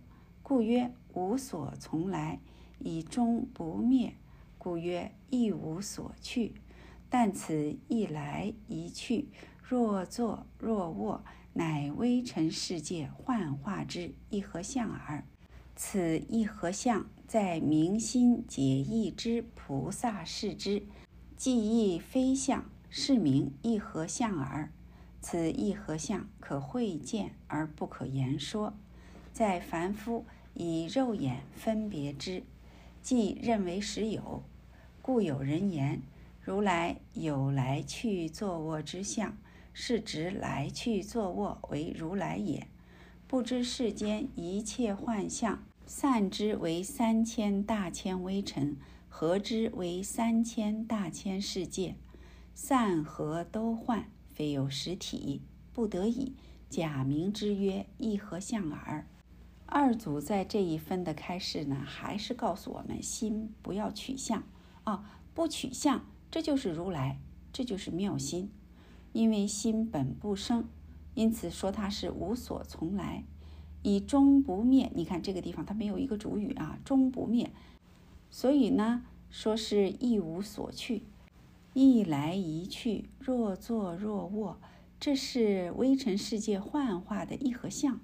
[0.43, 2.41] 故曰无所从来；
[2.79, 4.15] 以终不灭，
[4.59, 6.55] 故曰亦无所去。
[7.09, 9.29] 但此一来一去，
[9.63, 15.25] 若坐若卧，乃微尘世界幻化之一合相耳。
[15.75, 20.83] 此一合相，在明心解义之菩萨视之，
[21.37, 24.73] 即亦非相，是名一合相耳。
[25.21, 28.75] 此一合相可会见而不可言说，
[29.33, 30.25] 在凡夫
[30.55, 32.43] 以肉眼分别之，
[33.03, 34.43] 即认为实有，
[35.03, 36.01] 故有人言：
[36.47, 39.37] 如来有来去坐卧之相，
[39.73, 42.69] 是指来去坐卧为如来也。
[43.27, 48.77] 不知世间一切幻象，散之为三千大千微尘，
[49.09, 51.97] 合之为三千大千世界，
[52.55, 54.09] 散合都幻。
[54.33, 55.43] 非有实体，
[55.73, 56.37] 不得已
[56.71, 59.09] 假名之曰一合相耳。
[59.65, 64.45] 二祖在这一分的开示呢，还是告诉我们心不要取相
[64.85, 67.19] 啊，不取相，这就是如来，
[67.53, 68.51] 这就是妙心。
[69.13, 70.69] 因为心本不生，
[71.15, 73.25] 因此说它是无所从来，
[73.83, 74.93] 以终不灭。
[74.95, 77.51] 你看这个地方它没有一个主语啊，终不灭，
[78.31, 81.05] 所以呢说是一无所去，
[81.73, 84.61] 一来一去，若坐若卧，
[85.01, 87.99] 这是微尘世界幻化的一合相。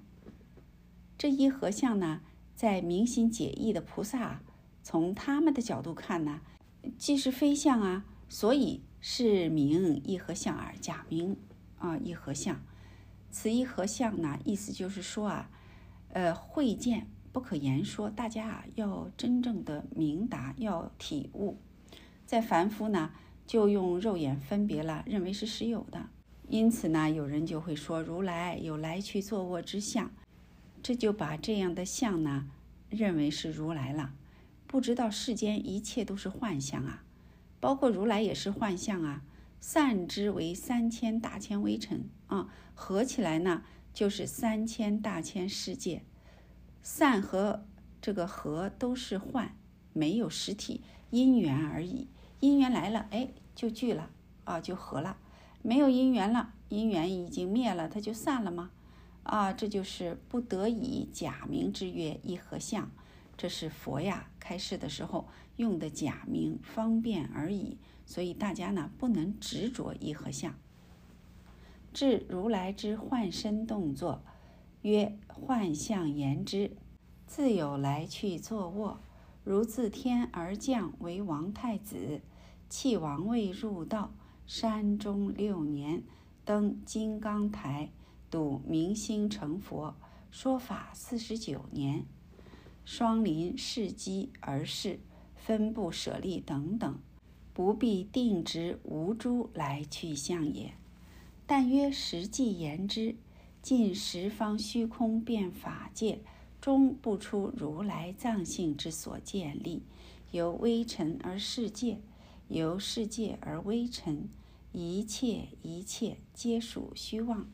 [1.15, 2.21] 这一合相呢，
[2.55, 4.41] 在明心解义的菩萨
[4.81, 6.41] 从他们的角度看呢，
[6.97, 11.37] 既是非相啊，所以是名一合相耳，假名
[11.77, 12.59] 啊一合相。
[13.29, 15.51] 此一合相呢，意思就是说啊，
[16.09, 21.59] 呃，会见不可言说，大家啊要真正的明达，要体悟。
[22.25, 23.11] 在凡夫呢，
[23.45, 26.09] 就用肉眼分别了，认为是实有的。
[26.49, 30.11] 因此呢，有人就会说，如来有来去坐卧之相，
[30.81, 32.49] 这就把这样的相呢，
[32.89, 34.15] 认为是如来了。
[34.65, 37.02] 不知道世间一切都是幻象啊，
[37.63, 39.23] 包括如来也是幻象啊。
[39.61, 43.63] 散之为三千大千微尘啊，合起来呢
[43.93, 46.03] 就是三千大千世界。
[46.81, 47.65] 散和
[48.01, 49.55] 这个合都是幻，
[49.93, 52.09] 没有实体，因缘而已。
[52.41, 54.09] 因缘来了，哎，就聚了
[54.43, 55.15] 啊，就合了；
[55.61, 58.71] 没有因缘了，因缘已经灭了，它就散了吗？
[59.23, 62.91] 啊，这就是不得已假名之曰一合相，
[63.37, 67.77] 这是佛呀开示的时候用的假名，方便而已。
[68.05, 70.53] 所以大家呢不能执着一合相。
[71.93, 74.23] 至如来之幻身动作，
[74.81, 76.71] 曰幻象言之，
[77.27, 78.99] 自有来去坐卧，
[79.43, 82.21] 如自天而降为王太子，
[82.67, 84.13] 弃王位入道，
[84.45, 86.03] 山中六年，
[86.43, 87.91] 登金刚台，
[88.29, 89.95] 睹明星成佛，
[90.31, 92.05] 说法四十九年，
[92.83, 94.99] 双林世机而逝，
[95.45, 96.99] 分不舍利等等。
[97.53, 100.73] 不必定执无诸来去相也，
[101.45, 103.15] 但曰实际言之，
[103.61, 106.21] 尽十方虚空变法界，
[106.59, 109.83] 终不出如来藏性之所建立。
[110.31, 111.99] 由微尘而世界，
[112.47, 114.27] 由世界而微尘，
[114.71, 117.47] 一切一切皆属虚妄。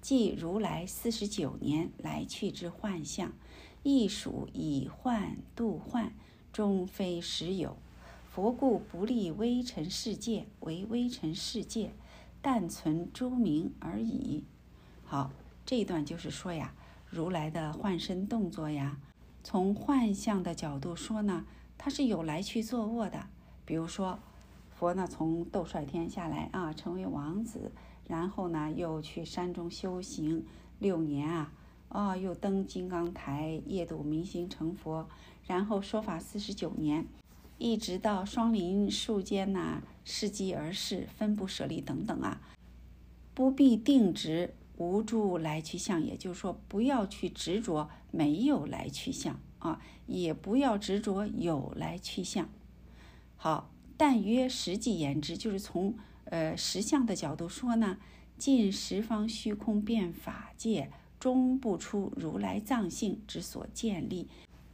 [0.00, 3.32] 即如来四十九年来去之幻象，
[3.82, 6.14] 亦属以幻度幻，
[6.52, 7.76] 终非实有。
[8.30, 11.92] 佛故不立微尘世界为微尘世界，
[12.40, 14.44] 但存诸名而已。
[15.04, 15.30] 好，
[15.66, 16.74] 这一段就是说呀，
[17.10, 18.98] 如来的幻身动作呀，
[19.44, 21.44] 从幻象的角度说呢，
[21.76, 23.26] 它是有来去坐卧的。
[23.66, 24.18] 比如说，
[24.70, 27.70] 佛呢从斗率天下来啊，成为王子，
[28.08, 30.44] 然后呢又去山中修行
[30.78, 31.52] 六年啊，
[31.90, 35.06] 啊又登金刚台夜度明星成佛，
[35.46, 37.06] 然后说法四十九年。
[37.58, 42.40] 一直到双林树间呐，伺机而逝，分不舍利等等啊，
[43.34, 52.48] 不必定执无诸来去相，也就是说，不要去执着没有来去相啊，也不要执着有来去相。
[53.36, 55.94] 好，但约实际言之，就是从
[56.24, 57.98] 呃实相的角度说呢，
[58.36, 60.90] 尽十方虚空变法界，
[61.20, 64.26] 终不出如来藏性之所建立。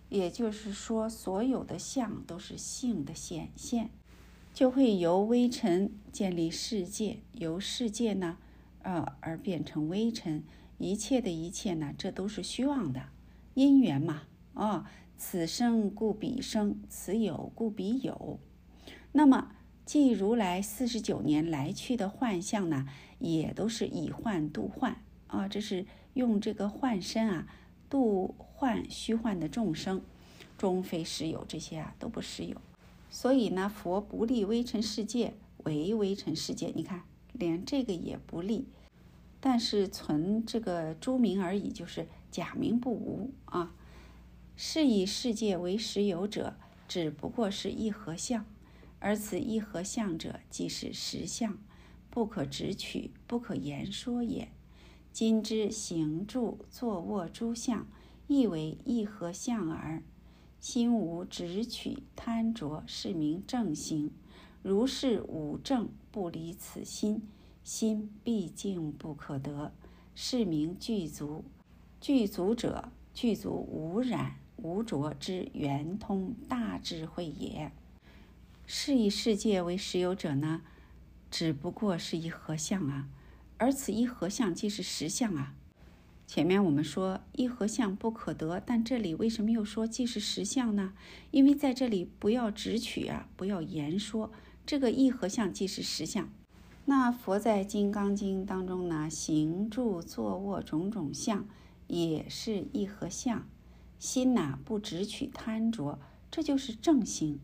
[0.08, 3.90] 也就是说，所有的相都是性的显现，
[4.54, 8.38] 就会由微尘建立世界，由世界呢，
[8.82, 10.42] 呃，而变成微尘。
[10.78, 13.08] 一切的一切呢，这都是虚妄的
[13.54, 14.22] 因缘嘛。
[14.54, 18.38] 啊，此生故彼生，此有故彼有。
[19.12, 19.52] 那么，
[19.84, 22.86] 即如来四十九年来去的幻象呢，
[23.18, 27.46] 也都是以幻度幻啊，这是用这个幻身啊。
[27.88, 30.02] 度幻虚幻的众生，
[30.56, 32.56] 终非实有，这些啊都不实有。
[33.10, 35.34] 所以呢，佛不立微尘世界
[35.64, 37.02] 为微尘世界，你看
[37.32, 38.66] 连这个也不立，
[39.40, 43.74] 但是存这个诸名而已，就是假名不无啊。
[44.56, 46.56] 是以世界为实有者，
[46.86, 48.44] 只不过是一合相，
[48.98, 51.56] 而此一合相者，即是实相，
[52.10, 54.50] 不可直取，不可言说也。
[55.18, 57.88] 今之行住坐卧诸相，
[58.28, 60.00] 亦为一合相耳。
[60.60, 64.12] 心无执取贪着，是名正行。
[64.62, 67.20] 如是五正不离此心，
[67.64, 69.72] 心毕竟不可得，
[70.14, 71.44] 是名具足。
[72.00, 77.72] 具足者，具足无染无着之圆通大智慧也。
[78.66, 80.62] 是以世界为实有者呢，
[81.28, 83.08] 只不过是一合相啊。
[83.58, 85.54] 而此一合相即是实相啊！
[86.26, 90.92] 前面我们说一合相不可得，但这里为什么又说即是实相呢？
[91.30, 94.30] 因为在这里不要直取啊，不要言说，
[94.64, 96.28] 这个一合相即是实相。
[96.84, 101.46] 那佛在《金刚经》当中呢，行住坐卧种种相，
[101.86, 103.46] 也是一合相。
[103.98, 105.98] 心呐不直取贪着，
[106.30, 107.40] 这就是正心。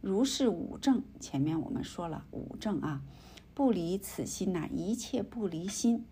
[0.00, 3.02] 如是五正，前面我们说了五正啊，
[3.60, 6.06] 不离此心呐，一切不离心。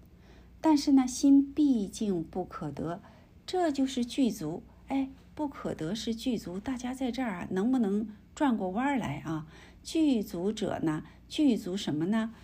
[0.61, 3.01] 但是呢，心毕竟不可得，
[3.47, 4.63] 这就是具足。
[4.89, 6.61] 哎，不可得是具足。
[6.61, 9.47] 大家在这儿啊，能不能转过弯来啊？
[9.83, 12.35] 具足者呢，具足什么呢？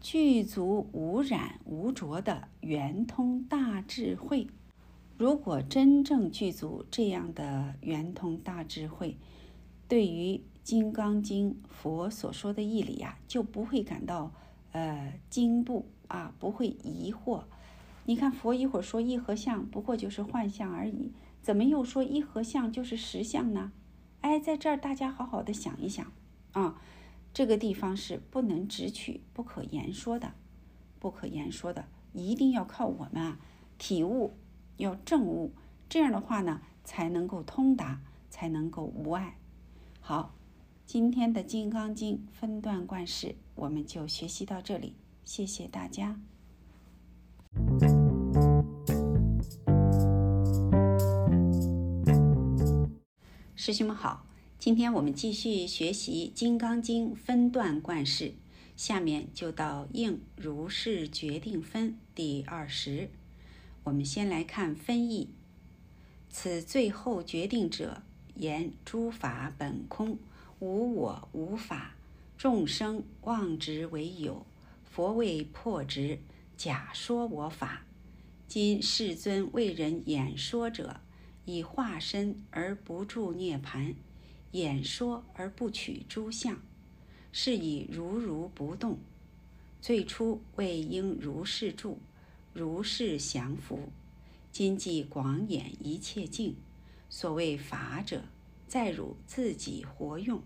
[0.00, 4.46] 具足无染无着的圆通大智慧。
[5.18, 9.16] 如果真正具足这样的圆通大智慧，
[9.88, 14.30] 对于《金刚经》佛所说的义理呀，就不会感到
[14.72, 17.44] 呃惊怖啊，不会疑惑。
[18.04, 23.72] 你看佛一会儿说一合相，不过就是幻象而已，怎么又说一合相就是实相呢？
[24.22, 26.12] 哎，在这儿大家好好的想一想
[26.52, 26.80] 啊。
[27.34, 30.34] 这个地方是不能直取、不可言说的，
[30.98, 33.38] 不可言说的，一定要靠我们啊
[33.78, 34.34] 体悟，
[34.76, 35.52] 要证悟，
[35.88, 39.38] 这样的话呢，才能够通达，才能够无碍。
[40.00, 40.34] 好，
[40.84, 46.18] 今天的《金刚经》分段贯释，我们就学习到这里，谢谢大家，
[53.54, 54.26] 师兄们好。
[54.58, 58.34] 今天我们继续学习《金刚经》分段贯释，
[58.76, 63.10] 下面就到应如是决定分第二十。
[63.84, 65.30] 我们先来看分义。
[66.30, 68.02] 此最后决定者，
[68.36, 70.16] 言诸法本空，
[70.60, 71.94] 无我无法，
[72.42, 74.44] 众生妄执为有，
[74.82, 76.18] 佛为破执，
[76.56, 77.84] 假说我法。
[78.48, 81.00] 今世尊为人演说者，
[81.44, 83.94] 以化身而不住涅盘。
[84.50, 86.60] 演说而不取诸相，
[87.30, 88.98] 是以如如不动。
[89.80, 92.00] 最初为应如是住，
[92.52, 93.88] 如是降伏。
[94.50, 96.56] 今既广演一切境，
[97.08, 98.24] 所谓法者，
[98.66, 100.42] 在汝自己活用。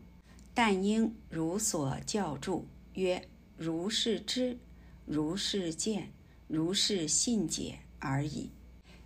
[0.56, 2.62] 但应如所教著，
[2.94, 3.28] 曰：
[3.58, 4.56] 如是知，
[5.04, 6.14] 如是见，
[6.48, 8.48] 如是信解而已，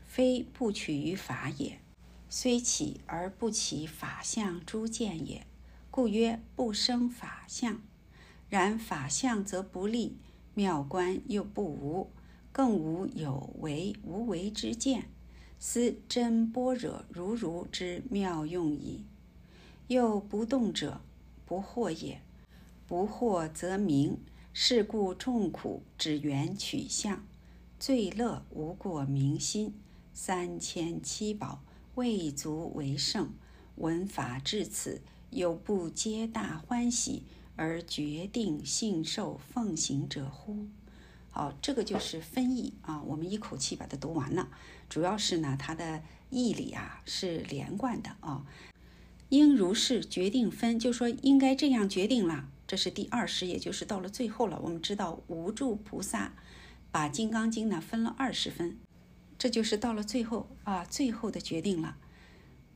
[0.07, 1.81] 非不取于法也。
[2.29, 5.45] 虽起而不起法相诸见也，
[5.91, 7.83] 故曰不生法相。
[8.49, 10.19] 然法相则不立，
[10.55, 12.13] 妙观又不无，
[12.53, 15.09] 更无有为无为之见，
[15.59, 19.05] 斯真般若如如之妙用矣。
[19.89, 21.01] 又不动者，
[21.51, 22.23] 不惑也。
[22.87, 24.19] 不惑则明。
[24.53, 27.25] 是故众苦只缘取相，
[27.79, 29.75] 最乐无过明心。
[30.13, 31.61] 三千七宝。
[31.97, 33.33] 未足为圣，
[33.75, 37.25] 闻法至此，有不皆大欢喜
[37.57, 40.69] 而决定信受奉行者乎？
[41.31, 43.03] 好，这个就是分义啊。
[43.03, 44.49] 我们一口气把它读完了。
[44.89, 48.47] 主要是呢，它的义理啊是连贯的啊。
[49.31, 52.49] 应如是决定分，就说应该这样决定了。
[52.67, 54.61] 这是第二十，也就是到了最后了。
[54.63, 56.35] 我们知道无住菩萨
[56.93, 58.77] 把《金刚经》呢分了二十分。
[59.39, 61.97] 这就是到了最后啊，最后的决定了。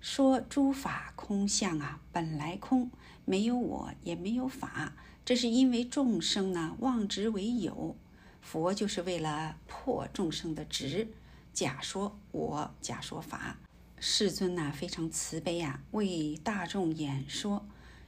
[0.01, 2.91] 说诸法空相啊，本来空，
[3.25, 4.95] 没有我，也没有法。
[5.25, 7.97] 这是因为众生呢妄执为有，
[8.41, 11.09] 佛就是为了破众生的执，
[11.53, 13.59] 假说我，假说法。
[14.07, 17.67] 世尊呐非常慈悲啊，为大众演说，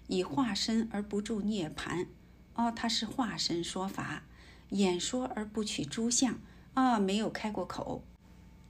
[0.08, 2.06] 以化身而不住涅盘。
[2.52, 4.24] 哦，他是化身说法，
[4.68, 6.38] 演说而不取诸相
[6.74, 8.04] 啊，没有开过口。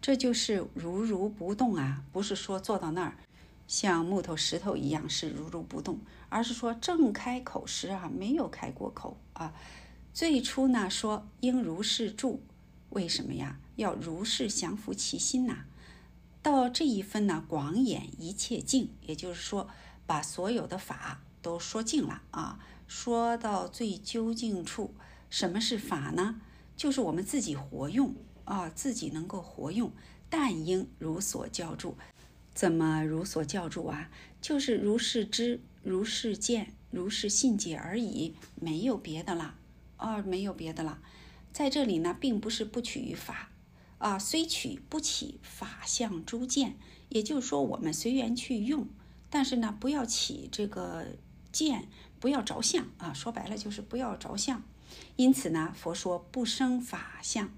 [0.01, 3.17] 这就是如如不动啊，不是说坐到那儿
[3.67, 5.99] 像木头石头一样是如如不动，
[6.29, 9.53] 而是说正开口时啊没有开过口啊。
[10.15, 12.41] 最初呢说应如是住，
[12.91, 13.59] 为什么呀？
[13.75, 15.65] 要如是降服其心呐。
[16.47, 19.69] 到这一分呢，广演一切境，也就是说
[20.07, 22.61] 把所有的法都说尽了啊。
[22.87, 24.95] 说到最究竟处，
[25.29, 26.41] 什么是法呢？
[26.77, 28.15] 就是我们自己活用。
[28.45, 29.91] 啊，自己能够活用，
[30.31, 31.95] 但应如所教著。
[32.55, 34.09] 怎么如所教著啊？
[34.41, 39.57] 就是如是知，如是见，如是信解而已，没有别的了。
[39.97, 41.01] 啊，没有别的了。
[41.53, 43.51] 在这里呢，并不是不取于法，
[43.99, 46.77] 啊，虽取不起法相诸见，
[47.09, 48.87] 也就是说我们随缘去用，
[49.31, 51.07] 但是呢，不要起这个
[51.51, 51.89] 见，
[52.21, 53.13] 不要着相啊。
[53.13, 54.63] 说白了就是不要着相。
[55.17, 57.51] 因此呢，佛说不生法相。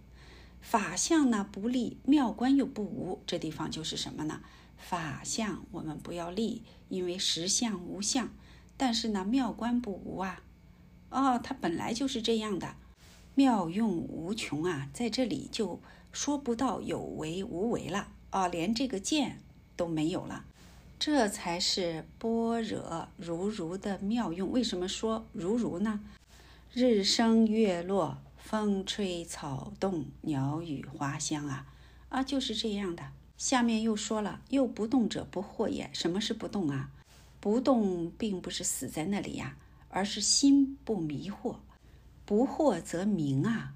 [0.60, 4.40] 法相呢不立，妙观又不无，这地方就是什么呢？
[4.76, 8.30] 法相我们不要立，因为实相无相。
[8.76, 10.42] 但是呢，妙观不无啊，
[11.10, 12.76] 哦，它本来就是这样的。
[13.34, 15.80] 妙用无穷啊，在这里就
[16.20, 19.40] 说不到有为无为了啊，连这个见
[19.76, 20.44] 都没有了。
[20.98, 24.50] 这才是般若如如的妙用。
[24.50, 26.00] 为什么说如如呢？
[26.72, 31.66] 日升月落，风吹草动，鸟语花香啊
[32.08, 33.04] 啊，就是这样的。
[33.36, 35.88] 下面又说了，又不动者不惑也。
[35.92, 36.90] 什么是不动啊？
[37.38, 39.56] 不动并不是死在那里呀，
[39.88, 41.58] 而是心不迷惑，
[42.24, 43.74] 不惑则明啊。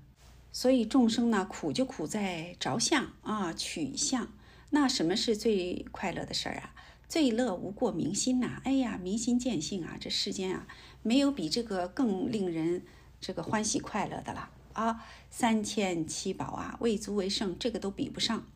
[0.52, 4.28] 所以众生呢，苦就苦在着相啊，取相。
[4.70, 6.74] 那什么是最快乐的事儿啊？
[7.08, 8.60] 最乐无过明心呐！
[8.64, 9.98] 哎呀，明心见性啊！
[10.00, 10.66] 这世间啊，
[11.02, 12.82] 没有比这个更令人
[13.20, 15.04] 这个欢喜快乐的了啊！
[15.30, 18.46] 三千七宝啊，未足为胜，这个都比不上，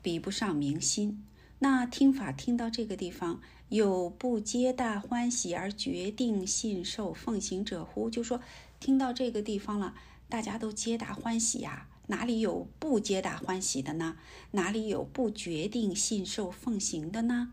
[0.00, 1.24] 比不上明心。
[1.58, 8.08] 那听法听到这个地方，有不皆大欢喜而决定信受奉行者乎？
[8.08, 8.40] 就说
[8.78, 9.94] 听到这个地方了，
[10.34, 11.86] 大家都皆大欢喜呀！
[12.08, 14.16] 哪里有不皆大欢喜的呢？
[14.50, 17.52] 哪里有不决定信受奉行的呢？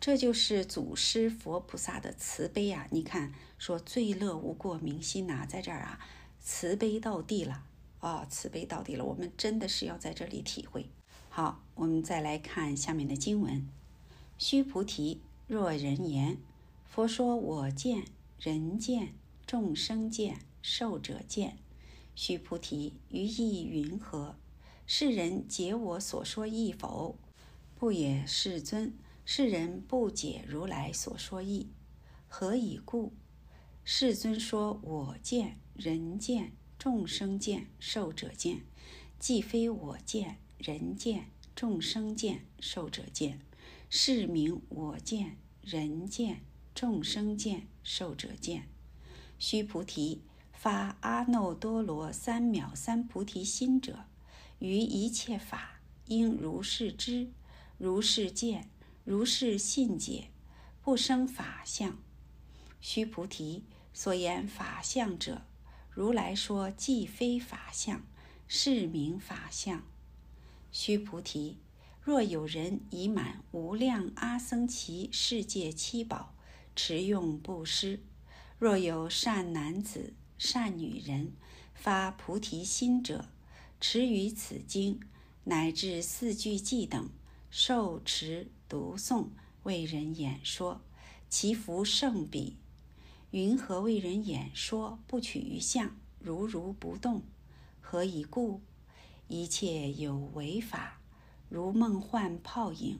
[0.00, 2.88] 这就是祖师佛菩萨的慈悲呀！
[2.90, 6.00] 你看，说最乐无过明心呐，在这儿啊，
[6.40, 7.62] 慈悲到地了
[8.00, 9.04] 啊，慈悲到地了。
[9.04, 10.90] 我们真的是要在这里体会。
[11.28, 13.68] 好，我们再来看下面的经文：
[14.36, 16.38] 须菩提，若人言，
[16.84, 18.02] 佛说我见、
[18.40, 19.14] 人见、
[19.46, 21.58] 众生见、寿者见。
[22.22, 24.36] 须菩提，于意云何？
[24.84, 27.18] 世人解我所说意否？
[27.74, 28.92] 不也，世尊。
[29.24, 31.70] 世人不解如来所说意，
[32.28, 33.14] 何以故？
[33.84, 38.66] 世尊说：“我见、人见、众生见、寿者见，
[39.18, 43.40] 既非我见、人见、众生见、寿者见，
[43.88, 46.42] 是名我见、人见、
[46.74, 48.68] 众生见、寿者见。”
[49.40, 50.20] 须菩提，
[50.62, 54.04] 发阿耨多罗三藐三菩提心者，
[54.58, 57.30] 于一切法应如是知，
[57.78, 58.68] 如是见。
[59.02, 60.28] 如是信解，
[60.82, 61.96] 不生法相。
[62.78, 63.64] 须菩提，
[63.94, 65.46] 所言法相者，
[65.88, 68.02] 如来说既非法相，
[68.46, 69.82] 是名法相。
[70.70, 71.56] 须菩提，
[72.02, 76.34] 若有人以满无量阿僧祇世界七宝，
[76.76, 78.00] 持用布施；
[78.58, 81.34] 若有善男子、善女人
[81.74, 83.26] 发菩提心者，
[83.78, 84.98] 持于此经
[85.44, 87.10] 乃至四句偈等，
[87.50, 88.48] 受持。
[88.66, 89.26] 读诵
[89.64, 90.80] 为人演说，
[91.28, 92.56] 其福胜彼。
[93.32, 94.98] 云何为人演说？
[95.06, 97.22] 不取于相，如如不动。
[97.82, 98.62] 何以故？
[99.28, 101.02] 一切有为法，
[101.50, 102.98] 如梦幻泡影，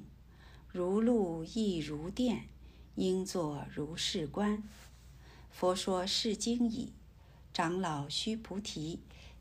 [0.68, 2.48] 如露亦如电，
[2.96, 4.62] 应作如是观。
[5.50, 6.92] 佛说是经已。
[7.60, 9.00] 长老须菩提，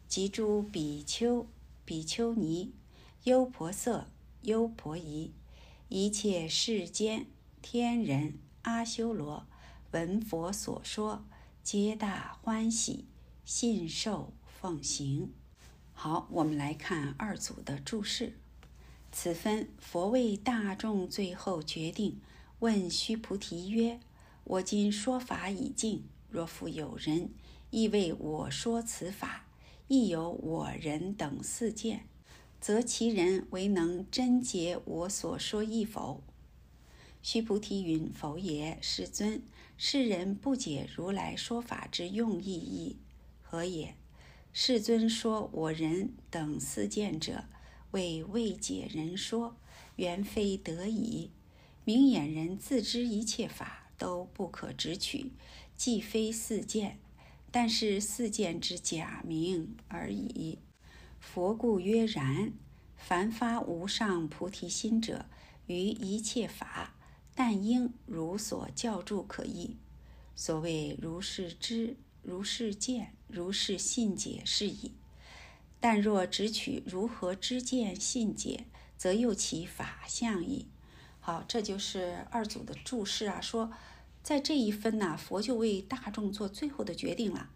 [0.09, 1.47] 及诸比丘、
[1.85, 2.73] 比丘尼、
[3.23, 4.09] 优婆塞、
[4.41, 5.31] 优婆夷。
[5.87, 7.27] 一切世间
[7.61, 8.33] 天人
[8.63, 9.47] 阿修罗
[9.91, 11.23] 闻佛所说，
[11.63, 13.05] 皆大欢喜，
[13.45, 15.31] 信受奉行。
[15.93, 18.33] 好，我们来看二组的注释。
[19.13, 22.19] 此分佛为大众最后决定，
[22.59, 24.01] 问须菩提曰
[24.43, 27.29] ：“我今说法已尽，若复有人
[27.69, 29.47] 亦为我说此法，
[29.87, 32.05] 亦有我人等四见。”
[32.61, 36.21] 则其人为能真解我所说意否？
[37.21, 39.41] 须菩提云：否也，世尊。
[39.77, 42.97] 世人不解如来说法之用意义，
[43.41, 43.95] 何也？
[44.51, 47.45] 世尊说我人等四见者，
[47.91, 49.55] 为未解人说，
[49.95, 51.31] 原非得已。
[51.85, 55.31] 明眼人自知一切法都不可直取，
[55.77, 56.99] 既非四见，
[57.51, 60.59] 但是四见之假名而已。
[61.19, 62.51] 佛故曰然。
[63.01, 65.25] 凡发无上菩提心者，
[65.67, 66.95] 于一切法，
[67.33, 69.77] 但应如所教著可译。
[70.35, 74.91] 所谓如是知、如是见、如是信解是矣。
[75.79, 78.65] 但若只取如何知见信解，
[78.97, 80.67] 则又其法相矣。
[81.21, 83.39] 好，这就是二祖的注释啊。
[83.39, 83.71] 说
[84.29, 87.49] 在这一分呢，佛就为大众做最后的决定了。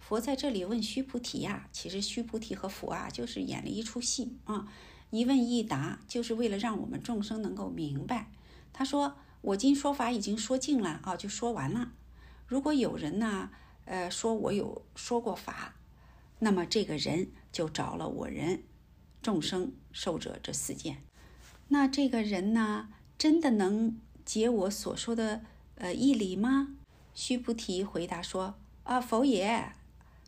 [0.00, 4.66] 佛在这里问须菩提呀，其实须菩提和佛啊，就是演了一出戏啊，
[5.10, 8.32] 一问一答，就是为了让我们众生能够明白。
[8.72, 11.92] 他说：“我今说法已经说尽了啊，就说完了。
[12.48, 13.50] 如果有人呢，
[13.84, 15.76] 呃，说我有说过法，
[16.40, 18.64] 那么这个人就着了我人、
[19.22, 21.04] 众生、受者这四件。
[21.68, 25.44] 那这个人呢，真的能解我所说的
[25.78, 26.76] 呃义理吗？”
[27.14, 29.72] 须菩提回答说：“啊，否也。”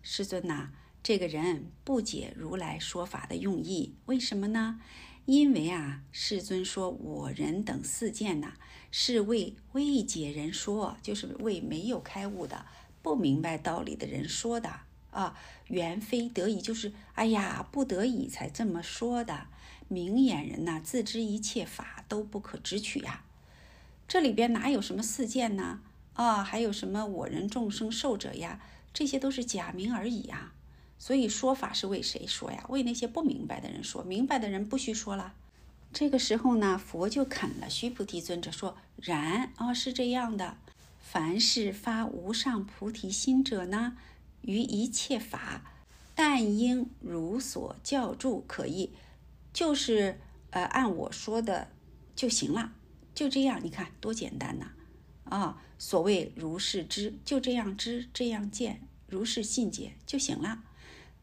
[0.02, 0.70] 师尊呐，
[1.02, 4.81] 这个人不解如来说法的用意，为什么呢？
[5.27, 8.55] 因为啊，世尊说我人等四见呐，
[8.90, 12.66] 是为未解人说，就是为没有开悟的、
[13.02, 15.39] 不明白道理的人说的啊。
[15.68, 19.47] 原非得已，就是哎呀，不得已才这么说的。
[19.86, 23.24] 明眼人呐，自知一切法都不可直取呀。
[24.10, 25.78] 这里边哪有什么四见呢？
[26.14, 28.60] 啊，还有什么我人众生寿者呀？
[28.92, 30.52] 这些都是假名而已啊。
[30.98, 32.66] 所以说法是为谁说呀？
[32.70, 35.34] 为那些不明白的人说，明白的人不许说了。
[35.92, 37.70] 这个时候呢，佛就肯了。
[37.70, 40.56] 须菩提尊者说：“然啊，是这样的。
[40.98, 43.96] 凡是发无上菩提心者呢，
[44.40, 45.62] 于一切法，
[46.16, 48.90] 但应如所教住可以，
[49.52, 50.18] 就是
[50.50, 51.68] 呃按我说的
[52.16, 52.72] 就行了。
[53.20, 54.68] 就这样，你看多简单呐！
[55.24, 60.62] 啊，所谓如是知，就这样知，这样见，如是信解就行了。”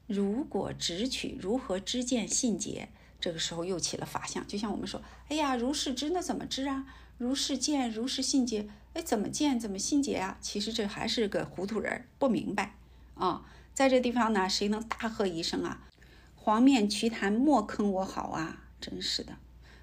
[0.06, 6.86] 如果直取如何知见信解，这个时候又起了法相，就像我们说，哎呀，如是知那怎么知啊？
[7.18, 10.38] 如是见如是信解，哎，怎么见怎么信解啊？
[10.40, 12.76] 其实这还是个糊涂人，不明白
[13.15, 13.44] 啊。
[13.74, 15.88] 在这地方呢，谁能大喝一声啊？
[16.36, 18.68] 黄面瞿昙莫坑我好啊！
[18.80, 19.36] 真是的。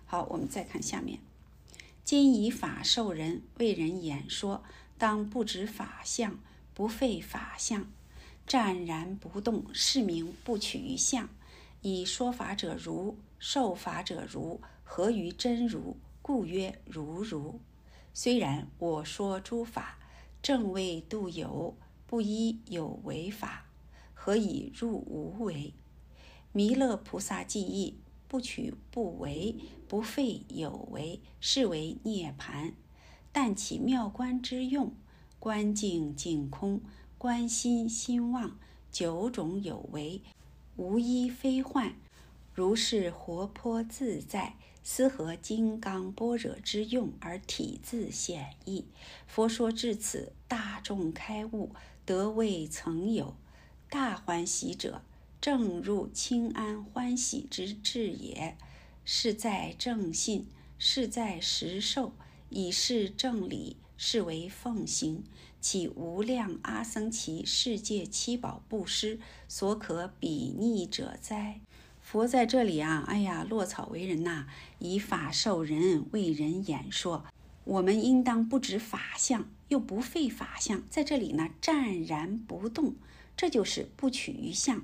[0.06, 1.18] 好，我们再看下面，
[2.04, 4.62] 今以法授人，为人演说，
[4.98, 6.38] 当不执法相，
[6.74, 7.90] 不废法相。
[8.46, 11.30] 湛然不动，是名不取于相。
[11.80, 17.58] 以说法者如，受法者如，合于真如，故曰如如。
[18.12, 19.98] 虽然我说诸法，
[20.42, 21.74] 正为度有，
[22.06, 23.64] 不依有为法，
[24.12, 25.72] 何以入无为？
[26.52, 27.96] 弥勒菩萨记忆，
[28.28, 29.56] 不取不为，
[29.88, 32.74] 不废有为，是为涅盘。
[33.32, 34.92] 但起妙观之用，
[35.38, 36.80] 观境境空。
[37.16, 38.58] 观心心妄
[38.92, 40.20] 九种有为，
[40.76, 41.94] 无一非幻，
[42.52, 48.84] 如是活泼自在，思合金刚般若之用而体自显异。
[49.26, 51.70] 佛说至此，大众开悟，
[52.04, 53.34] 得未曾有，
[53.88, 55.00] 大欢喜者，
[55.40, 58.58] 正入清安欢喜之智也。
[59.04, 60.46] 是在正信，
[60.78, 62.12] 是在实受，
[62.48, 65.24] 以是正理，是为奉行。
[65.60, 69.18] 其无量阿僧祇世界七宝布施
[69.48, 71.60] 所可比拟者哉？
[72.00, 74.46] 佛在这里啊，哎呀，落草为人呐，
[74.78, 77.24] 以法授人，为人演说。
[77.64, 82.94] 我们应当不止法相，又不废法相，在这里呢，湛然不动，
[83.34, 84.82] 这就是不取于相。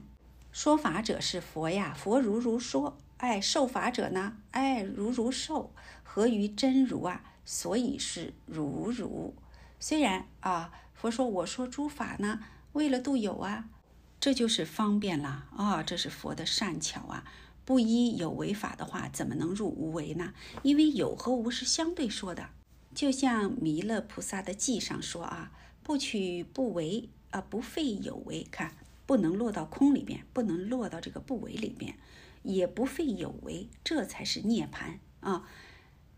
[0.50, 5.72] 说法者是佛呀，佛如如说；哎，受法者呢，哎，如如受，
[6.02, 9.34] 何于真如啊，所以是如如。
[9.78, 12.40] 虽然啊，佛说我说诸法呢，
[12.72, 13.68] 为了度有啊，
[14.18, 17.24] 这就是方便了啊，这是佛的善巧啊。
[17.66, 20.32] 不依有为法的话，怎么能入无为呢？
[20.62, 22.48] 因为有和无是相对说的。
[22.94, 25.52] 就像弥勒菩萨的记上说啊，
[25.82, 28.72] 不取不为啊，不废有为，看
[29.04, 31.94] 不能落到空里边，不能落到这个不为里边，
[32.42, 35.48] 也不废有为，这才是涅槃啊。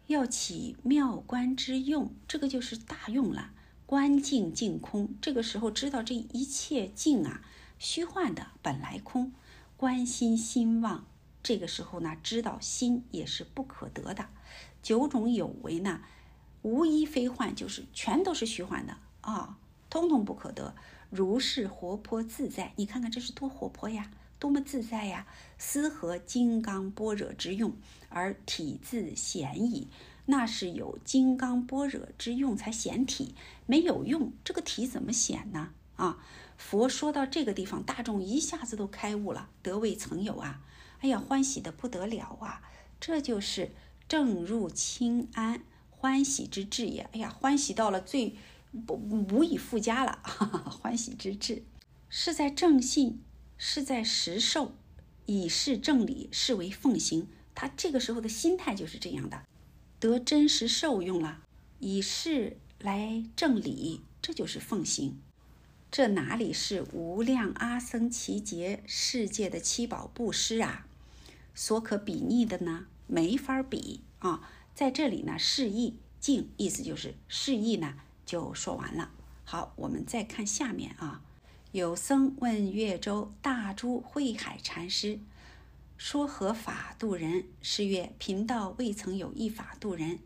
[0.08, 3.52] 要起妙观之用，这个就是大用了。
[3.86, 7.42] 观境净空，这个时候知道这一切境啊，
[7.78, 9.32] 虚幻的，本来空。
[9.76, 11.04] 观心心妄，
[11.42, 14.28] 这个时候呢，知道心也是不可得的。
[14.82, 16.00] 九种有为呢，
[16.62, 19.58] 无一非幻，就是全都是虚幻的啊，
[19.90, 20.74] 通通不可得。
[21.10, 24.10] 如是活泼自在，你看看这是多活泼呀，
[24.42, 25.24] 多么自在呀！
[25.56, 27.76] 思合金刚般若之用，
[28.08, 29.86] 而体自显矣。
[30.26, 33.36] 那是有金刚般若之用才显体，
[33.66, 35.70] 没有用，这个体怎么显呢？
[35.94, 36.18] 啊，
[36.56, 40.60] 佛说到这个地方，大众一下子都开悟了，得未曾有啊！
[40.98, 42.62] 哎呀，欢喜的不得了啊！
[42.98, 43.70] 这就是
[44.08, 47.08] 正入清安欢喜之至也。
[47.12, 48.34] 哎呀，欢喜到了最
[48.84, 48.94] 不
[49.30, 51.62] 无以复加了，哈哈欢喜之至
[52.08, 53.22] 是在正信，
[53.64, 54.74] 是在实受，
[55.24, 57.28] 以是正理，是为奉行。
[57.54, 59.44] 他这个时候的心态就是这样的。
[60.00, 61.44] 得真实受用了，
[61.78, 65.16] 以事来正理，这就是奉行。
[65.92, 70.88] 这哪里是无量阿僧祇劫世界的七宝布施啊？
[71.54, 72.86] 所可比拟的呢？
[73.06, 74.50] 没法比啊！
[74.74, 77.94] 在这里呢，示意境，意思就是示意呢，
[78.26, 79.12] 就说完了。
[79.44, 81.22] 好，我们再看下面啊。
[81.72, 85.18] 有僧问越州大珠慧海禅师。
[85.96, 87.44] 说何法度人？
[87.62, 90.18] 是曰：贫道未曾有一法度人。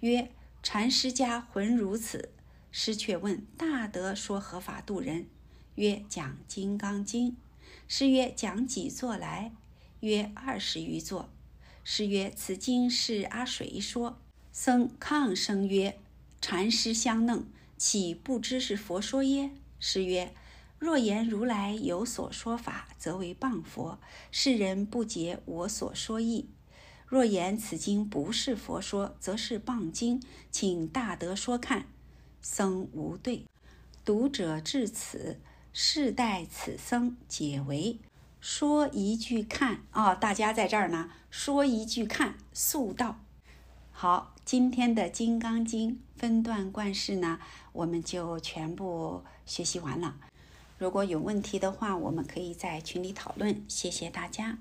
[0.00, 0.30] 曰：
[0.62, 2.28] 禅师家浑如此。
[2.70, 5.26] 师却问：大德说何法度人？
[5.76, 7.36] 曰：讲金刚经。
[7.88, 9.52] 师曰：“讲几座来？”
[10.00, 11.28] 曰：“二十余座。”
[11.84, 14.18] 师曰：“此经是阿谁说？”
[14.52, 15.98] 僧抗声曰
[16.40, 17.44] ：“禅师相弄，
[17.76, 20.32] 岂不知是佛说耶？”师曰
[20.82, 24.00] ：“若言如来有所说法，则为谤佛；
[24.32, 26.48] 世人不解我所说意。
[27.06, 31.86] 若言此经不是佛说，则是谤经，请大德说看。”
[32.42, 33.44] 僧无对。
[34.04, 35.40] 读者至此，
[35.72, 38.00] 世代此僧解为
[38.40, 40.16] 说一句看啊！
[40.16, 43.20] 大家在这儿呢，说一句看，速道。
[43.92, 47.38] 好，今天的《金刚经》分段贯式呢，
[47.72, 50.16] 我们就全部学习完了。
[50.82, 53.64] 如果有问题的话，我们可以在群里讨论。
[53.68, 54.58] 谢谢大家。